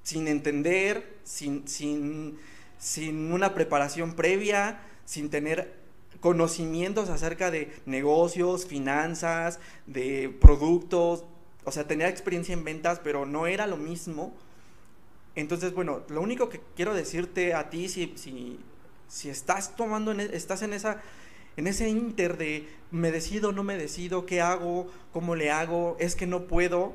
sin 0.04 0.28
entender, 0.28 1.18
sin, 1.24 1.68
sin, 1.68 2.38
sin 2.78 3.32
una 3.32 3.54
preparación 3.54 4.16
previa, 4.16 4.82
sin 5.06 5.30
tener 5.30 5.80
conocimientos 6.20 7.10
acerca 7.10 7.52
de 7.52 7.74
negocios, 7.86 8.66
finanzas, 8.66 9.60
de 9.88 10.36
productos, 10.40 11.26
o 11.64 11.72
sea, 11.72 11.88
tenía 11.88 12.10
experiencia 12.10 12.54
en 12.54 12.64
ventas, 12.64 13.00
pero 13.04 13.26
no 13.26 13.48
era 13.48 13.68
lo 13.68 13.78
mismo. 13.78 14.34
Entonces, 15.36 15.74
bueno, 15.74 16.02
lo 16.10 16.22
único 16.22 16.50
que 16.50 16.62
quiero 16.76 16.94
decirte 16.94 17.54
a 17.54 17.70
ti, 17.70 17.90
si, 17.90 18.14
si, 18.16 18.60
si 19.08 19.30
estás 19.30 19.76
tomando, 19.76 20.12
en, 20.12 20.20
e, 20.20 20.30
estás 20.34 20.62
en 20.62 20.74
esa 20.74 21.02
en 21.58 21.68
ese 21.68 21.90
inter 21.90 22.38
de 22.38 22.68
me 22.92 23.12
decido, 23.12 23.52
no 23.52 23.64
me 23.64 23.78
decido, 23.78 24.26
qué 24.26 24.42
hago, 24.42 24.88
cómo 25.12 25.36
le 25.36 25.52
hago, 25.52 25.98
es 26.00 26.16
que 26.16 26.28
no 26.28 26.44
puedo, 26.44 26.94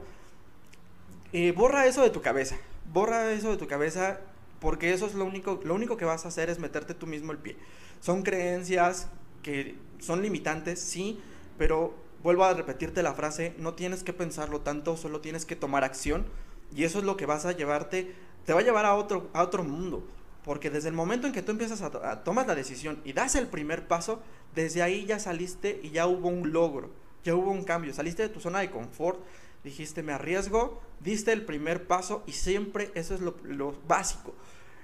eh, 1.32 1.52
borra 1.52 1.86
eso 1.86 2.02
de 2.02 2.10
tu 2.10 2.22
cabeza, 2.22 2.56
borra 2.92 3.32
eso 3.32 3.50
de 3.50 3.56
tu 3.56 3.66
cabeza 3.66 4.20
porque 4.60 4.92
eso 4.92 5.06
es 5.06 5.14
lo 5.14 5.24
único, 5.24 5.60
lo 5.64 5.74
único 5.74 5.96
que 5.96 6.04
vas 6.04 6.24
a 6.24 6.28
hacer 6.28 6.50
es 6.50 6.58
meterte 6.58 6.94
tú 6.94 7.06
mismo 7.06 7.32
el 7.32 7.38
pie. 7.38 7.56
Son 8.00 8.22
creencias 8.22 9.08
que 9.42 9.76
son 9.98 10.22
limitantes, 10.22 10.80
sí, 10.80 11.20
pero 11.58 11.94
vuelvo 12.22 12.44
a 12.44 12.54
repetirte 12.54 13.02
la 13.02 13.14
frase, 13.14 13.54
no 13.58 13.74
tienes 13.74 14.02
que 14.02 14.12
pensarlo 14.12 14.60
tanto, 14.60 14.96
solo 14.96 15.20
tienes 15.20 15.46
que 15.46 15.56
tomar 15.56 15.84
acción 15.84 16.26
y 16.74 16.84
eso 16.84 16.98
es 16.98 17.04
lo 17.04 17.16
que 17.16 17.26
vas 17.26 17.46
a 17.46 17.52
llevarte, 17.52 18.14
te 18.44 18.52
va 18.52 18.60
a 18.60 18.64
llevar 18.64 18.86
a 18.86 18.94
otro, 18.94 19.28
a 19.32 19.42
otro 19.42 19.62
mundo. 19.62 20.06
Porque 20.44 20.70
desde 20.70 20.88
el 20.88 20.94
momento 20.94 21.26
en 21.26 21.32
que 21.32 21.42
tú 21.42 21.52
empiezas 21.52 21.82
a, 21.82 21.86
a 22.10 22.24
tomar 22.24 22.46
la 22.46 22.54
decisión 22.54 23.00
y 23.04 23.12
das 23.12 23.34
el 23.34 23.48
primer 23.48 23.88
paso, 23.88 24.20
desde 24.54 24.82
ahí 24.82 25.04
ya 25.04 25.18
saliste 25.18 25.80
y 25.82 25.90
ya 25.90 26.06
hubo 26.06 26.28
un 26.28 26.52
logro, 26.52 26.90
ya 27.26 27.34
hubo 27.34 27.50
un 27.50 27.64
cambio, 27.64 27.92
saliste 27.92 28.22
de 28.22 28.28
tu 28.28 28.40
zona 28.40 28.60
de 28.60 28.70
confort, 28.70 29.20
dijiste 29.64 30.02
me 30.02 30.12
arriesgo, 30.12 30.80
diste 31.00 31.32
el 31.32 31.44
primer 31.44 31.86
paso 31.86 32.22
y 32.26 32.32
siempre 32.32 32.90
eso 32.94 33.14
es 33.14 33.20
lo, 33.20 33.36
lo 33.42 33.74
básico. 33.86 34.32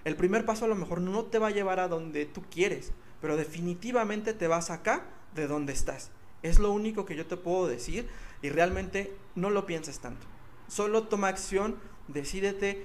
El 0.05 0.17
primer 0.17 0.45
paso 0.45 0.65
a 0.65 0.69
lo 0.69 0.75
mejor 0.75 1.01
no 1.01 1.25
te 1.27 1.39
va 1.39 1.49
a 1.49 1.53
llevar 1.53 1.79
a 1.79 1.87
donde 1.87 2.27
tú 2.27 2.43
quieres, 2.51 2.93
pero 3.21 3.37
definitivamente 3.37 4.35
te 4.35 4.49
vas 4.49 4.71
acá 4.71 5.05
de 5.37 5.47
donde 5.47 5.73
estás. 5.73 6.11
Es 6.43 6.59
lo 6.59 6.73
único 6.73 7.05
que 7.05 7.15
yo 7.15 7.27
te 7.27 7.37
puedo 7.37 7.69
decir 7.69 8.09
y 8.43 8.51
realmente 8.51 9.13
no 9.37 9.49
lo 9.49 9.65
pienses 9.65 10.01
tanto. 10.01 10.27
Solo 10.67 11.05
toma 11.05 11.29
acción, 11.29 11.77
decídete, 12.09 12.85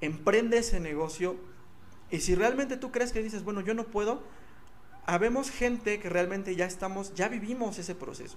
emprende 0.00 0.58
ese 0.58 0.80
negocio 0.80 1.36
y 2.10 2.20
si 2.20 2.34
realmente 2.34 2.76
tú 2.76 2.90
crees 2.90 3.12
que 3.12 3.22
dices, 3.22 3.44
bueno, 3.44 3.60
yo 3.60 3.74
no 3.74 3.84
puedo, 3.84 4.22
habemos 5.06 5.50
gente 5.50 6.00
que 6.00 6.08
realmente 6.08 6.56
ya 6.56 6.66
estamos, 6.66 7.14
ya 7.14 7.28
vivimos 7.28 7.78
ese 7.78 7.94
proceso. 7.94 8.36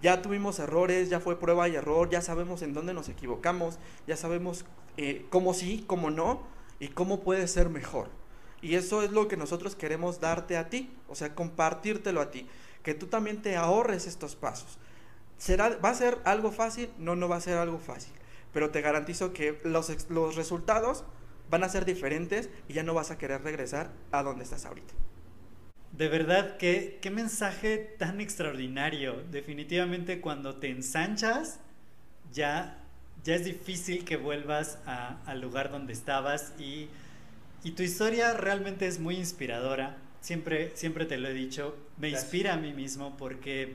Ya 0.00 0.22
tuvimos 0.22 0.58
errores, 0.58 1.10
ya 1.10 1.20
fue 1.20 1.38
prueba 1.38 1.68
y 1.68 1.74
error, 1.74 2.08
ya 2.08 2.22
sabemos 2.22 2.62
en 2.62 2.72
dónde 2.72 2.94
nos 2.94 3.08
equivocamos, 3.08 3.78
ya 4.06 4.16
sabemos 4.16 4.64
eh, 4.96 5.26
cómo 5.30 5.54
sí, 5.54 5.84
cómo 5.86 6.10
no 6.10 6.42
y 6.78 6.88
cómo 6.88 7.20
puede 7.20 7.48
ser 7.48 7.68
mejor. 7.68 8.08
Y 8.60 8.74
eso 8.74 9.02
es 9.02 9.10
lo 9.10 9.28
que 9.28 9.36
nosotros 9.36 9.76
queremos 9.76 10.20
darte 10.20 10.56
a 10.56 10.68
ti, 10.68 10.90
o 11.08 11.14
sea, 11.14 11.34
compartírtelo 11.34 12.20
a 12.20 12.30
ti, 12.30 12.46
que 12.82 12.94
tú 12.94 13.06
también 13.06 13.42
te 13.42 13.56
ahorres 13.56 14.06
estos 14.06 14.36
pasos. 14.36 14.78
¿Será, 15.36 15.76
¿Va 15.78 15.90
a 15.90 15.94
ser 15.94 16.18
algo 16.24 16.50
fácil? 16.50 16.90
No, 16.98 17.14
no 17.14 17.28
va 17.28 17.36
a 17.36 17.40
ser 17.40 17.58
algo 17.58 17.78
fácil, 17.78 18.12
pero 18.52 18.70
te 18.70 18.80
garantizo 18.80 19.32
que 19.32 19.60
los, 19.64 20.10
los 20.10 20.34
resultados 20.34 21.04
van 21.50 21.64
a 21.64 21.68
ser 21.68 21.84
diferentes 21.84 22.50
y 22.68 22.74
ya 22.74 22.82
no 22.82 22.94
vas 22.94 23.10
a 23.10 23.18
querer 23.18 23.42
regresar 23.42 23.92
a 24.10 24.22
donde 24.22 24.44
estás 24.44 24.66
ahorita. 24.66 24.94
De 25.98 26.06
verdad, 26.06 26.56
qué, 26.58 27.00
qué 27.02 27.10
mensaje 27.10 27.76
tan 27.98 28.20
extraordinario. 28.20 29.24
Definitivamente 29.32 30.20
cuando 30.20 30.54
te 30.54 30.70
ensanchas, 30.70 31.58
ya, 32.32 32.78
ya 33.24 33.34
es 33.34 33.44
difícil 33.44 34.04
que 34.04 34.16
vuelvas 34.16 34.78
a, 34.86 35.20
al 35.26 35.40
lugar 35.40 35.72
donde 35.72 35.92
estabas 35.92 36.52
y, 36.56 36.86
y, 37.64 37.72
tu 37.72 37.82
historia 37.82 38.32
realmente 38.34 38.86
es 38.86 39.00
muy 39.00 39.16
inspiradora. 39.16 39.96
Siempre, 40.20 40.70
siempre 40.76 41.04
te 41.04 41.18
lo 41.18 41.26
he 41.26 41.34
dicho, 41.34 41.76
me 41.96 42.10
Gracias. 42.10 42.26
inspira 42.26 42.54
a 42.54 42.56
mí 42.58 42.72
mismo 42.72 43.16
porque 43.16 43.74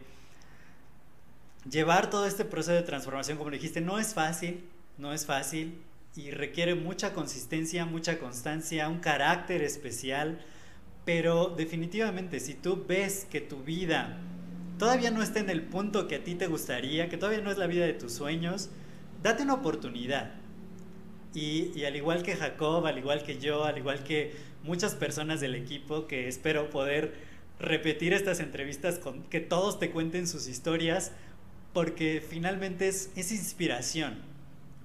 llevar 1.69 2.09
todo 2.09 2.26
este 2.26 2.45
proceso 2.45 2.71
de 2.71 2.84
transformación, 2.84 3.38
como 3.38 3.51
dijiste, 3.51 3.82
no 3.82 3.99
es 3.99 4.13
fácil, 4.13 4.63
no 4.97 5.11
es 5.11 5.26
fácil 5.26 5.78
y 6.15 6.32
requiere 6.32 6.74
mucha 6.74 7.11
consistencia, 7.11 7.86
mucha 7.86 8.17
constancia, 8.17 8.88
un 8.88 8.99
carácter 8.99 9.61
especial, 9.61 10.39
pero 11.06 11.54
definitivamente 11.56 12.39
si 12.39 12.54
tú 12.54 12.86
ves 12.88 13.28
que 13.30 13.41
tu 13.41 13.64
vida 13.64 14.18
todavía 14.78 15.12
no 15.12 15.22
está 15.22 15.39
en 15.39 15.49
el 15.49 15.62
punto 15.62 16.08
que 16.08 16.16
a 16.16 16.24
ti 16.24 16.36
te 16.36 16.47
gustaría, 16.47 17.10
que 17.10 17.18
todavía 17.18 17.41
no 17.41 17.51
es 17.51 17.58
la 17.58 17.68
vida 17.68 17.86
de 17.86 17.93
tus 17.93 18.14
sueños, 18.14 18.70
date 19.22 19.43
una 19.43 19.54
oportunidad. 19.54 20.32
Y, 21.34 21.84
al 21.86 21.95
igual 21.95 22.22
que 22.22 22.36
Jacob, 22.36 22.86
al 22.86 22.97
igual 22.97 23.24
que 23.24 23.39
yo, 23.39 23.64
al 23.64 23.78
igual 23.78 24.04
que 24.04 24.34
muchas 24.64 24.93
personas 24.93 25.41
del 25.41 25.56
equipo, 25.56 26.06
que 26.08 26.28
espero 26.28 26.70
poder 26.70 27.14
repetir 27.60 28.14
estas 28.14 28.39
entrevistas 28.39 28.99
con 28.99 29.24
que 29.24 29.39
todos 29.39 29.80
te 29.80 29.89
cuenten 29.89 30.28
sus 30.28 30.47
historias, 30.47 31.12
porque 31.74 32.24
finalmente 32.28 32.88
es 32.88 33.10
inspiración 33.16 34.33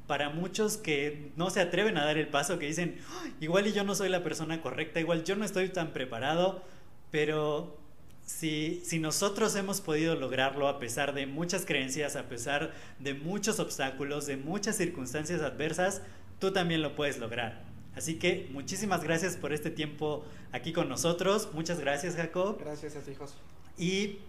para 0.08 0.30
muchos 0.30 0.78
que 0.78 1.30
no 1.36 1.50
se 1.50 1.60
atreven 1.60 1.98
a 1.98 2.04
dar 2.04 2.16
el 2.18 2.26
paso, 2.26 2.58
que 2.58 2.66
dicen, 2.66 2.96
igual 3.40 3.68
y 3.68 3.72
yo 3.72 3.84
no 3.84 3.94
soy 3.94 4.08
la 4.08 4.24
persona 4.24 4.60
correcta, 4.60 4.98
igual 4.98 5.22
yo 5.22 5.36
no 5.36 5.44
estoy 5.44 5.68
tan 5.68 5.92
preparado, 5.92 6.64
pero 7.12 7.78
si, 8.24 8.80
si 8.84 8.98
nosotros 8.98 9.54
hemos 9.54 9.82
podido 9.82 10.16
lograrlo 10.16 10.66
a 10.66 10.80
pesar 10.80 11.14
de 11.14 11.26
muchas 11.26 11.66
creencias, 11.66 12.16
a 12.16 12.24
pesar 12.24 12.72
de 12.98 13.14
muchos 13.14 13.60
obstáculos, 13.60 14.26
de 14.26 14.38
muchas 14.38 14.76
circunstancias 14.76 15.42
adversas, 15.42 16.02
tú 16.38 16.52
también 16.52 16.80
lo 16.80 16.96
puedes 16.96 17.18
lograr. 17.18 17.62
Así 17.94 18.14
que 18.14 18.48
muchísimas 18.50 19.04
gracias 19.04 19.36
por 19.36 19.52
este 19.52 19.70
tiempo 19.70 20.24
aquí 20.52 20.72
con 20.72 20.88
nosotros. 20.88 21.50
Muchas 21.52 21.80
gracias, 21.80 22.16
Jacob. 22.16 22.58
Gracias 22.58 22.96
a 22.96 23.00
ti, 23.00 23.10
hijos. 23.10 23.34
Y 23.76 24.20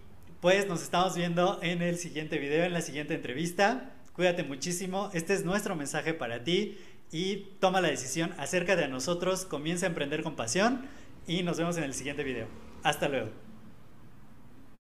pues 0.42 0.68
nos 0.68 0.82
estamos 0.82 1.16
viendo 1.16 1.60
en 1.62 1.82
el 1.82 1.98
siguiente 1.98 2.38
video, 2.38 2.66
en 2.66 2.74
la 2.74 2.82
siguiente 2.82 3.14
entrevista. 3.14 3.94
Cuídate 4.20 4.44
muchísimo. 4.44 5.10
Este 5.14 5.34
es 5.34 5.46
nuestro 5.46 5.78
mensaje 5.78 6.14
para 6.14 6.44
ti 6.44 6.78
y 7.10 7.38
toma 7.62 7.80
la 7.80 7.88
decisión 7.88 8.34
acerca 8.38 8.76
de 8.76 8.90
nosotros. 8.90 9.46
Comienza 9.46 9.86
a 9.86 9.88
emprender 9.88 10.24
con 10.24 10.36
pasión 10.36 10.82
y 11.26 11.42
nos 11.44 11.58
vemos 11.58 11.78
en 11.78 11.86
el 11.86 11.94
siguiente 11.94 12.26
video. 12.26 12.50
Hasta 12.84 13.08
luego. 13.08 13.30